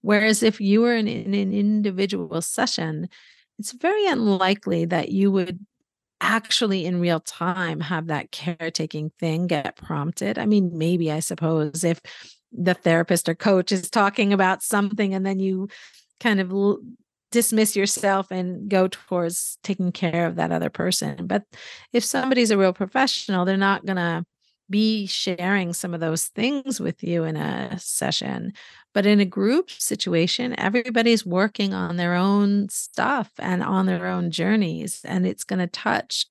Whereas 0.00 0.42
if 0.42 0.60
you 0.60 0.80
were 0.82 0.94
in, 0.94 1.08
in 1.08 1.34
an 1.34 1.52
individual 1.52 2.40
session, 2.42 3.08
it's 3.58 3.72
very 3.72 4.06
unlikely 4.06 4.86
that 4.86 5.10
you 5.10 5.30
would 5.30 5.64
actually 6.20 6.84
in 6.84 7.00
real 7.00 7.20
time 7.20 7.80
have 7.80 8.08
that 8.08 8.30
caretaking 8.30 9.10
thing 9.18 9.46
get 9.46 9.76
prompted. 9.76 10.38
I 10.38 10.46
mean, 10.46 10.76
maybe 10.76 11.10
I 11.10 11.20
suppose 11.20 11.82
if 11.82 12.00
the 12.52 12.74
therapist 12.74 13.28
or 13.28 13.34
coach 13.34 13.72
is 13.72 13.90
talking 13.90 14.32
about 14.32 14.62
something 14.62 15.14
and 15.14 15.24
then 15.24 15.38
you 15.38 15.68
kind 16.18 16.40
of 16.40 16.50
l- 16.50 16.80
dismiss 17.30 17.76
yourself 17.76 18.30
and 18.30 18.68
go 18.68 18.88
towards 18.88 19.58
taking 19.62 19.92
care 19.92 20.26
of 20.26 20.36
that 20.36 20.50
other 20.50 20.70
person. 20.70 21.26
But 21.26 21.44
if 21.92 22.04
somebody's 22.04 22.50
a 22.50 22.58
real 22.58 22.72
professional, 22.72 23.44
they're 23.44 23.56
not 23.56 23.86
going 23.86 23.96
to 23.96 24.24
be 24.68 25.06
sharing 25.06 25.72
some 25.72 25.94
of 25.94 26.00
those 26.00 26.26
things 26.26 26.80
with 26.80 27.02
you 27.02 27.24
in 27.24 27.36
a 27.36 27.76
session. 27.78 28.52
But 28.94 29.04
in 29.04 29.20
a 29.20 29.24
group 29.24 29.70
situation, 29.70 30.58
everybody's 30.58 31.26
working 31.26 31.74
on 31.74 31.96
their 31.96 32.14
own 32.14 32.68
stuff 32.68 33.30
and 33.38 33.62
on 33.62 33.86
their 33.86 34.06
own 34.06 34.30
journeys, 34.30 35.00
and 35.04 35.26
it's 35.26 35.44
going 35.44 35.58
to 35.58 35.66
touch 35.66 36.26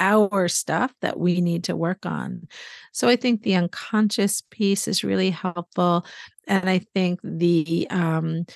our 0.00 0.48
stuff 0.48 0.92
that 1.00 1.18
we 1.18 1.40
need 1.40 1.64
to 1.64 1.76
work 1.76 2.06
on. 2.06 2.48
So 2.92 3.08
I 3.08 3.16
think 3.16 3.42
the 3.42 3.54
unconscious 3.54 4.42
piece 4.50 4.88
is 4.88 5.04
really 5.04 5.30
helpful. 5.30 6.04
And 6.46 6.68
I 6.68 6.80
think 6.94 7.20
the 7.22 7.86
um, 7.90 8.46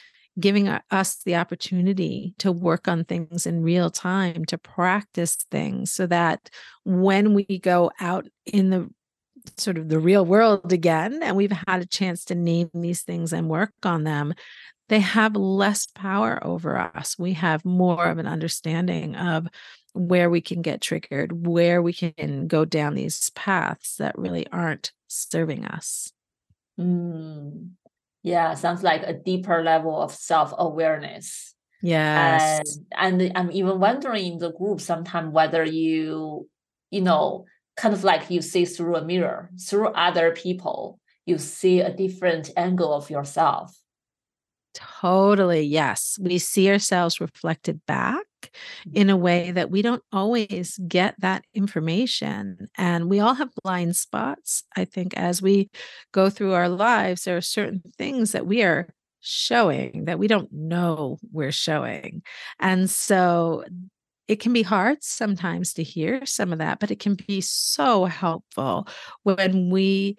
giving 0.40 0.68
us 0.68 1.16
the 1.24 1.36
opportunity 1.36 2.34
to 2.38 2.50
work 2.50 2.88
on 2.88 3.04
things 3.04 3.46
in 3.46 3.62
real 3.62 3.90
time, 3.90 4.44
to 4.46 4.56
practice 4.56 5.36
things 5.50 5.92
so 5.92 6.06
that 6.06 6.48
when 6.84 7.34
we 7.34 7.44
go 7.58 7.90
out 8.00 8.26
in 8.46 8.70
the 8.70 8.88
sort 9.56 9.76
of 9.76 9.88
the 9.88 9.98
real 9.98 10.24
world 10.24 10.72
again 10.72 11.20
and 11.22 11.36
we've 11.36 11.52
had 11.66 11.82
a 11.82 11.86
chance 11.86 12.24
to 12.24 12.34
name 12.34 12.70
these 12.74 13.02
things 13.02 13.32
and 13.32 13.48
work 13.48 13.72
on 13.82 14.04
them 14.04 14.32
they 14.88 15.00
have 15.00 15.34
less 15.34 15.86
power 15.86 16.38
over 16.44 16.78
us 16.78 17.18
we 17.18 17.32
have 17.32 17.64
more 17.64 18.06
of 18.06 18.18
an 18.18 18.26
understanding 18.26 19.16
of 19.16 19.48
where 19.94 20.30
we 20.30 20.40
can 20.40 20.62
get 20.62 20.80
triggered, 20.80 21.46
where 21.46 21.82
we 21.82 21.92
can 21.92 22.46
go 22.46 22.64
down 22.64 22.94
these 22.94 23.30
paths 23.30 23.96
that 23.96 24.18
really 24.18 24.46
aren't 24.48 24.92
serving 25.08 25.64
us. 25.64 26.12
Mm. 26.78 27.70
Yeah, 28.22 28.54
sounds 28.54 28.82
like 28.82 29.02
a 29.02 29.12
deeper 29.12 29.62
level 29.62 30.00
of 30.00 30.14
self 30.14 30.54
awareness. 30.56 31.54
Yes. 31.82 32.78
And, 32.96 33.20
and 33.20 33.32
I'm 33.36 33.50
even 33.50 33.80
wondering 33.80 34.34
in 34.34 34.38
the 34.38 34.52
group 34.52 34.80
sometimes 34.80 35.32
whether 35.32 35.64
you, 35.64 36.48
you 36.90 37.00
know, 37.00 37.46
kind 37.76 37.92
of 37.92 38.04
like 38.04 38.30
you 38.30 38.40
see 38.40 38.64
through 38.64 38.96
a 38.96 39.04
mirror, 39.04 39.50
through 39.60 39.88
other 39.88 40.32
people, 40.32 41.00
you 41.26 41.38
see 41.38 41.80
a 41.80 41.92
different 41.92 42.50
angle 42.56 42.94
of 42.94 43.10
yourself. 43.10 43.76
Totally. 44.74 45.62
Yes. 45.62 46.18
We 46.20 46.38
see 46.38 46.70
ourselves 46.70 47.20
reflected 47.20 47.84
back 47.86 48.24
in 48.92 49.10
a 49.10 49.16
way 49.16 49.50
that 49.52 49.70
we 49.70 49.82
don't 49.82 50.02
always 50.12 50.78
get 50.88 51.14
that 51.20 51.44
information. 51.54 52.68
And 52.76 53.08
we 53.08 53.20
all 53.20 53.34
have 53.34 53.50
blind 53.62 53.96
spots. 53.96 54.64
I 54.76 54.84
think 54.84 55.16
as 55.16 55.42
we 55.42 55.70
go 56.12 56.30
through 56.30 56.52
our 56.52 56.68
lives, 56.68 57.24
there 57.24 57.36
are 57.36 57.42
certain 57.42 57.82
things 57.98 58.32
that 58.32 58.46
we 58.46 58.62
are 58.62 58.88
showing 59.20 60.06
that 60.06 60.18
we 60.18 60.26
don't 60.26 60.52
know 60.52 61.18
we're 61.32 61.52
showing. 61.52 62.22
And 62.58 62.90
so 62.90 63.64
it 64.28 64.40
can 64.40 64.52
be 64.52 64.62
hard 64.62 65.02
sometimes 65.02 65.74
to 65.74 65.82
hear 65.82 66.24
some 66.26 66.52
of 66.52 66.58
that, 66.58 66.80
but 66.80 66.90
it 66.90 66.98
can 66.98 67.14
be 67.14 67.40
so 67.40 68.04
helpful 68.04 68.86
when 69.22 69.70
we 69.70 70.16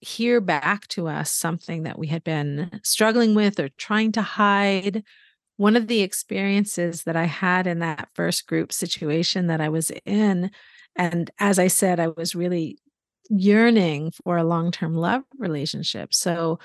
hear 0.00 0.40
back 0.40 0.86
to 0.88 1.08
us 1.08 1.32
something 1.32 1.84
that 1.84 1.98
we 1.98 2.06
had 2.06 2.22
been 2.24 2.80
struggling 2.84 3.34
with 3.34 3.58
or 3.58 3.68
trying 3.70 4.12
to 4.12 4.22
hide 4.22 5.02
one 5.58 5.76
of 5.76 5.88
the 5.88 6.00
experiences 6.02 7.02
that 7.02 7.16
I 7.16 7.24
had 7.24 7.66
in 7.66 7.80
that 7.80 8.08
first 8.14 8.46
group 8.46 8.72
situation 8.72 9.48
that 9.48 9.60
I 9.60 9.68
was 9.68 9.90
in, 10.06 10.50
and 10.96 11.30
as 11.38 11.58
I 11.58 11.66
said, 11.66 12.00
I 12.00 12.08
was 12.08 12.34
really 12.34 12.78
yearning 13.28 14.12
for 14.12 14.36
a 14.36 14.44
long 14.44 14.70
term 14.70 14.94
love 14.94 15.24
relationship. 15.36 16.14
So, 16.14 16.60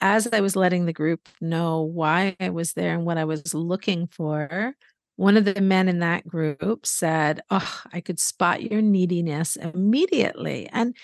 as 0.00 0.26
I 0.32 0.40
was 0.40 0.56
letting 0.56 0.86
the 0.86 0.92
group 0.92 1.28
know 1.40 1.82
why 1.82 2.36
I 2.40 2.48
was 2.48 2.72
there 2.72 2.94
and 2.94 3.04
what 3.04 3.18
I 3.18 3.24
was 3.24 3.52
looking 3.52 4.06
for, 4.06 4.74
one 5.16 5.36
of 5.36 5.44
the 5.44 5.60
men 5.60 5.88
in 5.88 5.98
that 5.98 6.26
group 6.26 6.86
said, 6.86 7.42
Oh, 7.50 7.82
I 7.92 8.00
could 8.00 8.18
spot 8.18 8.62
your 8.62 8.80
neediness 8.80 9.56
immediately. 9.56 10.70
And 10.72 10.96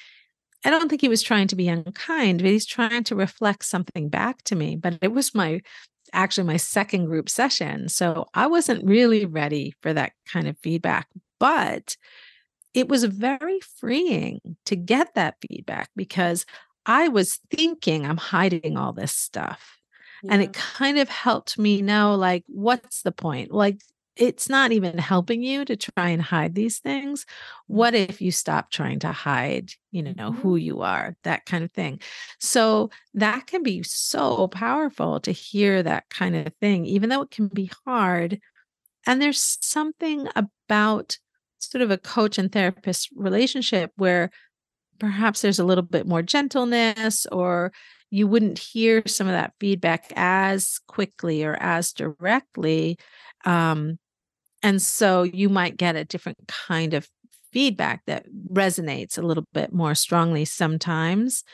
I 0.64 0.70
don't 0.70 0.88
think 0.88 1.02
he 1.02 1.08
was 1.08 1.22
trying 1.22 1.48
to 1.48 1.56
be 1.56 1.68
unkind, 1.68 2.38
but 2.38 2.50
he's 2.50 2.64
trying 2.64 3.04
to 3.04 3.14
reflect 3.14 3.66
something 3.66 4.08
back 4.08 4.42
to 4.44 4.56
me. 4.56 4.76
But 4.76 4.98
it 5.02 5.12
was 5.12 5.34
my 5.34 5.60
actually 6.14 6.44
my 6.44 6.56
second 6.56 7.06
group 7.06 7.28
session. 7.28 7.88
So 7.88 8.26
I 8.32 8.46
wasn't 8.46 8.84
really 8.84 9.26
ready 9.26 9.74
for 9.82 9.92
that 9.92 10.12
kind 10.26 10.48
of 10.48 10.56
feedback, 10.58 11.08
but 11.38 11.96
it 12.72 12.88
was 12.88 13.04
very 13.04 13.60
freeing 13.78 14.40
to 14.66 14.76
get 14.76 15.14
that 15.14 15.36
feedback 15.46 15.90
because 15.94 16.46
I 16.86 17.08
was 17.08 17.40
thinking 17.50 18.04
I'm 18.04 18.16
hiding 18.16 18.76
all 18.76 18.92
this 18.92 19.12
stuff. 19.12 19.78
Yeah. 20.22 20.32
And 20.32 20.42
it 20.42 20.52
kind 20.52 20.98
of 20.98 21.08
helped 21.08 21.58
me 21.58 21.82
know, 21.82 22.14
like, 22.14 22.44
what's 22.46 23.02
the 23.02 23.12
point? 23.12 23.52
Like, 23.52 23.80
it's 24.16 24.48
not 24.48 24.72
even 24.72 24.98
helping 24.98 25.42
you 25.42 25.64
to 25.64 25.76
try 25.76 26.10
and 26.10 26.22
hide 26.22 26.54
these 26.54 26.78
things. 26.78 27.26
What 27.66 27.94
if 27.94 28.20
you 28.20 28.30
stop 28.30 28.70
trying 28.70 29.00
to 29.00 29.12
hide, 29.12 29.70
you 29.90 30.02
know, 30.02 30.12
mm-hmm. 30.12 30.40
who 30.40 30.56
you 30.56 30.82
are, 30.82 31.16
that 31.24 31.46
kind 31.46 31.64
of 31.64 31.72
thing. 31.72 32.00
So 32.38 32.90
that 33.14 33.46
can 33.46 33.62
be 33.62 33.82
so 33.82 34.48
powerful 34.48 35.20
to 35.20 35.32
hear 35.32 35.82
that 35.82 36.08
kind 36.10 36.36
of 36.36 36.54
thing, 36.60 36.86
even 36.86 37.08
though 37.08 37.22
it 37.22 37.30
can 37.30 37.48
be 37.48 37.70
hard. 37.84 38.40
And 39.06 39.20
there's 39.20 39.58
something 39.60 40.28
about 40.36 41.18
sort 41.58 41.82
of 41.82 41.90
a 41.90 41.98
coach 41.98 42.38
and 42.38 42.52
therapist 42.52 43.10
relationship 43.16 43.90
where 43.96 44.30
perhaps 44.98 45.40
there's 45.42 45.58
a 45.58 45.64
little 45.64 45.82
bit 45.82 46.06
more 46.06 46.22
gentleness 46.22 47.26
or 47.32 47.72
you 48.10 48.28
wouldn't 48.28 48.58
hear 48.58 49.02
some 49.06 49.26
of 49.26 49.32
that 49.32 49.54
feedback 49.58 50.12
as 50.14 50.78
quickly 50.86 51.42
or 51.42 51.56
as 51.60 51.92
directly 51.92 52.96
um, 53.44 53.98
and 54.64 54.80
so 54.80 55.24
you 55.24 55.50
might 55.50 55.76
get 55.76 55.94
a 55.94 56.06
different 56.06 56.38
kind 56.48 56.94
of 56.94 57.06
feedback 57.52 58.02
that 58.06 58.24
resonates 58.50 59.18
a 59.18 59.22
little 59.22 59.44
bit 59.52 59.74
more 59.74 59.94
strongly 59.94 60.46
sometimes. 60.46 61.44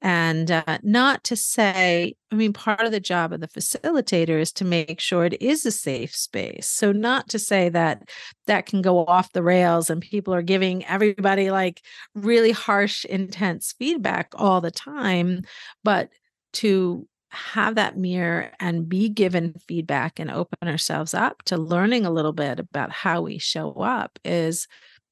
And 0.00 0.50
uh, 0.50 0.78
not 0.82 1.24
to 1.24 1.36
say, 1.36 2.14
I 2.32 2.34
mean, 2.34 2.54
part 2.54 2.80
of 2.80 2.90
the 2.90 3.00
job 3.00 3.34
of 3.34 3.40
the 3.40 3.48
facilitator 3.48 4.40
is 4.40 4.50
to 4.52 4.64
make 4.64 4.98
sure 4.98 5.26
it 5.26 5.40
is 5.42 5.66
a 5.66 5.70
safe 5.70 6.16
space. 6.16 6.66
So, 6.66 6.90
not 6.90 7.28
to 7.30 7.38
say 7.38 7.68
that 7.68 8.08
that 8.46 8.64
can 8.64 8.80
go 8.80 9.04
off 9.04 9.32
the 9.32 9.42
rails 9.42 9.90
and 9.90 10.00
people 10.00 10.32
are 10.34 10.42
giving 10.42 10.86
everybody 10.86 11.50
like 11.50 11.82
really 12.14 12.50
harsh, 12.50 13.04
intense 13.04 13.74
feedback 13.78 14.32
all 14.36 14.62
the 14.62 14.70
time, 14.70 15.42
but 15.84 16.08
to 16.54 17.06
have 17.34 17.74
that 17.74 17.96
mirror 17.96 18.50
and 18.60 18.88
be 18.88 19.08
given 19.08 19.54
feedback 19.66 20.18
and 20.18 20.30
open 20.30 20.68
ourselves 20.68 21.14
up 21.14 21.42
to 21.44 21.56
learning 21.56 22.06
a 22.06 22.10
little 22.10 22.32
bit 22.32 22.58
about 22.58 22.90
how 22.90 23.22
we 23.22 23.38
show 23.38 23.72
up 23.72 24.18
is 24.24 24.66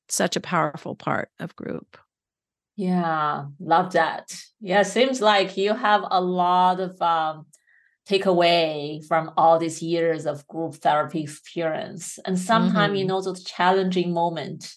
such 0.08 0.37
a 0.37 0.40
powerful 0.40 0.94
part 0.94 1.30
of 1.38 1.56
group. 1.56 1.96
Yeah, 2.76 3.46
love 3.61 3.92
that. 3.92 4.35
Yeah, 4.61 4.82
seems 4.82 5.20
like 5.20 5.56
you 5.56 5.74
have 5.74 6.04
a 6.11 6.20
lot 6.20 6.80
of 6.80 7.00
um, 7.02 7.46
takeaway 8.08 9.04
from 9.06 9.30
all 9.37 9.58
these 9.58 9.82
years 9.82 10.26
of 10.26 10.46
group 10.48 10.76
therapy 10.76 11.22
experience. 11.22 12.18
And 12.24 12.38
sometimes, 12.38 12.92
mm-hmm. 12.92 12.96
you 12.96 13.04
know, 13.06 13.20
those 13.20 13.44
challenging 13.44 14.12
moment 14.12 14.72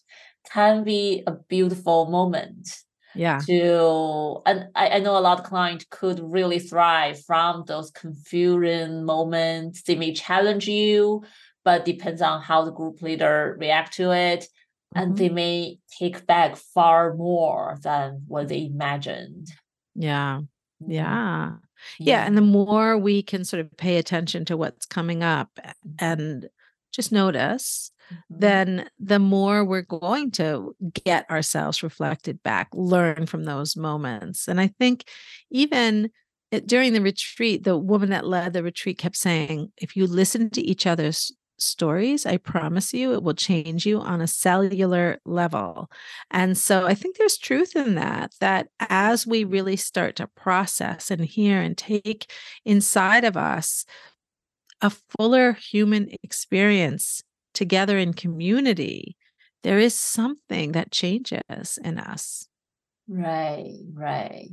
can 0.51 0.83
be 0.83 1.23
a 1.25 1.31
beautiful 1.31 2.07
moment 2.07 2.69
yeah 3.15 3.39
to 3.39 4.41
and 4.45 4.67
I, 4.75 4.89
I 4.89 4.99
know 4.99 5.17
a 5.17 5.19
lot 5.21 5.39
of 5.39 5.45
clients 5.45 5.85
could 5.89 6.19
really 6.21 6.59
thrive 6.59 7.23
from 7.23 7.63
those 7.65 7.91
confusing 7.91 9.03
moments 9.05 9.83
they 9.83 9.95
may 9.95 10.13
challenge 10.13 10.67
you 10.67 11.23
but 11.63 11.85
depends 11.85 12.21
on 12.21 12.41
how 12.41 12.63
the 12.63 12.71
group 12.71 13.01
leader 13.01 13.55
react 13.59 13.93
to 13.93 14.11
it 14.11 14.47
and 14.93 15.13
Mhm. 15.13 15.17
they 15.17 15.29
may 15.29 15.79
take 15.99 16.25
back 16.27 16.55
far 16.55 17.15
more 17.15 17.77
than 17.81 18.23
what 18.27 18.47
they 18.47 18.65
imagined. 18.65 19.51
Yeah. 19.95 20.41
Mm, 20.81 20.93
Yeah. 20.93 21.51
Yeah. 21.99 22.25
And 22.25 22.37
the 22.37 22.41
more 22.41 22.97
we 22.97 23.21
can 23.23 23.43
sort 23.45 23.59
of 23.61 23.75
pay 23.77 23.97
attention 23.97 24.45
to 24.45 24.55
what's 24.55 24.85
coming 24.85 25.21
up 25.23 25.49
Mhm, 25.59 25.73
and 25.99 26.49
just 26.93 27.11
notice, 27.11 27.91
mhm. 28.11 28.17
then 28.29 28.89
the 28.99 29.19
more 29.19 29.63
we're 29.63 29.81
going 29.81 30.31
to 30.31 30.75
get 31.03 31.29
ourselves 31.29 31.83
reflected 31.83 32.41
back, 32.43 32.69
learn 32.73 33.25
from 33.25 33.43
those 33.43 33.75
moments. 33.75 34.47
And 34.47 34.59
I 34.59 34.67
think 34.67 35.05
even 35.51 36.09
during 36.65 36.93
the 36.93 37.01
retreat, 37.01 37.63
the 37.63 37.77
woman 37.77 38.09
that 38.11 38.27
led 38.27 38.53
the 38.53 38.63
retreat 38.63 38.97
kept 38.97 39.17
saying, 39.17 39.71
if 39.77 39.95
you 39.95 40.07
listen 40.07 40.49
to 40.51 40.61
each 40.61 40.85
other's 40.85 41.31
stories, 41.57 42.25
I 42.25 42.37
promise 42.37 42.93
you 42.93 43.13
it 43.13 43.23
will 43.23 43.33
change 43.33 43.85
you 43.85 43.99
on 43.99 44.21
a 44.21 44.27
cellular 44.27 45.19
level. 45.25 45.89
And 46.31 46.57
so 46.57 46.85
I 46.85 46.93
think 46.93 47.17
there's 47.17 47.37
truth 47.37 47.75
in 47.75 47.95
that, 47.95 48.33
that 48.39 48.67
as 48.79 49.25
we 49.25 49.43
really 49.43 49.77
start 49.77 50.17
to 50.17 50.27
process 50.27 51.11
and 51.11 51.23
hear 51.23 51.61
and 51.61 51.77
take 51.77 52.31
inside 52.65 53.23
of 53.23 53.37
us 53.37 53.85
a 54.81 54.91
fuller 55.17 55.53
human 55.53 56.09
experience 56.23 57.23
together 57.55 57.97
in 57.97 58.13
community, 58.13 59.15
there 59.63 59.79
is 59.79 59.95
something 59.95 60.73
that 60.73 60.91
changes 60.91 61.79
in 61.83 61.97
us. 61.97 62.47
Right, 63.07 63.79
right. 63.93 64.49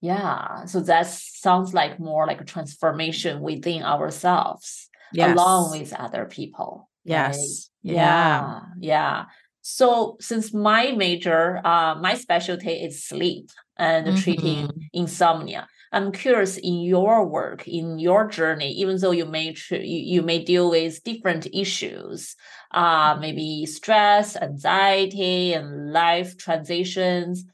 Yeah. 0.00 0.64
So 0.66 0.80
that 0.80 1.06
sounds 1.06 1.74
like 1.74 1.98
more 1.98 2.26
like 2.26 2.40
a 2.40 2.44
transformation 2.44 3.40
within 3.40 3.82
ourselves 3.82 4.88
along 5.18 5.72
with 5.72 5.92
other 5.92 6.26
people. 6.26 6.88
Right? 7.04 7.28
Yes. 7.28 7.70
Yeah. 7.82 7.94
Yeah. 7.94 8.60
Yeah. 8.78 9.24
So 9.62 10.16
since 10.20 10.54
my 10.54 10.92
major, 10.92 11.60
uh, 11.64 11.96
my 12.00 12.14
specialty 12.14 12.72
is 12.72 13.04
sleep 13.04 13.50
and 13.76 14.16
treating 14.16 14.68
Mhm. 14.68 14.88
insomnia. 14.92 15.66
I'm 15.92 16.12
curious 16.12 16.56
in 16.56 16.80
your 16.80 17.26
work, 17.26 17.66
in 17.66 17.98
your 17.98 18.26
journey, 18.28 18.72
even 18.72 18.98
though 18.98 19.10
you 19.10 19.24
may 19.24 19.52
tr- 19.52 19.76
you, 19.76 20.16
you 20.16 20.22
may 20.22 20.44
deal 20.44 20.70
with 20.70 21.02
different 21.02 21.46
issues, 21.52 22.36
uh, 22.72 23.16
maybe 23.20 23.66
stress, 23.66 24.36
anxiety, 24.36 25.54
and 25.54 25.92
life 25.92 26.36
transitions. 26.36 27.44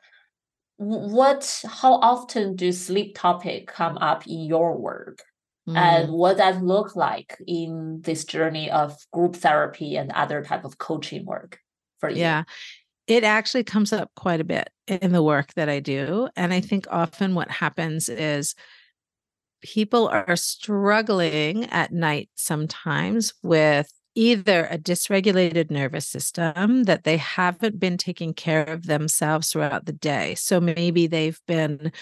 What, 0.76 1.62
how 1.68 1.94
often 1.94 2.56
do 2.56 2.72
sleep 2.72 3.14
topic 3.14 3.68
come 3.68 3.96
up 3.98 4.26
in 4.26 4.40
your 4.40 4.76
work? 4.76 5.22
And 5.66 6.10
Mm. 6.10 6.12
what 6.12 6.36
does 6.36 6.60
look 6.60 6.94
like 6.94 7.38
in 7.46 8.02
this 8.02 8.24
journey 8.24 8.70
of 8.70 8.98
group 9.12 9.36
therapy 9.36 9.96
and 9.96 10.12
other 10.12 10.44
type 10.44 10.64
of 10.64 10.76
coaching 10.76 11.24
work 11.24 11.58
for 12.00 12.10
you? 12.10 12.16
Yeah. 12.16 12.44
It 13.06 13.24
actually 13.24 13.64
comes 13.64 13.92
up 13.92 14.10
quite 14.16 14.40
a 14.40 14.44
bit 14.44 14.70
in 14.86 15.12
the 15.12 15.22
work 15.22 15.52
that 15.54 15.68
I 15.68 15.80
do. 15.80 16.28
And 16.36 16.52
I 16.52 16.60
think 16.60 16.86
often 16.90 17.34
what 17.34 17.50
happens 17.50 18.08
is 18.08 18.54
people 19.62 20.08
are 20.08 20.36
struggling 20.36 21.64
at 21.66 21.92
night 21.92 22.30
sometimes 22.34 23.34
with 23.42 23.90
either 24.14 24.66
a 24.66 24.78
dysregulated 24.78 25.70
nervous 25.70 26.06
system 26.06 26.84
that 26.84 27.04
they 27.04 27.16
haven't 27.16 27.80
been 27.80 27.98
taking 27.98 28.32
care 28.32 28.64
of 28.64 28.86
themselves 28.86 29.50
throughout 29.50 29.86
the 29.86 29.92
day. 29.92 30.34
So 30.36 30.60
maybe 30.60 31.06
they've 31.06 31.40
been 31.46 31.92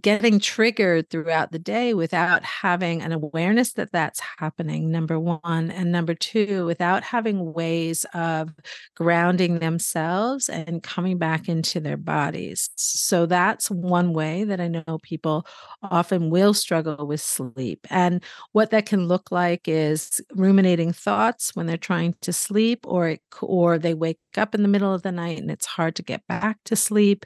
getting 0.00 0.38
triggered 0.38 1.08
throughout 1.08 1.52
the 1.52 1.58
day 1.58 1.94
without 1.94 2.44
having 2.44 3.00
an 3.00 3.12
awareness 3.12 3.72
that 3.74 3.92
that's 3.92 4.20
happening 4.38 4.90
number 4.90 5.18
1 5.18 5.70
and 5.70 5.90
number 5.90 6.14
2 6.14 6.66
without 6.66 7.02
having 7.02 7.52
ways 7.52 8.04
of 8.14 8.50
grounding 8.94 9.58
themselves 9.58 10.48
and 10.48 10.82
coming 10.82 11.18
back 11.18 11.48
into 11.48 11.80
their 11.80 11.96
bodies. 11.96 12.70
So 12.76 13.26
that's 13.26 13.70
one 13.70 14.12
way 14.12 14.44
that 14.44 14.60
i 14.60 14.68
know 14.68 14.98
people 15.02 15.46
often 15.82 16.30
will 16.30 16.54
struggle 16.54 17.06
with 17.06 17.20
sleep. 17.20 17.86
And 17.90 18.22
what 18.52 18.70
that 18.70 18.86
can 18.86 19.08
look 19.08 19.30
like 19.30 19.68
is 19.68 20.20
ruminating 20.34 20.92
thoughts 20.92 21.54
when 21.54 21.66
they're 21.66 21.76
trying 21.76 22.14
to 22.22 22.32
sleep 22.32 22.80
or 22.86 23.08
it, 23.08 23.22
or 23.40 23.78
they 23.78 23.94
wake 23.94 24.18
up 24.36 24.54
in 24.54 24.62
the 24.62 24.68
middle 24.68 24.92
of 24.92 25.02
the 25.02 25.12
night 25.12 25.38
and 25.38 25.50
it's 25.50 25.66
hard 25.66 25.96
to 25.96 26.02
get 26.02 26.26
back 26.26 26.58
to 26.64 26.76
sleep. 26.76 27.24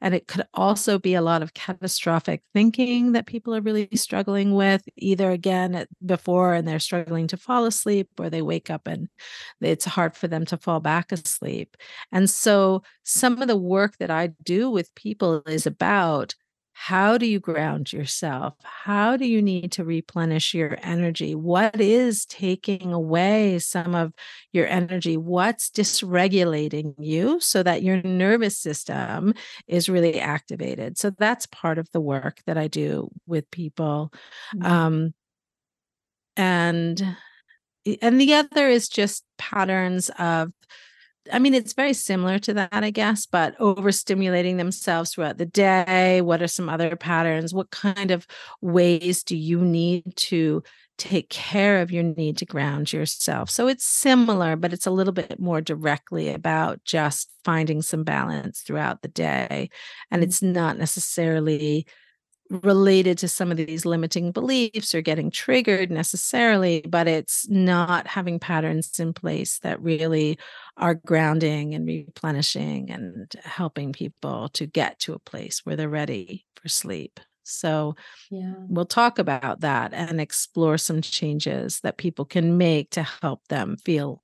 And 0.00 0.14
it 0.14 0.26
could 0.26 0.46
also 0.54 0.98
be 0.98 1.14
a 1.14 1.22
lot 1.22 1.42
of 1.42 1.54
catastrophic 1.54 2.03
thinking 2.52 3.12
that 3.12 3.26
people 3.26 3.54
are 3.54 3.60
really 3.60 3.88
struggling 3.94 4.54
with, 4.54 4.82
either 4.96 5.30
again 5.30 5.86
before 6.04 6.54
and 6.54 6.66
they're 6.66 6.78
struggling 6.78 7.26
to 7.28 7.36
fall 7.36 7.64
asleep, 7.66 8.08
or 8.18 8.30
they 8.30 8.42
wake 8.42 8.70
up 8.70 8.86
and 8.86 9.08
it's 9.60 9.84
hard 9.84 10.16
for 10.16 10.28
them 10.28 10.44
to 10.46 10.56
fall 10.56 10.80
back 10.80 11.12
asleep. 11.12 11.76
And 12.12 12.28
so 12.28 12.82
some 13.02 13.40
of 13.40 13.48
the 13.48 13.56
work 13.56 13.96
that 13.98 14.10
I 14.10 14.28
do 14.44 14.70
with 14.70 14.94
people 14.94 15.42
is 15.46 15.66
about 15.66 16.34
how 16.76 17.16
do 17.16 17.24
you 17.26 17.38
ground 17.38 17.92
yourself? 17.92 18.54
How 18.64 19.16
do 19.16 19.24
you 19.26 19.40
need 19.40 19.72
to 19.72 19.84
replenish 19.84 20.54
your 20.54 20.76
energy? 20.82 21.34
What 21.34 21.80
is 21.80 22.26
taking 22.26 22.92
away 22.92 23.60
some 23.60 23.94
of 23.94 24.12
your 24.52 24.66
energy? 24.66 25.16
What's 25.16 25.70
dysregulating 25.70 26.94
you 26.98 27.38
so 27.40 27.62
that 27.62 27.82
your 27.82 28.02
nervous 28.02 28.58
system 28.58 29.34
is 29.68 29.88
really 29.88 30.20
activated? 30.20 30.98
So 30.98 31.10
that's 31.10 31.46
part 31.46 31.78
of 31.78 31.90
the 31.92 32.00
work 32.00 32.40
that 32.46 32.58
I 32.58 32.66
do 32.68 33.08
with 33.26 33.50
people. 33.50 34.12
Mhm. 34.54 34.64
Um, 34.66 35.14
and 36.36 37.16
and 38.00 38.20
the 38.20 38.34
other 38.34 38.68
is 38.68 38.88
just 38.88 39.24
patterns 39.38 40.10
of 40.18 40.52
I 41.32 41.38
mean, 41.38 41.54
it's 41.54 41.72
very 41.72 41.94
similar 41.94 42.38
to 42.40 42.54
that, 42.54 42.68
I 42.72 42.90
guess, 42.90 43.24
but 43.26 43.56
overstimulating 43.58 44.58
themselves 44.58 45.12
throughout 45.14 45.38
the 45.38 45.46
day. 45.46 46.20
What 46.20 46.42
are 46.42 46.46
some 46.48 46.68
other 46.68 46.96
patterns? 46.96 47.54
What 47.54 47.70
kind 47.70 48.10
of 48.10 48.26
ways 48.60 49.22
do 49.22 49.36
you 49.36 49.60
need 49.64 50.16
to 50.16 50.62
take 50.98 51.30
care 51.30 51.80
of 51.80 51.90
your 51.90 52.02
need 52.02 52.36
to 52.38 52.46
ground 52.46 52.92
yourself? 52.92 53.48
So 53.50 53.68
it's 53.68 53.84
similar, 53.84 54.54
but 54.56 54.72
it's 54.74 54.86
a 54.86 54.90
little 54.90 55.14
bit 55.14 55.40
more 55.40 55.60
directly 55.62 56.28
about 56.28 56.84
just 56.84 57.30
finding 57.42 57.80
some 57.80 58.04
balance 58.04 58.60
throughout 58.60 59.00
the 59.02 59.08
day. 59.08 59.70
And 60.10 60.20
Mhm. 60.22 60.24
it's 60.26 60.42
not 60.42 60.78
necessarily 60.78 61.86
related 62.62 63.18
to 63.18 63.28
some 63.28 63.50
of 63.50 63.56
these 63.56 63.84
limiting 63.84 64.32
beliefs 64.32 64.94
or 64.94 65.00
getting 65.02 65.30
triggered 65.30 65.90
necessarily, 65.90 66.82
but 66.88 67.06
it's 67.08 67.48
not 67.48 68.06
having 68.06 68.38
patterns 68.38 68.98
in 69.00 69.12
place 69.12 69.58
that 69.60 69.80
really 69.82 70.38
are 70.76 70.94
grounding 70.94 71.74
and 71.74 71.86
replenishing 71.86 72.90
and 72.90 73.32
helping 73.42 73.92
people 73.92 74.48
to 74.50 74.66
get 74.66 74.98
to 75.00 75.12
a 75.14 75.18
place 75.18 75.60
where 75.64 75.76
they're 75.76 75.88
ready 75.88 76.46
for 76.56 76.68
sleep. 76.68 77.20
So, 77.44 77.94
Yeah. 78.30 78.66
we'll 78.68 78.86
talk 78.86 79.18
about 79.18 79.60
that 79.60 79.92
and 79.94 80.20
explore 80.20 80.78
some 80.78 81.02
changes 81.02 81.80
that 81.80 81.98
people 81.98 82.24
can 82.24 82.58
make 82.58 82.90
to 82.90 83.02
help 83.02 83.46
them 83.48 83.76
feel 83.76 84.22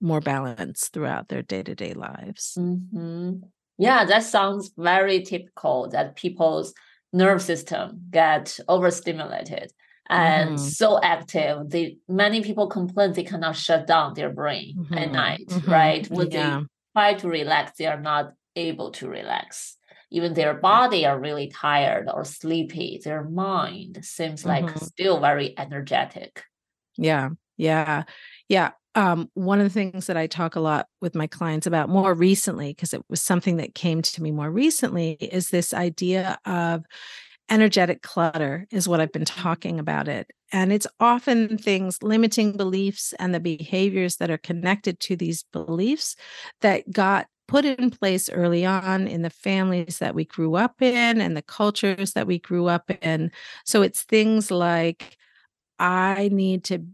more 0.00 0.20
balanced 0.20 0.92
throughout 0.92 1.28
their 1.28 1.42
day 1.42 1.62
to 1.62 1.74
day 1.74 1.94
lives. 1.94 2.60
hmm 2.60 3.34
Yeah, 3.78 4.04
that 4.04 4.22
sounds 4.24 4.72
very 4.76 5.22
typical 5.22 5.88
that 5.90 6.16
people's 6.16 6.74
nerve 7.12 7.42
system 7.42 8.02
get 8.10 8.58
overstimulated 8.68 9.72
and 10.08 10.58
Mhm. 10.58 10.60
so 10.60 11.00
active. 11.02 11.70
They 11.70 11.98
many 12.08 12.42
people 12.42 12.68
complain 12.68 13.12
they 13.12 13.24
cannot 13.24 13.56
shut 13.56 13.86
down 13.86 14.14
their 14.14 14.30
brain 14.32 14.80
at 14.96 15.10
Mhm, 15.10 15.12
night, 15.12 15.52
mhm, 15.54 15.66
right? 15.66 16.08
When 16.10 16.30
Yeah. 16.30 16.30
they 16.30 16.66
try 16.96 17.14
to 17.14 17.28
relax, 17.28 17.72
they 17.78 17.86
are 17.86 18.00
not 18.00 18.34
able 18.56 18.90
to 18.92 19.08
relax. 19.08 19.76
Even 20.10 20.34
their 20.34 20.54
body 20.54 21.06
are 21.06 21.20
really 21.20 21.48
tired 21.48 22.08
or 22.12 22.24
sleepy. 22.24 23.00
Their 23.04 23.22
mind 23.24 24.04
seems 24.04 24.44
like 24.44 24.70
Mhm. 24.70 24.90
still 24.90 25.20
very 25.20 25.56
energetic. 25.58 26.42
Yeah. 26.96 27.30
Yeah. 27.56 28.04
Yeah. 28.50 28.72
Um, 28.96 29.30
one 29.34 29.60
of 29.60 29.64
the 29.64 29.70
things 29.70 30.08
that 30.08 30.16
I 30.16 30.26
talk 30.26 30.56
a 30.56 30.60
lot 30.60 30.88
with 31.00 31.14
my 31.14 31.28
clients 31.28 31.68
about 31.68 31.88
more 31.88 32.12
recently, 32.12 32.72
because 32.72 32.92
it 32.92 33.02
was 33.08 33.22
something 33.22 33.56
that 33.58 33.76
came 33.76 34.02
to 34.02 34.22
me 34.22 34.32
more 34.32 34.50
recently, 34.50 35.12
is 35.12 35.50
this 35.50 35.72
idea 35.72 36.36
of 36.44 36.84
energetic 37.48 38.02
clutter, 38.02 38.66
is 38.72 38.88
what 38.88 39.00
I've 39.00 39.12
been 39.12 39.24
talking 39.24 39.78
about 39.78 40.08
it. 40.08 40.28
And 40.52 40.72
it's 40.72 40.88
often 40.98 41.56
things, 41.56 42.02
limiting 42.02 42.56
beliefs 42.56 43.14
and 43.20 43.32
the 43.32 43.38
behaviors 43.38 44.16
that 44.16 44.30
are 44.30 44.38
connected 44.38 44.98
to 45.00 45.16
these 45.16 45.44
beliefs 45.52 46.16
that 46.60 46.90
got 46.90 47.28
put 47.46 47.64
in 47.64 47.90
place 47.90 48.28
early 48.28 48.66
on 48.66 49.06
in 49.06 49.22
the 49.22 49.30
families 49.30 49.98
that 50.00 50.16
we 50.16 50.24
grew 50.24 50.56
up 50.56 50.82
in 50.82 51.20
and 51.20 51.36
the 51.36 51.42
cultures 51.42 52.12
that 52.14 52.26
we 52.26 52.40
grew 52.40 52.66
up 52.66 52.90
in. 53.02 53.30
So 53.64 53.82
it's 53.82 54.02
things 54.02 54.50
like, 54.50 55.16
I 55.78 56.28
need 56.32 56.64
to 56.64 56.84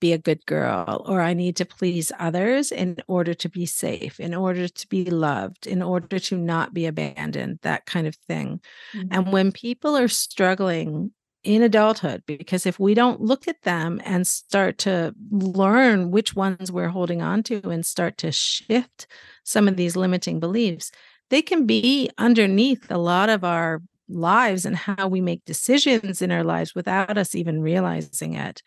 be 0.00 0.12
a 0.12 0.18
good 0.18 0.44
girl 0.46 1.04
or 1.06 1.20
I 1.20 1.34
need 1.34 1.56
to 1.56 1.64
please 1.64 2.12
others 2.18 2.70
in 2.72 2.96
order 3.08 3.34
to 3.34 3.48
be 3.48 3.66
safe, 3.66 4.20
in 4.20 4.34
order 4.34 4.68
to 4.68 4.88
be 4.88 5.04
loved, 5.06 5.66
in 5.66 5.82
order 5.82 6.18
to 6.18 6.36
not 6.36 6.72
be 6.72 6.86
abandoned, 6.86 7.58
that 7.62 7.86
kind 7.86 8.06
of 8.06 8.14
thing. 8.28 8.60
Mhm. 8.94 9.08
And 9.10 9.32
when 9.32 9.52
people 9.52 9.96
are 9.96 10.08
struggling 10.08 11.12
in 11.42 11.62
adulthood 11.62 12.22
because 12.26 12.66
if 12.66 12.78
we 12.78 12.92
don't 12.92 13.22
look 13.22 13.48
at 13.48 13.62
them 13.62 13.98
and 14.04 14.26
start 14.26 14.76
to 14.76 15.14
learn 15.30 16.10
which 16.10 16.36
ones 16.36 16.70
we're 16.70 16.88
holding 16.88 17.22
on 17.22 17.42
to 17.42 17.70
and 17.70 17.86
start 17.86 18.18
to 18.18 18.30
shift 18.30 19.06
some 19.42 19.66
of 19.66 19.76
these 19.76 19.96
limiting 19.96 20.38
beliefs 20.38 20.92
they 21.30 21.40
can 21.40 21.64
be 21.64 22.10
underneath 22.18 22.90
a 22.90 22.98
lot 22.98 23.30
of 23.30 23.42
our 23.42 23.80
lives 24.10 24.64
and 24.64 24.76
how 24.76 25.08
we 25.08 25.20
make 25.20 25.44
decisions 25.44 26.22
in 26.22 26.30
our 26.30 26.44
lives 26.44 26.74
without 26.74 27.16
us 27.16 27.34
even 27.34 27.62
realizing 27.62 28.34
it. 28.34 28.62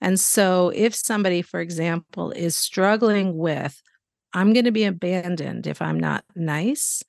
And 0.00 0.18
so 0.18 0.72
if 0.74 0.94
somebody 0.94 1.42
for 1.42 1.60
example 1.60 2.30
is 2.32 2.56
struggling 2.56 3.36
with 3.36 3.80
i'm 4.34 4.52
going 4.52 4.64
to 4.64 4.72
be 4.72 4.84
abandoned 4.84 5.66
if 5.66 5.80
i'm 5.82 5.98
not 5.98 6.24
nice 6.34 7.02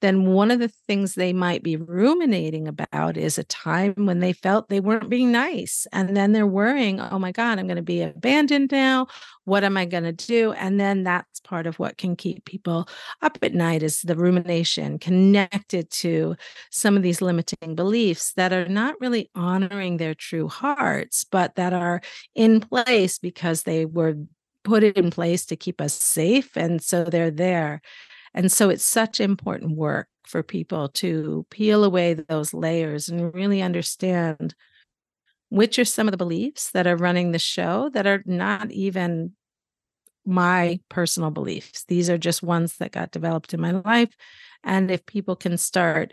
then 0.00 0.26
one 0.26 0.50
of 0.50 0.58
the 0.58 0.68
things 0.86 1.14
they 1.14 1.32
might 1.32 1.62
be 1.62 1.76
ruminating 1.76 2.68
about 2.68 3.16
is 3.16 3.38
a 3.38 3.44
time 3.44 3.94
when 3.96 4.20
they 4.20 4.32
felt 4.32 4.68
they 4.68 4.80
weren't 4.80 5.08
being 5.08 5.32
nice. 5.32 5.86
And 5.92 6.16
then 6.16 6.32
they're 6.32 6.46
worrying, 6.46 7.00
oh 7.00 7.18
my 7.18 7.32
God, 7.32 7.58
I'm 7.58 7.66
going 7.66 7.76
to 7.76 7.82
be 7.82 8.02
abandoned 8.02 8.72
now. 8.72 9.06
What 9.44 9.64
am 9.64 9.76
I 9.76 9.86
going 9.86 10.04
to 10.04 10.12
do? 10.12 10.52
And 10.52 10.78
then 10.78 11.04
that's 11.04 11.40
part 11.40 11.66
of 11.66 11.78
what 11.78 11.96
can 11.96 12.14
keep 12.14 12.44
people 12.44 12.88
up 13.22 13.38
at 13.42 13.54
night 13.54 13.82
is 13.82 14.02
the 14.02 14.16
rumination 14.16 14.98
connected 14.98 15.90
to 15.90 16.36
some 16.70 16.96
of 16.96 17.02
these 17.02 17.22
limiting 17.22 17.74
beliefs 17.74 18.32
that 18.34 18.52
are 18.52 18.68
not 18.68 19.00
really 19.00 19.30
honoring 19.34 19.96
their 19.96 20.14
true 20.14 20.48
hearts, 20.48 21.24
but 21.24 21.54
that 21.54 21.72
are 21.72 22.02
in 22.34 22.60
place 22.60 23.18
because 23.18 23.62
they 23.62 23.86
were 23.86 24.16
put 24.62 24.82
in 24.82 25.10
place 25.10 25.46
to 25.46 25.56
keep 25.56 25.80
us 25.80 25.94
safe. 25.94 26.56
And 26.56 26.82
so 26.82 27.04
they're 27.04 27.30
there. 27.30 27.80
And 28.36 28.52
so 28.52 28.68
it's 28.68 28.84
such 28.84 29.18
important 29.18 29.76
work 29.76 30.08
for 30.24 30.42
people 30.42 30.88
to 30.90 31.46
peel 31.50 31.82
away 31.84 32.14
those 32.14 32.52
layers 32.52 33.08
and 33.08 33.34
really 33.34 33.62
understand 33.62 34.54
which 35.48 35.78
are 35.78 35.84
some 35.84 36.06
of 36.06 36.12
the 36.12 36.18
beliefs 36.18 36.70
that 36.72 36.86
are 36.86 36.96
running 36.96 37.32
the 37.32 37.38
show 37.38 37.88
that 37.94 38.06
are 38.06 38.22
not 38.26 38.70
even 38.70 39.32
my 40.26 40.78
personal 40.90 41.30
beliefs. 41.30 41.84
These 41.88 42.10
are 42.10 42.18
just 42.18 42.42
ones 42.42 42.76
that 42.76 42.92
got 42.92 43.12
developed 43.12 43.54
in 43.54 43.60
my 43.60 43.70
life. 43.70 44.14
And 44.62 44.90
if 44.90 45.06
people 45.06 45.36
can 45.36 45.56
start 45.56 46.12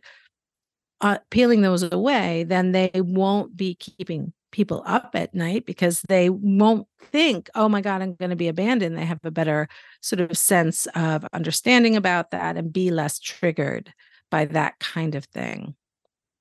uh, 1.01 1.17
peeling 1.29 1.61
those 1.61 1.83
away, 1.83 2.43
then 2.43 2.71
they 2.71 2.91
won't 2.93 3.57
be 3.57 3.75
keeping 3.75 4.31
people 4.53 4.83
up 4.85 5.11
at 5.15 5.35
night 5.35 5.65
because 5.65 6.01
they 6.03 6.29
won't 6.29 6.87
think, 7.01 7.49
oh 7.55 7.67
my 7.67 7.81
God, 7.81 8.01
I'm 8.01 8.15
going 8.15 8.29
to 8.29 8.37
be 8.37 8.47
abandoned. 8.47 8.97
They 8.97 9.03
have 9.03 9.19
a 9.25 9.31
better 9.31 9.67
sort 10.01 10.21
of 10.21 10.37
sense 10.37 10.87
of 10.95 11.25
understanding 11.33 11.97
about 11.97 12.31
that 12.31 12.55
and 12.55 12.71
be 12.71 12.89
less 12.89 13.19
triggered 13.19 13.91
by 14.31 14.45
that 14.45 14.79
kind 14.79 15.15
of 15.15 15.25
thing. 15.25 15.75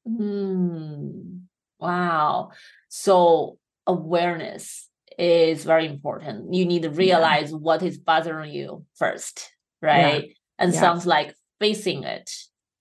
Mm, 0.07 1.41
wow. 1.81 2.51
So 2.89 3.59
awareness 3.87 4.89
is 5.19 5.65
very 5.65 5.87
important. 5.87 6.55
You 6.55 6.65
need 6.65 6.83
to 6.83 6.91
realize 6.91 7.51
yeah. 7.51 7.57
what 7.57 7.83
is 7.83 7.99
bothering 7.99 8.53
you 8.53 8.85
first, 8.95 9.51
right? 9.81 10.25
Yeah. 10.25 10.35
And 10.59 10.73
yeah. 10.73 10.81
sounds 10.81 11.07
like 11.07 11.35
facing 11.59 12.05
it 12.05 12.31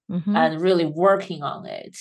mm-hmm. 0.09 0.35
and 0.35 0.61
really 0.61 0.85
working 0.85 1.41
on 1.41 1.65
it 1.65 1.97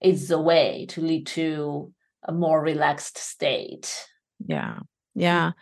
is 0.00 0.28
the 0.28 0.40
way 0.40 0.86
to 0.90 1.00
lead 1.00 1.26
to 1.26 1.92
a 2.24 2.32
more 2.32 2.60
relaxed 2.60 3.18
state. 3.18 4.06
Yeah. 4.46 4.80
Yeah. 5.14 5.52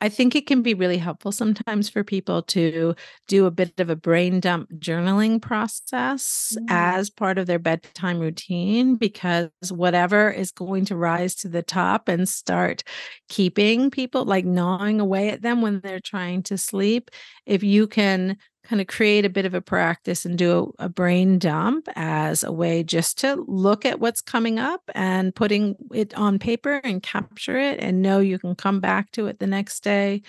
I 0.00 0.10
think 0.10 0.34
it 0.34 0.46
can 0.46 0.60
be 0.60 0.74
really 0.74 0.98
helpful 0.98 1.32
sometimes 1.32 1.88
for 1.88 2.04
people 2.04 2.42
to 2.42 2.94
do 3.28 3.46
a 3.46 3.50
bit 3.50 3.80
of 3.80 3.88
a 3.88 3.96
brain 3.96 4.40
dump 4.40 4.70
journaling 4.74 5.40
process 5.40 6.54
mm. 6.58 6.66
as 6.68 7.08
part 7.08 7.38
of 7.38 7.46
their 7.46 7.58
bedtime 7.58 8.18
routine 8.18 8.96
because 8.96 9.50
whatever 9.70 10.30
is 10.30 10.50
going 10.52 10.84
to 10.86 10.96
rise 10.96 11.34
to 11.36 11.48
the 11.48 11.62
top 11.62 12.08
and 12.08 12.28
start 12.28 12.82
keeping 13.30 13.90
people 13.90 14.26
like 14.26 14.44
gnawing 14.44 15.00
away 15.00 15.30
at 15.30 15.40
them 15.40 15.62
when 15.62 15.80
they're 15.80 15.98
trying 15.98 16.42
to 16.42 16.58
sleep, 16.58 17.10
if 17.46 17.62
you 17.62 17.86
can 17.86 18.36
kind 18.66 18.80
of 18.80 18.86
create 18.86 19.24
a 19.24 19.30
bit 19.30 19.46
of 19.46 19.54
a 19.54 19.60
practice 19.60 20.24
and 20.24 20.36
do 20.36 20.74
a, 20.78 20.86
a, 20.86 20.88
brain 20.88 21.38
dump 21.38 21.88
as 21.94 22.42
a 22.42 22.50
way 22.50 22.82
just 22.82 23.18
to 23.18 23.44
look 23.46 23.84
at 23.84 24.00
what's 24.00 24.20
coming 24.20 24.58
up 24.58 24.82
and 24.94 25.34
putting 25.34 25.76
it 25.94 26.12
on 26.14 26.38
paper 26.38 26.80
and 26.82 27.02
capture 27.02 27.56
it 27.56 27.78
and 27.80 28.02
know 28.02 28.18
you 28.18 28.38
can 28.38 28.54
come 28.54 28.80
back 28.80 29.12
to 29.12 29.26
it 29.26 29.38
the 29.38 29.46
next 29.46 29.84
day 29.84 30.22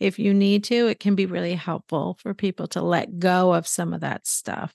if 0.00 0.18
you 0.18 0.32
need 0.32 0.64
to. 0.64 0.88
It 0.88 1.00
can 1.00 1.14
be 1.14 1.26
really 1.26 1.54
helpful 1.54 2.18
for 2.20 2.34
people 2.34 2.66
to 2.68 2.82
let 2.82 3.18
go 3.18 3.52
of 3.52 3.66
some 3.66 3.92
of 3.92 4.00
that 4.00 4.26
stuff. 4.26 4.74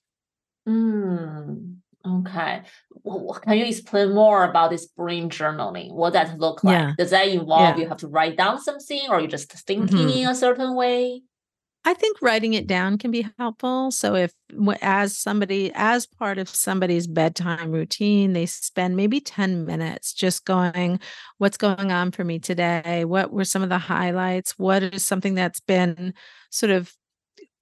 Mm, 0.68 1.78
okay. 2.06 2.62
Well, 3.04 3.40
can 3.42 3.58
you 3.58 3.66
explain 3.66 4.14
more 4.14 4.44
about 4.44 4.70
this 4.70 4.86
brain 4.86 5.30
journaling? 5.30 5.92
What 5.92 6.14
does 6.14 6.32
it 6.32 6.40
look 6.40 6.64
like? 6.64 6.74
Yeah. 6.74 6.94
Does 6.98 7.10
that 7.10 7.28
involve 7.28 7.78
yeah. 7.78 7.84
you 7.84 7.90
have 7.90 7.98
to 7.98 8.08
write 8.08 8.38
down 8.38 8.62
something 8.62 9.02
or 9.10 9.20
you 9.20 9.28
just 9.28 9.52
thinking 9.52 9.98
mm-hmm. 9.98 10.10
in 10.10 10.28
a 10.28 10.36
certain 10.36 10.76
way? 10.76 11.24
I 11.88 11.94
think 11.94 12.22
writing 12.22 12.54
it 12.54 12.68
down 12.68 12.98
can 12.98 13.12
be 13.12 13.30
helpful. 13.40 13.92
So 13.92 14.14
if 14.14 14.34
as 14.82 15.18
somebody 15.18 15.72
as 15.74 16.06
part 16.06 16.38
of 16.38 16.50
somebody's 16.50 17.08
bedtime 17.08 17.72
routine, 17.72 18.34
they 18.34 18.46
spend 18.46 18.98
maybe 18.98 19.22
10 19.22 19.66
minutes 19.66 20.12
just 20.12 20.44
going 20.44 21.00
what's 21.38 21.56
going 21.56 21.94
on 21.94 22.12
for 22.12 22.26
me 22.26 22.40
today? 22.40 23.06
What 23.06 23.32
were 23.32 23.46
some 23.46 23.64
of 23.64 23.70
the 23.70 23.78
highlights? 23.78 24.60
What 24.60 24.84
is 24.84 25.06
something 25.06 25.36
that's 25.36 25.62
been 25.62 26.14
sort 26.50 26.72
of 26.72 26.94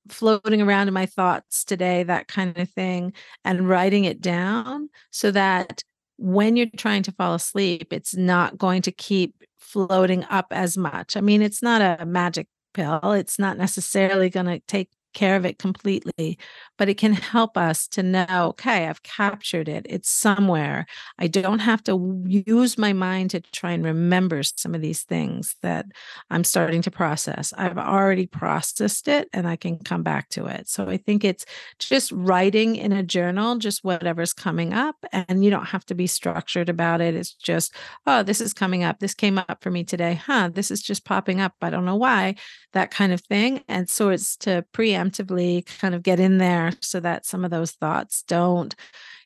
floating 0.10 0.60
around 0.60 0.88
in 0.88 0.96
my 0.96 1.06
thoughts 1.06 1.64
today, 1.64 2.02
that 2.02 2.28
kind 2.28 2.58
of 2.58 2.68
thing, 2.72 3.14
and 3.44 3.70
writing 3.70 4.06
it 4.06 4.22
down 4.22 4.90
so 5.12 5.30
that 5.30 5.84
when 6.18 6.58
you're 6.58 6.66
trying 6.78 7.04
to 7.04 7.12
fall 7.12 7.36
asleep, 7.36 7.94
it's 7.94 8.16
not 8.16 8.58
going 8.58 8.82
to 8.82 8.92
keep 8.92 9.44
floating 9.60 10.26
up 10.32 10.48
as 10.50 10.78
much. 10.78 11.16
I 11.16 11.22
mean, 11.22 11.44
it's 11.44 11.62
not 11.62 12.00
a 12.00 12.08
magic 12.08 12.48
pill. 12.76 13.14
It's 13.14 13.40
not 13.40 13.58
necessarily 13.58 14.30
going 14.30 14.46
to 14.46 14.60
take 14.60 14.92
care 15.16 15.36
of 15.36 15.46
it 15.46 15.58
completely, 15.58 16.38
but 16.78 16.90
it 16.90 17.00
can 17.00 17.14
help 17.14 17.58
us 17.58 17.88
to 17.88 18.04
know 18.04 18.26
okay, 18.30 18.88
I've 18.88 19.02
captured 19.02 19.68
it. 19.68 19.88
It's 19.90 20.10
somewhere. 20.10 20.86
I 21.18 21.28
don't 21.28 21.60
have 21.60 21.84
to 21.86 22.24
use 22.28 22.78
my 22.78 22.94
mind 22.94 23.32
to 23.32 23.42
try 23.42 23.72
and 23.72 23.84
remember 23.84 24.44
some 24.44 24.76
of 24.76 24.82
these 24.82 25.04
things 25.04 25.56
that 25.64 25.88
I'm 26.30 26.44
starting 26.44 26.82
to 26.84 26.92
process. 26.92 27.54
I've 27.58 27.78
already 27.78 28.28
processed 28.28 29.08
it 29.08 29.30
and 29.34 29.48
I 29.48 29.56
can 29.56 29.80
come 29.80 30.04
back 30.04 30.30
to 30.30 30.46
it. 30.46 30.70
So 30.70 30.88
I 30.88 30.98
think 30.98 31.24
it's 31.24 31.46
just 31.80 32.12
writing 32.12 32.76
in 32.76 32.92
a 32.92 33.04
journal, 33.04 33.58
just 33.58 33.84
whatever's 33.84 34.34
coming 34.34 34.74
up. 34.74 34.96
And 35.12 35.44
you 35.44 35.50
don't 35.50 35.66
have 35.66 35.86
to 35.88 35.96
be 35.96 36.08
structured 36.08 36.70
about 36.70 37.02
it. 37.02 37.16
It's 37.16 37.34
just, 37.34 37.74
oh, 38.06 38.24
this 38.24 38.42
is 38.42 38.54
coming 38.54 38.84
up. 38.84 39.00
This 39.00 39.14
came 39.14 39.38
up 39.38 39.60
for 39.62 39.72
me 39.72 39.84
today. 39.84 40.16
Huh, 40.16 40.50
this 40.54 40.72
is 40.72 40.82
just 40.82 41.06
popping 41.06 41.42
up. 41.42 41.54
I 41.62 41.70
don't 41.70 41.86
know 41.86 41.96
why, 41.96 42.36
that 42.74 42.92
kind 42.92 43.14
of 43.14 43.22
thing. 43.22 43.64
And 43.68 43.90
so 43.90 44.10
it's 44.10 44.36
to 44.38 44.66
preemptively 45.06 45.66
kind 45.80 45.96
of 45.96 46.04
get 46.04 46.20
in 46.20 46.38
there 46.38 46.72
so 46.82 47.00
that 47.00 47.26
some 47.26 47.46
of 47.46 47.52
those 47.52 47.72
thoughts 47.72 48.24
don't 48.24 48.76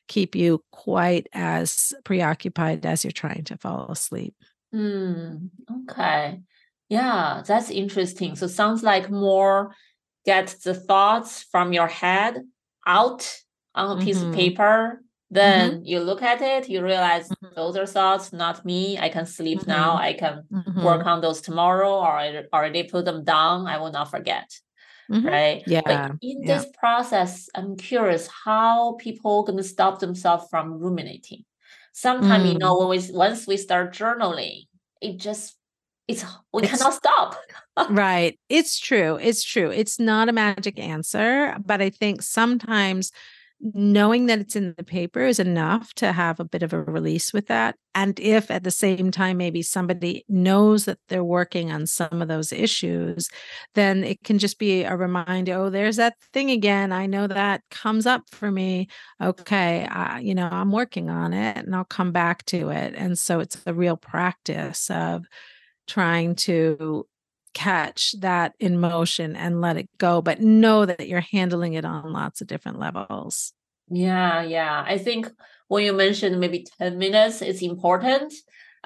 keep 0.08 0.34
you 0.34 0.62
quite 0.72 1.28
as 1.32 1.94
preoccupied 2.04 2.84
as 2.84 3.04
you're 3.04 3.12
trying 3.12 3.44
to 3.44 3.56
fall 3.56 3.90
asleep. 3.90 4.34
Mm, 4.74 5.50
okay. 5.88 6.40
Yeah, 6.88 7.42
that's 7.46 7.70
interesting. 7.70 8.34
So 8.34 8.46
sounds 8.46 8.82
like 8.82 9.10
more 9.10 9.74
get 10.26 10.56
the 10.64 10.74
thoughts 10.74 11.44
from 11.50 11.72
your 11.72 11.86
head 11.86 12.42
out 12.86 13.40
on 13.74 13.98
a 13.98 14.04
piece 14.04 14.18
mm-hmm. 14.18 14.30
of 14.30 14.34
paper. 14.34 15.02
Then 15.32 15.70
mm-hmm. 15.70 15.84
you 15.84 16.00
look 16.00 16.22
at 16.22 16.40
it, 16.42 16.68
you 16.68 16.82
realize 16.82 17.28
mm-hmm. 17.28 17.54
those 17.54 17.76
are 17.76 17.86
thoughts, 17.86 18.32
not 18.32 18.64
me. 18.64 18.98
I 18.98 19.08
can 19.08 19.26
sleep 19.26 19.64
now. 19.64 19.90
Mm-hmm. 19.90 20.02
I 20.02 20.12
can 20.14 20.34
work 20.82 21.00
mm-hmm. 21.00 21.08
on 21.08 21.20
those 21.20 21.40
tomorrow, 21.40 22.00
or 22.00 22.08
I 22.08 22.42
already 22.52 22.82
put 22.82 23.04
them 23.04 23.22
down. 23.22 23.68
I 23.68 23.78
will 23.78 23.92
not 23.92 24.10
forget 24.10 24.50
mm-hmm. 25.10 25.26
right? 25.26 25.62
Yeah. 25.66 25.82
But 25.84 26.12
in 26.22 26.42
yeah. 26.42 26.58
this 26.58 26.66
process, 26.78 27.48
I'm 27.54 27.76
curious 27.76 28.28
how 28.44 28.94
people 28.98 29.42
gonna 29.42 29.62
stop 29.62 29.98
themselves 29.98 30.46
from 30.50 30.78
ruminating. 30.78 31.44
Sometimes, 31.92 32.44
mm. 32.44 32.52
you 32.52 32.58
know, 32.58 32.76
mm. 32.76 32.88
when 32.88 32.98
we 32.98 33.12
once 33.12 33.46
we 33.46 33.56
start 33.56 33.92
journaling, 33.92 34.66
it 35.00 35.16
just 35.18 35.56
it's 36.08 36.24
we 36.52 36.62
it's, 36.62 36.72
cannot 36.72 36.94
stop. 36.94 37.36
right. 37.90 38.38
It's 38.48 38.78
true. 38.78 39.18
It's 39.20 39.44
true. 39.44 39.70
It's 39.70 39.98
not 39.98 40.28
a 40.28 40.32
magic 40.32 40.78
answer, 40.78 41.56
but 41.64 41.80
I 41.80 41.90
think 41.90 42.22
sometimes 42.22 43.12
knowing 43.60 44.26
that 44.26 44.38
it's 44.38 44.56
in 44.56 44.74
the 44.76 44.84
paper 44.84 45.20
is 45.20 45.38
enough 45.38 45.92
to 45.94 46.12
have 46.12 46.40
a 46.40 46.44
bit 46.44 46.62
of 46.62 46.72
a 46.72 46.82
release 46.82 47.32
with 47.32 47.46
that. 47.48 47.76
And 47.94 48.18
if 48.18 48.50
at 48.50 48.64
the 48.64 48.70
same 48.70 49.10
time, 49.10 49.36
maybe 49.36 49.62
somebody 49.62 50.24
knows 50.28 50.86
that 50.86 50.98
they're 51.08 51.22
working 51.22 51.70
on 51.70 51.86
some 51.86 52.22
of 52.22 52.28
those 52.28 52.52
issues, 52.52 53.28
then 53.74 54.02
it 54.02 54.22
can 54.24 54.38
just 54.38 54.58
be 54.58 54.84
a 54.84 54.96
reminder 54.96 55.54
oh, 55.54 55.70
there's 55.70 55.96
that 55.96 56.14
thing 56.32 56.50
again. 56.50 56.92
I 56.92 57.06
know 57.06 57.26
that 57.26 57.62
comes 57.70 58.06
up 58.06 58.22
for 58.30 58.50
me. 58.50 58.88
Okay. 59.20 59.84
I, 59.84 60.20
you 60.20 60.34
know, 60.34 60.48
I'm 60.50 60.72
working 60.72 61.10
on 61.10 61.32
it 61.34 61.58
and 61.58 61.74
I'll 61.74 61.84
come 61.84 62.12
back 62.12 62.44
to 62.46 62.70
it. 62.70 62.94
And 62.96 63.18
so 63.18 63.40
it's 63.40 63.60
a 63.66 63.74
real 63.74 63.96
practice 63.96 64.88
of 64.90 65.26
trying 65.86 66.36
to 66.36 67.06
catch 67.54 68.14
that 68.20 68.54
in 68.60 68.78
motion 68.80 69.36
and 69.36 69.60
let 69.60 69.76
it 69.76 69.88
go, 69.98 70.22
but 70.22 70.40
know 70.40 70.86
that 70.86 71.08
you're 71.08 71.20
handling 71.20 71.74
it 71.74 71.84
on 71.84 72.12
lots 72.12 72.40
of 72.40 72.46
different 72.46 72.78
levels. 72.78 73.52
Yeah, 73.90 74.42
yeah. 74.42 74.84
I 74.86 74.98
think 74.98 75.28
when 75.68 75.84
you 75.84 75.92
mentioned 75.92 76.38
maybe 76.38 76.64
10 76.78 76.98
minutes, 76.98 77.42
it's 77.42 77.62
important 77.62 78.32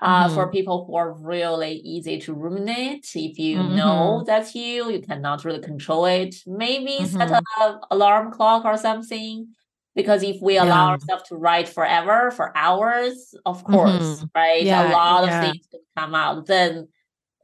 uh, 0.00 0.28
Mm-hmm. 0.28 0.34
for 0.34 0.50
people 0.50 0.86
who 0.86 0.96
are 0.96 1.12
really 1.12 1.72
easy 1.76 2.18
to 2.20 2.34
ruminate. 2.34 3.06
If 3.14 3.38
you 3.38 3.58
Mhm. 3.58 3.74
know 3.76 4.24
that's 4.26 4.54
you, 4.54 4.90
you 4.90 5.00
cannot 5.02 5.44
really 5.44 5.60
control 5.60 6.06
it. 6.06 6.34
Maybe 6.46 7.04
set 7.06 7.30
Mhm. 7.30 7.40
a 7.60 7.78
alarm 7.90 8.32
clock 8.32 8.64
or 8.64 8.76
something. 8.76 9.48
Because 9.94 10.24
if 10.24 10.40
we 10.42 10.56
allow 10.56 10.88
ourselves 10.90 11.24
to 11.28 11.36
write 11.36 11.68
forever, 11.68 12.32
for 12.32 12.56
hours, 12.56 13.32
of 13.46 13.62
course, 13.62 14.24
Mhm. 14.24 14.30
right? 14.34 14.64
Yeah, 14.64 14.82
a 14.82 14.90
lot 14.90 15.22
yeah. 15.24 15.30
of 15.30 15.38
things 15.38 15.66
can 15.70 15.80
come 15.96 16.14
out. 16.16 16.46
Then 16.46 16.88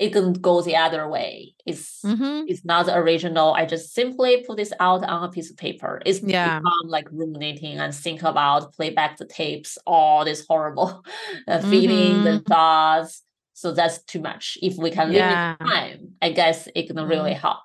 it 0.00 0.10
can 0.12 0.32
go 0.34 0.62
the 0.62 0.76
other 0.76 1.08
way. 1.08 1.54
It's 1.66 2.02
Mhm. 2.04 2.44
it's 2.48 2.64
not 2.64 2.88
original. 2.88 3.54
I 3.54 3.66
just 3.66 3.92
simply 3.94 4.42
put 4.46 4.56
this 4.56 4.72
out 4.80 5.04
on 5.04 5.24
a 5.28 5.30
piece 5.30 5.50
of 5.52 5.56
paper. 5.58 6.00
It's 6.06 6.20
Yeah. 6.22 6.58
become 6.58 6.88
like 6.96 7.06
ruminating 7.12 7.78
and 7.78 7.94
think 7.94 8.22
about, 8.22 8.72
play 8.76 8.90
back 8.90 9.18
the 9.18 9.26
tapes, 9.26 9.78
all 9.86 10.24
this 10.24 10.44
horrible 10.48 11.04
uh, 11.48 11.60
feelings 11.60 12.26
and 12.26 12.40
Mhm. 12.44 12.46
thoughts. 12.48 13.22
So 13.54 13.72
that's 13.72 14.02
too 14.04 14.20
much. 14.20 14.58
If 14.62 14.74
we 14.78 14.90
can 14.90 15.12
Yeah. 15.12 15.56
limit 15.60 15.70
time, 15.74 15.98
I 16.22 16.30
guess 16.32 16.68
it 16.74 16.86
can 16.88 16.96
really 17.12 17.34
Mhm. 17.34 17.40
help. 17.46 17.60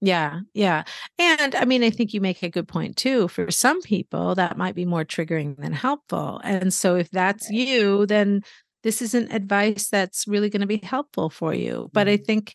Yeah, 0.00 0.40
yeah. 0.54 0.84
And 1.18 1.56
I 1.56 1.64
mean, 1.64 1.82
I 1.82 1.90
think 1.90 2.14
you 2.14 2.20
make 2.20 2.44
a 2.44 2.48
good 2.48 2.68
point 2.68 2.96
too. 2.96 3.26
For 3.26 3.50
some 3.50 3.82
people, 3.82 4.36
that 4.36 4.56
might 4.56 4.76
be 4.76 4.84
more 4.84 5.04
triggering 5.04 5.56
than 5.56 5.72
helpful. 5.72 6.40
And 6.44 6.72
so 6.72 6.94
if 6.94 7.10
that's 7.10 7.50
you, 7.50 8.06
then 8.06 8.42
this 8.82 9.02
isn't 9.02 9.32
advice 9.32 9.88
that's 9.90 10.26
really 10.28 10.50
going 10.50 10.60
to 10.60 10.66
be 10.66 10.80
helpful 10.82 11.30
for 11.30 11.54
you. 11.54 11.90
But 11.92 12.08
I 12.08 12.16
Mhm. 12.16 12.24
think, 12.26 12.54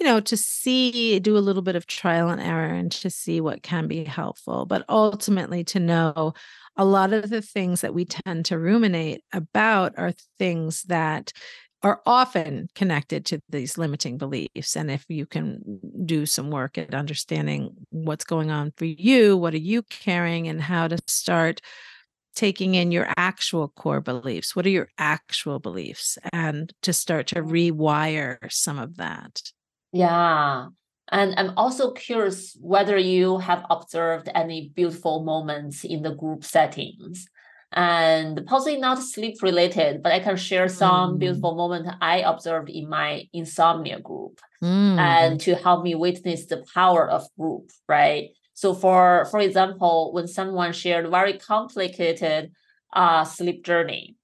you 0.00 0.06
know, 0.06 0.20
to 0.20 0.36
see, 0.36 1.20
do 1.20 1.36
a 1.36 1.40
little 1.40 1.62
bit 1.62 1.76
of 1.76 1.86
trial 1.86 2.28
and 2.28 2.40
error 2.40 2.72
and 2.74 2.90
to 2.92 3.10
see 3.10 3.40
what 3.40 3.62
can 3.62 3.86
be 3.88 4.04
helpful, 4.04 4.66
but 4.66 4.84
ultimately 4.88 5.64
to 5.64 5.80
know 5.80 6.34
a 6.76 6.84
lot 6.84 7.12
of 7.12 7.30
the 7.30 7.42
things 7.42 7.80
that 7.82 7.94
we 7.94 8.04
tend 8.04 8.44
to 8.46 8.58
ruminate 8.58 9.22
about 9.32 9.94
are 9.98 10.12
things 10.38 10.82
that 10.84 11.32
are 11.82 12.00
often 12.06 12.66
connected 12.74 13.26
to 13.26 13.40
these 13.50 13.76
limiting 13.76 14.16
beliefs. 14.16 14.74
And 14.74 14.90
if 14.90 15.04
you 15.08 15.26
can 15.26 15.60
do 16.06 16.24
some 16.26 16.50
work 16.50 16.78
at 16.78 16.94
understanding 16.94 17.76
what's 17.90 18.24
going 18.24 18.50
on 18.50 18.72
for 18.76 18.86
you, 18.86 19.36
what 19.36 19.52
are 19.54 19.58
you 19.58 19.82
carrying, 19.84 20.48
and 20.48 20.62
how 20.62 20.88
to 20.88 20.98
start 21.06 21.60
taking 22.34 22.74
in 22.74 22.92
your 22.92 23.08
actual 23.16 23.68
core 23.68 24.00
beliefs. 24.00 24.54
What 24.54 24.66
are 24.66 24.70
your 24.70 24.88
actual 24.98 25.58
beliefs? 25.58 26.18
And 26.32 26.72
to 26.82 26.92
start 26.92 27.26
to 27.28 27.42
rewire 27.42 28.38
some 28.50 28.78
of 28.78 28.96
that. 28.96 29.40
Yeah. 29.92 30.66
And 31.12 31.34
I'm 31.36 31.52
also 31.56 31.92
curious 31.92 32.56
whether 32.60 32.96
you 32.96 33.38
have 33.38 33.64
observed 33.70 34.28
any 34.34 34.72
beautiful 34.74 35.22
moments 35.22 35.84
in 35.84 36.02
the 36.02 36.14
group 36.14 36.44
settings. 36.44 37.26
And 37.76 38.46
possibly 38.46 38.78
not 38.78 39.02
sleep 39.02 39.42
related, 39.42 40.02
but 40.02 40.12
I 40.12 40.20
can 40.20 40.36
share 40.36 40.68
some 40.68 41.16
Mm. 41.16 41.18
beautiful 41.18 41.56
moment 41.56 41.88
I 42.00 42.18
observed 42.20 42.70
in 42.70 42.88
my 42.88 43.28
insomnia 43.32 43.98
group 44.00 44.40
Mm. 44.62 44.96
and 44.98 45.40
to 45.40 45.56
help 45.56 45.82
me 45.82 45.94
witness 45.96 46.46
the 46.46 46.64
power 46.72 47.10
of 47.10 47.26
group, 47.38 47.70
right? 47.88 48.30
So 48.54 48.74
for 48.74 49.26
for 49.30 49.40
example, 49.40 50.12
when 50.12 50.26
someone 50.28 50.72
shared 50.72 51.10
very 51.10 51.38
complicated 51.38 52.52
uh 52.94 53.24
sleep 53.24 53.64
journey 53.64 54.16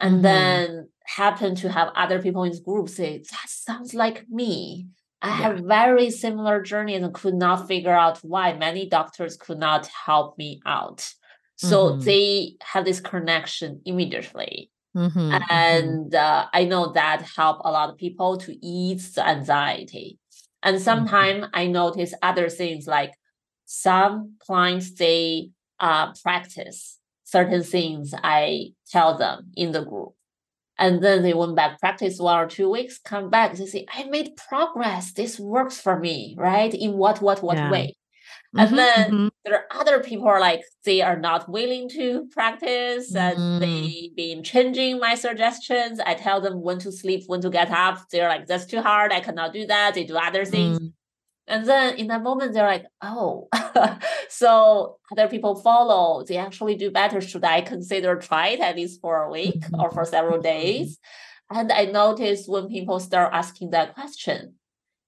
and 0.00 0.22
Mhm. 0.22 0.24
then 0.24 0.88
happen 1.06 1.54
to 1.56 1.70
have 1.70 1.90
other 1.96 2.20
people 2.22 2.44
in 2.44 2.50
his 2.50 2.60
group 2.60 2.88
say, 2.88 3.18
that 3.18 3.48
sounds 3.48 3.94
like 3.94 4.28
me. 4.30 4.88
I 5.22 5.30
Yeah. 5.30 5.48
have 5.48 5.60
very 5.60 6.10
similar 6.10 6.62
journey 6.62 6.94
and 6.96 7.14
could 7.14 7.34
not 7.34 7.68
figure 7.68 7.92
out 7.94 8.18
why 8.18 8.52
many 8.54 8.88
doctors 8.88 9.36
could 9.36 9.58
not 9.58 9.86
help 9.88 10.38
me 10.38 10.60
out. 10.66 11.12
So 11.56 11.98
Mhm. 11.98 12.04
they 12.04 12.56
have 12.62 12.84
this 12.84 13.00
connection 13.00 13.80
immediately. 13.86 14.70
Mhm, 14.94 15.46
mhm. 15.50 16.00
And 16.04 16.14
uh, 16.14 16.46
I 16.52 16.64
know 16.64 16.92
that 16.92 17.22
help 17.36 17.60
a 17.64 17.70
lot 17.70 17.90
of 17.90 17.96
people 17.96 18.36
to 18.38 18.56
ease 18.66 19.14
the 19.14 19.26
anxiety. 19.26 20.18
And 20.62 20.80
Mhm. 20.86 21.04
sometimes 21.20 21.46
I 21.52 21.66
notice 21.66 22.14
other 22.22 22.48
things 22.48 22.86
like 22.86 23.12
some 23.64 24.36
clients 24.40 24.92
they 24.92 25.50
uh, 25.80 26.12
practice 26.22 26.98
certain 27.24 27.62
things 27.62 28.14
I 28.22 28.72
tell 28.90 29.16
them 29.18 29.50
in 29.56 29.72
the 29.72 29.84
group. 29.84 30.14
And 30.78 31.02
then 31.02 31.22
they 31.22 31.34
went 31.34 31.54
back, 31.56 31.78
practice 31.78 32.18
one 32.18 32.38
or 32.38 32.48
two 32.48 32.68
weeks, 32.68 32.98
come 32.98 33.30
back, 33.30 33.54
they 33.54 33.66
say, 33.66 33.86
I 33.92 34.04
made 34.04 34.36
progress. 34.36 35.12
This 35.12 35.38
works 35.38 35.80
for 35.80 35.98
me, 36.00 36.34
right? 36.36 36.74
In 36.74 36.94
what, 36.94 37.22
what, 37.22 37.42
what 37.42 37.58
Yeah. 37.58 37.70
way? 37.70 37.96
And 38.56 38.70
Mhm, 38.70 38.76
then 38.76 39.10
mhm. 39.12 39.30
there 39.44 39.54
are 39.54 39.66
other 39.80 40.00
people 40.00 40.26
are 40.28 40.40
like 40.40 40.62
they 40.84 41.00
are 41.02 41.18
not 41.18 41.48
willing 41.48 41.88
to 41.90 42.26
practice 42.32 43.14
and 43.14 43.38
Mm. 43.38 43.60
they 43.60 44.10
been 44.16 44.42
changing 44.42 44.98
my 45.00 45.14
suggestions. 45.14 46.00
I 46.00 46.14
tell 46.14 46.40
them 46.40 46.60
when 46.62 46.78
to 46.80 46.92
sleep, 46.92 47.24
when 47.26 47.40
to 47.42 47.50
get 47.50 47.70
up. 47.70 47.98
They're 48.10 48.28
like, 48.28 48.46
that's 48.46 48.66
too 48.66 48.80
hard. 48.82 49.12
I 49.12 49.20
cannot 49.20 49.52
do 49.52 49.66
that. 49.66 49.94
They 49.94 50.04
do 50.04 50.16
other 50.16 50.44
things. 50.44 50.78
And 51.46 51.66
then 51.66 51.96
in 51.96 52.06
that 52.08 52.22
moment, 52.22 52.54
they're 52.54 52.66
like, 52.66 52.86
oh, 53.02 53.48
so 54.28 54.98
other 55.12 55.28
people 55.28 55.54
follow. 55.56 56.24
They 56.24 56.36
actually 56.38 56.74
do 56.76 56.90
better. 56.90 57.20
Should 57.20 57.44
I 57.44 57.60
consider 57.60 58.16
try 58.16 58.48
it 58.48 58.60
at 58.60 58.76
least 58.76 59.00
for 59.00 59.22
a 59.22 59.30
week 59.30 59.62
or 59.78 59.90
for 59.90 60.04
several 60.04 60.38
Mhm. 60.38 60.42
days? 60.42 60.98
And 61.50 61.70
I 61.70 61.84
notice 61.86 62.48
when 62.48 62.68
people 62.68 62.98
start 62.98 63.34
asking 63.34 63.70
that 63.70 63.94
question, 63.94 64.54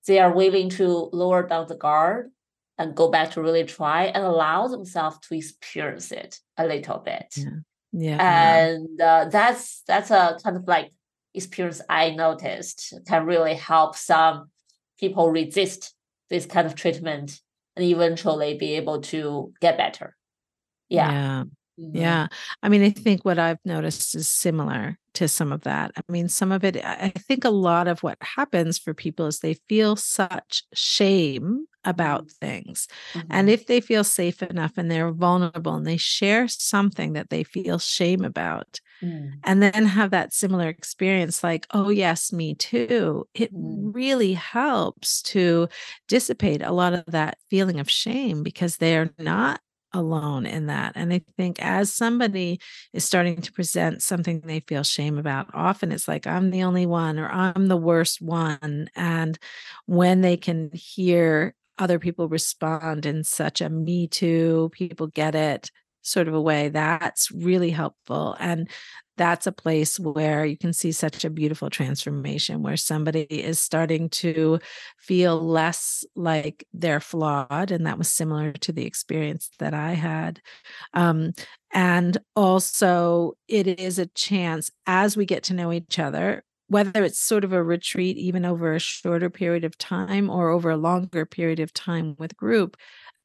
they 0.06 0.18
are 0.20 0.32
willing 0.32 0.68
to 0.70 0.86
lower 1.12 1.42
down 1.46 1.66
the 1.68 1.74
guard 1.76 2.30
and 2.78 2.94
go 2.94 3.08
back 3.08 3.30
to 3.32 3.42
really 3.42 3.64
try 3.64 4.04
and 4.04 4.22
allow 4.22 4.68
themselves 4.68 5.18
to 5.20 5.34
experience 5.34 6.12
it 6.12 6.38
a 6.58 6.66
little 6.66 6.98
bit. 6.98 7.34
Yeah. 7.36 7.50
Yeah. 7.92 8.56
And 8.66 9.00
uh, 9.00 9.24
that's 9.30 9.82
that's 9.88 10.10
a 10.10 10.38
kind 10.44 10.56
of 10.58 10.68
like 10.68 10.90
experience 11.32 11.80
I 11.88 12.10
noticed 12.10 12.92
can 13.08 13.24
really 13.24 13.54
help 13.54 13.96
some 13.96 14.50
people 15.00 15.30
resist 15.30 15.94
this 16.30 16.46
kind 16.46 16.66
of 16.66 16.74
treatment 16.74 17.40
and 17.76 17.84
eventually 17.84 18.56
be 18.56 18.74
able 18.74 19.00
to 19.02 19.52
get 19.60 19.76
better. 19.76 20.16
Yeah. 20.88 21.10
Yeah. 21.10 21.44
Mhm. 21.78 21.90
Yeah. 21.94 22.26
I 22.62 22.68
mean, 22.68 22.82
I 22.82 22.90
think 22.90 23.24
what 23.24 23.38
I've 23.38 23.58
noticed 23.64 24.14
is 24.14 24.28
similar 24.28 24.98
to 25.14 25.28
some 25.28 25.52
of 25.52 25.62
that. 25.62 25.92
I 25.96 26.00
mean, 26.10 26.28
some 26.28 26.52
of 26.52 26.64
it, 26.64 26.76
I 26.82 27.10
think 27.10 27.44
a 27.44 27.50
lot 27.50 27.86
of 27.88 28.02
what 28.02 28.18
happens 28.22 28.78
for 28.78 28.94
people 28.94 29.26
is 29.26 29.40
they 29.40 29.54
feel 29.68 29.96
such 29.96 30.62
shame 30.72 31.66
about 31.86 32.30
things. 32.30 32.88
And 33.30 33.48
Mhm. 33.48 33.52
if 33.52 33.66
they 33.66 33.80
feel 33.80 34.04
safe 34.04 34.42
enough 34.42 34.72
and 34.76 34.90
they're 34.90 35.12
vulnerable 35.12 35.74
and 35.76 35.86
they 35.86 35.96
share 35.98 36.48
something 36.48 37.14
that 37.14 37.30
they 37.30 37.44
feel 37.44 37.78
shame 37.78 38.24
about, 38.24 38.80
Mm. 39.02 39.34
and 39.44 39.62
then 39.62 39.86
have 39.86 40.10
that 40.10 40.32
similar 40.32 40.68
experience 40.68 41.44
like, 41.44 41.66
oh, 41.72 41.90
yes, 41.90 42.32
me 42.32 42.54
too, 42.54 43.28
it 43.34 43.52
Mm. 43.52 43.94
really 43.94 44.32
helps 44.34 45.22
to 45.22 45.68
dissipate 46.08 46.62
a 46.62 46.72
lot 46.72 46.94
of 46.94 47.04
that 47.08 47.38
feeling 47.50 47.78
of 47.80 47.90
shame 47.90 48.42
because 48.42 48.78
they 48.78 48.96
are 48.96 49.10
not 49.18 49.60
alone 49.92 50.46
in 50.46 50.66
that. 50.66 50.92
And 50.96 51.12
I 51.12 51.22
think 51.36 51.62
as 51.62 51.92
somebody 51.92 52.60
is 52.92 53.04
starting 53.04 53.40
to 53.42 53.52
present 53.52 54.02
something 54.02 54.40
they 54.40 54.60
feel 54.60 54.82
shame 54.82 55.18
about, 55.18 55.48
often 55.54 55.92
it's 55.92 56.08
like, 56.08 56.26
I'm 56.26 56.50
the 56.50 56.64
only 56.64 56.86
one 56.86 57.18
or 57.18 57.28
I'm 57.28 57.68
the 57.68 57.76
worst 57.76 58.20
one. 58.20 58.88
And 58.96 59.38
when 59.86 60.20
they 60.22 60.36
can 60.36 60.70
hear 60.72 61.54
other 61.78 61.98
people 61.98 62.28
respond 62.28 63.06
in 63.06 63.24
such 63.24 63.60
a 63.60 63.68
me 63.68 64.06
too, 64.08 64.70
people 64.72 65.06
get 65.08 65.34
it 65.34 65.70
sort 66.06 66.28
of 66.28 66.34
a 66.34 66.40
way, 66.40 66.68
that's 66.68 67.32
really 67.32 67.70
helpful. 67.70 68.36
And 68.38 68.70
that's 69.16 69.46
a 69.46 69.52
place 69.52 69.98
where 69.98 70.44
you 70.44 70.56
can 70.56 70.72
see 70.72 70.92
such 70.92 71.24
a 71.24 71.30
beautiful 71.30 71.70
transformation 71.70 72.62
where 72.62 72.76
somebody 72.76 73.22
is 73.22 73.58
starting 73.58 74.08
to 74.10 74.60
feel 74.98 75.40
less 75.40 76.04
like 76.14 76.66
they're 76.72 77.00
flawed. 77.00 77.70
And 77.70 77.86
that 77.86 77.98
was 77.98 78.10
similar 78.10 78.52
to 78.52 78.72
the 78.72 78.86
experience 78.86 79.50
that 79.58 79.74
I 79.74 79.94
had. 79.94 80.40
Um, 80.94 81.32
and 81.72 82.18
also, 82.36 83.32
it 83.48 83.66
is 83.66 83.98
a 83.98 84.06
chance 84.06 84.70
as 84.86 85.16
we 85.16 85.24
get 85.24 85.44
to 85.44 85.54
know 85.54 85.72
each 85.72 85.98
other, 85.98 86.44
whether 86.68 87.04
it's 87.04 87.18
sort 87.18 87.44
of 87.44 87.52
a 87.52 87.62
retreat, 87.62 88.16
even 88.16 88.44
over 88.44 88.74
a 88.74 88.78
shorter 88.80 89.30
period 89.30 89.64
of 89.64 89.78
time 89.78 90.28
or 90.30 90.50
over 90.50 90.70
a 90.70 90.76
longer 90.76 91.24
period 91.26 91.60
of 91.60 91.72
time 91.72 92.16
with 92.18 92.36
group, 92.36 92.76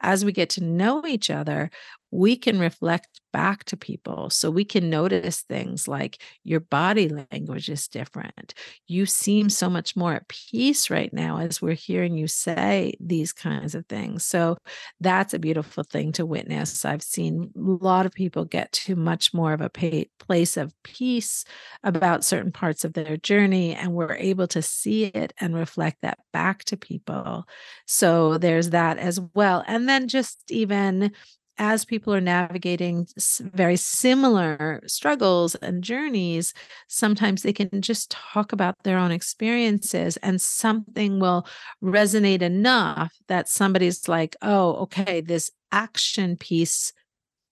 as 0.02 0.26
we 0.26 0.32
get 0.32 0.50
to 0.52 0.64
know 0.64 1.06
each 1.06 1.30
other, 1.30 1.70
we 2.12 2.36
can 2.36 2.60
reflect 2.60 3.22
back 3.32 3.64
to 3.64 3.78
people. 3.78 4.30
So 4.30 4.52
we 4.52 4.66
can 4.66 4.90
notice 4.90 5.42
things 5.42 5.88
like 5.88 6.22
your 6.44 6.60
body 6.60 7.10
language 7.32 7.70
is 7.70 7.88
different. 7.88 8.54
You 8.88 9.06
seem 9.06 9.50
so 9.50 9.70
much 9.70 9.96
more 9.96 10.14
at 10.14 10.28
peace 10.28 10.90
right 10.90 11.12
now 11.14 11.38
as 11.38 11.62
we're 11.62 11.74
hearing 11.74 12.18
you 12.18 12.28
say 12.28 12.94
these 13.00 13.32
kinds 13.32 13.74
of 13.74 13.86
things. 13.88 14.26
So 14.26 14.58
that's 15.00 15.34
a 15.34 15.40
beautiful 15.40 15.84
thing 15.84 16.12
to 16.14 16.26
witness. 16.26 16.84
I've 16.84 17.04
seen 17.04 17.52
a 17.56 17.60
lot 17.84 18.06
of 18.06 18.12
people 18.12 18.44
get 18.44 18.72
to 18.74 18.96
much 18.96 19.34
more 19.34 19.54
of 19.54 19.62
a 19.62 19.70
pa- 19.70 20.10
place 20.20 20.58
of 20.58 20.74
peace 20.84 21.46
about 21.84 22.26
certain 22.26 22.52
parts 22.52 22.84
of 22.84 22.94
their 22.94 23.18
journey, 23.18 23.74
and 23.76 23.94
we're 23.94 24.16
able 24.16 24.48
to 24.48 24.62
see 24.62 25.06
it 25.06 25.34
and 25.40 25.56
reflect 25.56 26.02
that 26.02 26.20
back 26.34 26.64
to 26.66 26.78
people. 26.78 27.48
So 27.88 28.38
there's 28.38 28.72
that 28.72 28.98
as 28.98 29.20
well. 29.34 29.64
And 29.68 29.88
then 29.88 30.08
just 30.08 30.52
even 30.52 31.12
as 31.58 31.86
people 31.86 32.14
are 32.14 32.22
navigating 32.22 33.08
very 33.40 33.76
similar 33.76 34.82
struggles 34.88 35.56
and 35.56 35.84
journeys, 35.84 36.54
sometimes 36.88 37.44
they 37.44 37.54
can 37.54 37.82
just 37.82 38.12
talk 38.12 38.52
about 38.52 38.76
their 38.84 38.98
own 38.98 39.12
experiences 39.12 40.18
and 40.18 40.42
something 40.42 41.20
will 41.20 41.46
resonate 41.84 42.42
enough 42.42 43.14
that 43.28 43.48
somebody's 43.48 44.08
like, 44.08 44.36
oh, 44.42 44.76
okay, 44.76 45.22
this 45.22 45.52
action 45.72 46.36
piece 46.36 46.94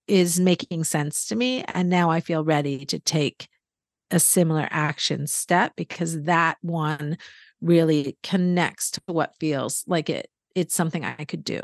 is 0.08 0.40
making 0.40 0.84
sense 0.84 1.28
to 1.28 1.36
me. 1.36 1.64
And 1.68 1.90
now 1.90 2.10
I 2.10 2.20
feel 2.20 2.44
ready 2.44 2.86
to 2.86 3.00
take 3.00 3.48
a 4.12 4.20
similar 4.20 4.68
action 4.72 5.28
step 5.28 5.74
because 5.76 6.24
that 6.24 6.58
one 6.62 7.18
really 7.62 8.18
connects 8.24 8.92
to 8.92 9.02
what 9.06 9.36
feels 9.40 9.84
like 9.88 10.10
it 10.10 10.30
it's 10.56 10.74
something 10.74 11.06
I 11.06 11.26
could 11.26 11.44
do. 11.44 11.62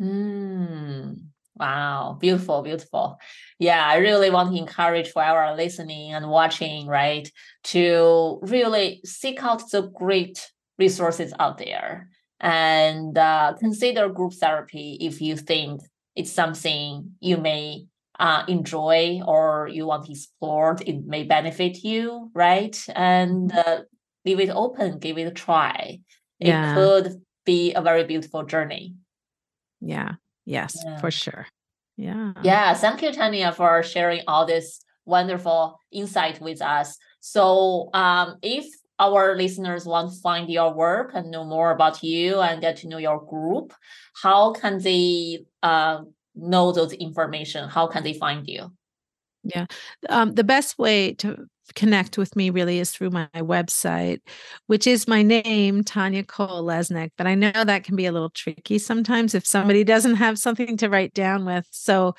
Mm, 0.00 1.26
wow, 1.60 2.16
beautiful, 2.18 2.62
beautiful. 2.62 3.18
Yeah, 3.58 3.86
I 3.86 3.98
really 3.98 4.30
want 4.30 4.50
to 4.50 4.58
encourage 4.58 5.10
for 5.10 5.22
our 5.22 5.54
listening 5.54 6.12
and 6.12 6.30
watching, 6.30 6.86
right, 6.86 7.30
to 7.64 8.38
really 8.42 9.00
seek 9.04 9.42
out 9.42 9.70
the 9.70 9.82
great 9.82 10.50
resources 10.78 11.32
out 11.38 11.58
there 11.58 12.08
and 12.40 13.16
uh, 13.18 13.52
consider 13.60 14.08
group 14.08 14.32
therapy 14.32 14.96
if 15.00 15.20
you 15.20 15.36
think 15.36 15.82
it's 16.16 16.32
something 16.32 17.12
you 17.20 17.36
may 17.36 17.84
uh, 18.18 18.44
enjoy 18.48 19.20
or 19.26 19.68
you 19.70 19.86
want 19.86 20.06
to 20.06 20.12
explore, 20.12 20.76
it 20.86 21.04
may 21.06 21.24
benefit 21.24 21.84
you, 21.84 22.30
right? 22.34 22.82
And 22.94 23.50
mm-hmm. 23.50 23.58
uh, 23.58 23.78
leave 24.24 24.40
it 24.40 24.50
open, 24.50 24.98
give 24.98 25.18
it 25.18 25.26
a 25.26 25.30
try. 25.30 26.00
Yeah. 26.38 26.72
It 26.72 26.74
could 26.74 27.22
be 27.44 27.74
a 27.74 27.82
very 27.82 28.04
beautiful 28.04 28.44
journey. 28.44 28.94
Yeah. 29.80 30.14
Yes, 30.50 30.82
yeah. 30.84 30.98
for 30.98 31.12
sure. 31.12 31.46
Yeah. 31.96 32.32
Yeah. 32.42 32.74
Thank 32.74 33.02
you, 33.02 33.12
Tanya, 33.12 33.52
for 33.52 33.84
sharing 33.84 34.22
all 34.26 34.46
this 34.46 34.84
wonderful 35.06 35.78
insight 35.92 36.40
with 36.40 36.60
us. 36.60 36.98
So, 37.20 37.88
um, 37.94 38.36
if 38.42 38.66
our 38.98 39.36
listeners 39.36 39.86
want 39.86 40.12
to 40.12 40.20
find 40.20 40.50
your 40.50 40.74
work 40.74 41.12
and 41.14 41.30
know 41.30 41.44
more 41.44 41.70
about 41.70 42.02
you 42.02 42.40
and 42.40 42.60
get 42.60 42.78
to 42.78 42.88
know 42.88 42.98
your 42.98 43.24
group, 43.24 43.72
how 44.20 44.52
can 44.52 44.78
they 44.82 45.44
uh, 45.62 46.00
know 46.34 46.72
those 46.72 46.92
information? 46.94 47.68
How 47.68 47.86
can 47.86 48.02
they 48.02 48.14
find 48.14 48.48
you? 48.48 48.72
Yeah. 49.44 49.66
Um, 50.08 50.34
the 50.34 50.44
best 50.44 50.78
way 50.78 51.14
to 51.14 51.46
connect 51.74 52.18
with 52.18 52.36
me 52.36 52.50
really 52.50 52.78
is 52.78 52.90
through 52.90 53.10
my 53.10 53.28
website, 53.34 54.20
which 54.66 54.86
is 54.86 55.08
my 55.08 55.22
name, 55.22 55.82
Tanya 55.84 56.22
Cole 56.22 56.64
Lesnick. 56.64 57.10
But 57.16 57.26
I 57.26 57.34
know 57.34 57.52
that 57.52 57.84
can 57.84 57.96
be 57.96 58.06
a 58.06 58.12
little 58.12 58.30
tricky 58.30 58.78
sometimes 58.78 59.34
if 59.34 59.46
somebody 59.46 59.84
doesn't 59.84 60.16
have 60.16 60.38
something 60.38 60.76
to 60.78 60.88
write 60.88 61.12
down 61.14 61.44
with. 61.44 61.66
So 61.70 62.14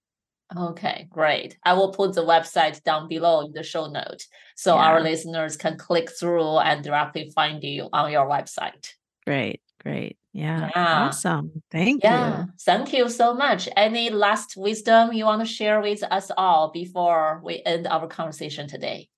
Okay, 0.57 1.09
great. 1.11 1.59
I 1.65 1.73
will 1.73 1.91
put 1.91 2.15
the 2.15 2.25
website 2.25 2.81
down 2.85 3.09
below 3.09 3.41
in 3.41 3.53
the 3.53 3.65
show 3.65 3.87
note 3.87 4.25
so 4.55 4.77
yeah. 4.77 4.83
our 4.83 5.01
listeners 5.01 5.57
can 5.57 5.77
click 5.77 6.09
through 6.11 6.59
and 6.59 6.85
directly 6.85 7.33
find 7.35 7.65
you 7.65 7.89
on 7.93 8.13
your 8.13 8.27
website. 8.27 8.93
Great, 9.27 9.61
great. 9.83 10.19
Yeah. 10.33 10.71
yeah. 10.75 11.07
Awesome. 11.07 11.63
Thank 11.71 12.05
yeah. 12.05 12.41
you. 12.41 12.53
Thank 12.61 12.93
you 12.93 13.09
so 13.09 13.35
much. 13.35 13.69
Any 13.77 14.11
last 14.11 14.57
wisdom 14.57 15.13
you 15.13 15.25
want 15.25 15.41
to 15.41 15.47
share 15.47 15.81
with 15.81 16.03
us 16.03 16.31
all 16.37 16.71
before 16.71 17.41
we 17.43 17.63
end 17.65 17.87
our 17.87 18.07
conversation 18.07 18.69
today? 18.69 19.09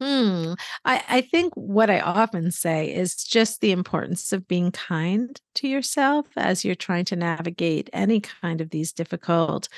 Hmm. 0.00 0.54
I, 0.84 1.02
I 1.08 1.20
think 1.20 1.54
what 1.54 1.88
I 1.88 2.00
often 2.00 2.50
say 2.50 2.92
is 2.92 3.16
just 3.16 3.60
the 3.60 3.70
importance 3.70 4.32
of 4.32 4.48
being 4.48 4.72
kind 4.72 5.40
to 5.56 5.68
yourself 5.68 6.26
as 6.36 6.64
you're 6.64 6.74
trying 6.74 7.04
to 7.06 7.16
navigate 7.16 7.90
any 7.92 8.20
kind 8.20 8.60
of 8.60 8.70
these 8.70 8.92
difficult 8.92 9.68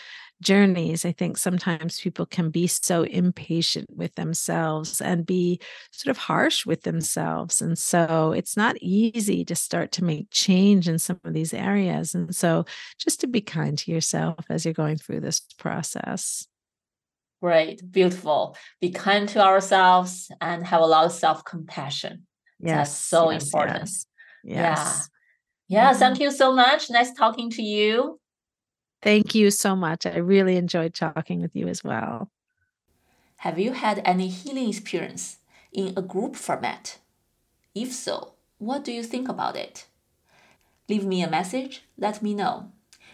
journeys, 0.40 1.04
I 1.04 1.12
think 1.12 1.38
sometimes 1.38 2.00
people 2.00 2.26
can 2.26 2.50
be 2.50 2.66
so 2.66 3.02
impatient 3.02 3.88
with 3.94 4.14
themselves 4.14 5.00
and 5.00 5.26
be 5.26 5.60
sort 5.90 6.10
of 6.10 6.18
harsh 6.18 6.66
with 6.66 6.82
themselves. 6.82 7.62
And 7.62 7.78
so 7.78 8.32
it's 8.32 8.56
not 8.56 8.76
easy 8.80 9.44
to 9.44 9.54
start 9.54 9.92
to 9.92 10.04
make 10.04 10.28
change 10.30 10.88
in 10.88 10.98
some 10.98 11.20
of 11.24 11.32
these 11.32 11.54
areas. 11.54 12.14
And 12.14 12.34
so 12.34 12.64
just 12.98 13.20
to 13.20 13.26
be 13.26 13.40
kind 13.40 13.78
to 13.78 13.90
yourself 13.90 14.44
as 14.50 14.64
you're 14.64 14.74
going 14.74 14.96
through 14.96 15.20
this 15.20 15.40
process. 15.58 16.46
Great, 17.42 17.80
beautiful. 17.90 18.56
Be 18.80 18.90
kind 18.90 19.28
to 19.30 19.40
ourselves 19.40 20.30
and 20.40 20.66
have 20.66 20.80
a 20.80 20.86
lot 20.86 21.04
of 21.04 21.12
self 21.12 21.44
compassion. 21.44 22.26
Yes, 22.58 22.88
That's 22.88 22.90
so 22.92 23.30
yes, 23.30 23.44
important. 23.44 23.80
Yes. 23.80 24.06
yes. 24.44 25.08
Yeah. 25.68 25.90
Yeah. 25.90 25.92
Thank 25.94 26.14
mm-hmm. 26.14 26.22
you 26.24 26.30
so 26.30 26.52
much. 26.52 26.90
Nice 26.90 27.12
talking 27.12 27.50
to 27.50 27.62
you. 27.62 28.18
Thank 29.02 29.34
you 29.34 29.50
so 29.50 29.76
much. 29.76 30.06
I 30.06 30.16
really 30.18 30.56
enjoyed 30.56 30.94
talking 30.94 31.40
with 31.40 31.54
you 31.54 31.68
as 31.68 31.84
well. 31.84 32.30
Have 33.38 33.58
you 33.58 33.72
had 33.72 34.00
any 34.04 34.28
healing 34.28 34.68
experience 34.68 35.36
in 35.72 35.92
a 35.96 36.02
group 36.02 36.36
format? 36.36 36.98
If 37.74 37.92
so, 37.92 38.32
what 38.58 38.84
do 38.84 38.92
you 38.92 39.02
think 39.02 39.28
about 39.28 39.56
it? 39.56 39.86
Leave 40.88 41.04
me 41.04 41.22
a 41.22 41.30
message, 41.30 41.82
let 41.98 42.22
me 42.22 42.34
know. 42.34 42.72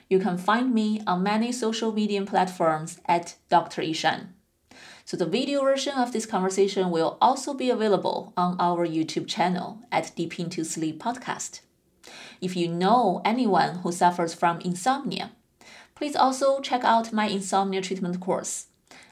You 0.09 0.19
can 0.21 0.39
find 0.39 0.73
me 0.73 1.03
on 1.07 1.23
many 1.23 1.53
social 1.53 1.93
media 1.93 2.25
platforms 2.25 3.01
at 3.07 3.37
Dr. 3.49 3.83
Yishan. 3.83 4.29
So 5.05 5.17
the 5.17 5.27
video 5.27 5.63
version 5.63 5.95
of 5.95 6.13
this 6.13 6.27
conversation 6.27 6.91
will 6.91 7.19
also 7.21 7.55
be 7.55 7.71
available 7.71 8.33
on 8.37 8.57
our 8.61 8.87
YouTube 8.87 9.27
channel 9.27 9.81
at 9.91 10.13
Deep 10.15 10.39
Into 10.39 10.65
Sleep 10.65 11.03
podcast. 11.03 11.61
If 12.41 12.57
you 12.57 12.69
know 12.69 13.21
anyone 13.25 13.77
who 13.77 13.91
suffers 13.91 14.35
from 14.35 14.61
insomnia, 14.61 15.33
Please 15.95 16.17
also 16.17 16.61
check 16.61 16.85
out 16.85 17.13
my 17.13 17.27
insomnia 17.27 17.81
treatment 17.81 18.21
course. 18.21 18.67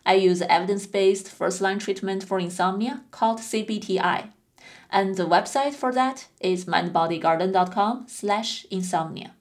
I 0.05 0.15
use 0.15 0.43
evidence 0.43 0.87
based 0.87 1.29
first 1.29 1.61
line 1.61 1.79
treatment 1.79 2.25
for 2.25 2.39
insomnia 2.39 3.03
called 3.11 3.39
CBTI. 3.39 4.31
And 4.91 5.17
the 5.17 5.27
website 5.27 5.75
for 5.75 5.93
that 5.93 6.27
is 6.41 6.65
mindbodygarden.com 6.65 8.07
slash 8.09 8.67
insomnia. 8.71 9.35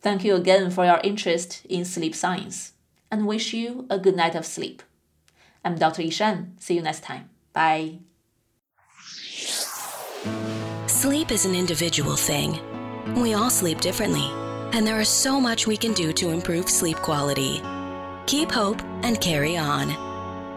Thank 0.00 0.24
you 0.24 0.34
again 0.34 0.70
for 0.70 0.84
your 0.84 1.00
interest 1.04 1.64
in 1.68 1.84
sleep 1.84 2.14
science 2.14 2.72
and 3.10 3.26
wish 3.26 3.52
you 3.52 3.86
a 3.88 3.98
good 3.98 4.16
night 4.16 4.34
of 4.34 4.44
sleep. 4.44 4.82
I'm 5.64 5.76
Dr. 5.76 6.02
Yishan. 6.02 6.60
See 6.60 6.74
you 6.74 6.82
next 6.82 7.04
time. 7.04 7.30
Bye. 7.52 8.00
Sleep 10.86 11.30
is 11.30 11.44
an 11.44 11.54
individual 11.54 12.16
thing. 12.16 12.58
We 13.14 13.34
all 13.34 13.50
sleep 13.50 13.80
differently 13.80 14.41
and 14.72 14.86
there 14.86 15.00
is 15.00 15.08
so 15.08 15.40
much 15.40 15.66
we 15.66 15.76
can 15.76 15.92
do 15.92 16.12
to 16.14 16.30
improve 16.30 16.68
sleep 16.68 16.96
quality. 16.98 17.62
Keep 18.26 18.50
hope 18.50 18.82
and 19.02 19.20
carry 19.20 19.56
on. 19.56 19.88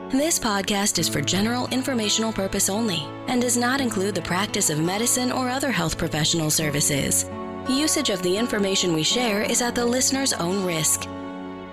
This 0.09 0.39
podcast 0.39 0.99
is 0.99 1.09
for 1.09 1.19
general 1.19 1.67
informational 1.69 2.31
purpose 2.31 2.69
only 2.69 3.07
and 3.27 3.41
does 3.41 3.57
not 3.57 3.81
include 3.81 4.15
the 4.15 4.21
practice 4.21 4.69
of 4.69 4.79
medicine 4.79 5.31
or 5.31 5.49
other 5.49 5.71
health 5.71 5.97
professional 5.97 6.49
services. 6.49 7.25
Usage 7.67 8.09
of 8.09 8.21
the 8.21 8.37
information 8.37 8.93
we 8.93 9.03
share 9.03 9.41
is 9.41 9.61
at 9.61 9.75
the 9.75 9.85
listener's 9.85 10.33
own 10.33 10.63
risk. 10.63 11.07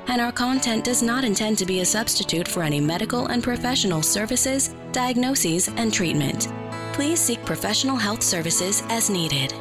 And 0.08 0.20
our 0.20 0.32
content 0.32 0.84
does 0.84 1.02
not 1.02 1.24
intend 1.24 1.58
to 1.58 1.66
be 1.66 1.80
a 1.80 1.84
substitute 1.84 2.48
for 2.48 2.62
any 2.62 2.80
medical 2.80 3.26
and 3.26 3.42
professional 3.42 4.02
services, 4.02 4.74
diagnoses, 4.90 5.68
and 5.68 5.92
treatment. 5.92 6.48
Please 6.92 7.20
seek 7.20 7.44
professional 7.44 7.96
health 7.96 8.22
services 8.22 8.82
as 8.88 9.08
needed. 9.08 9.54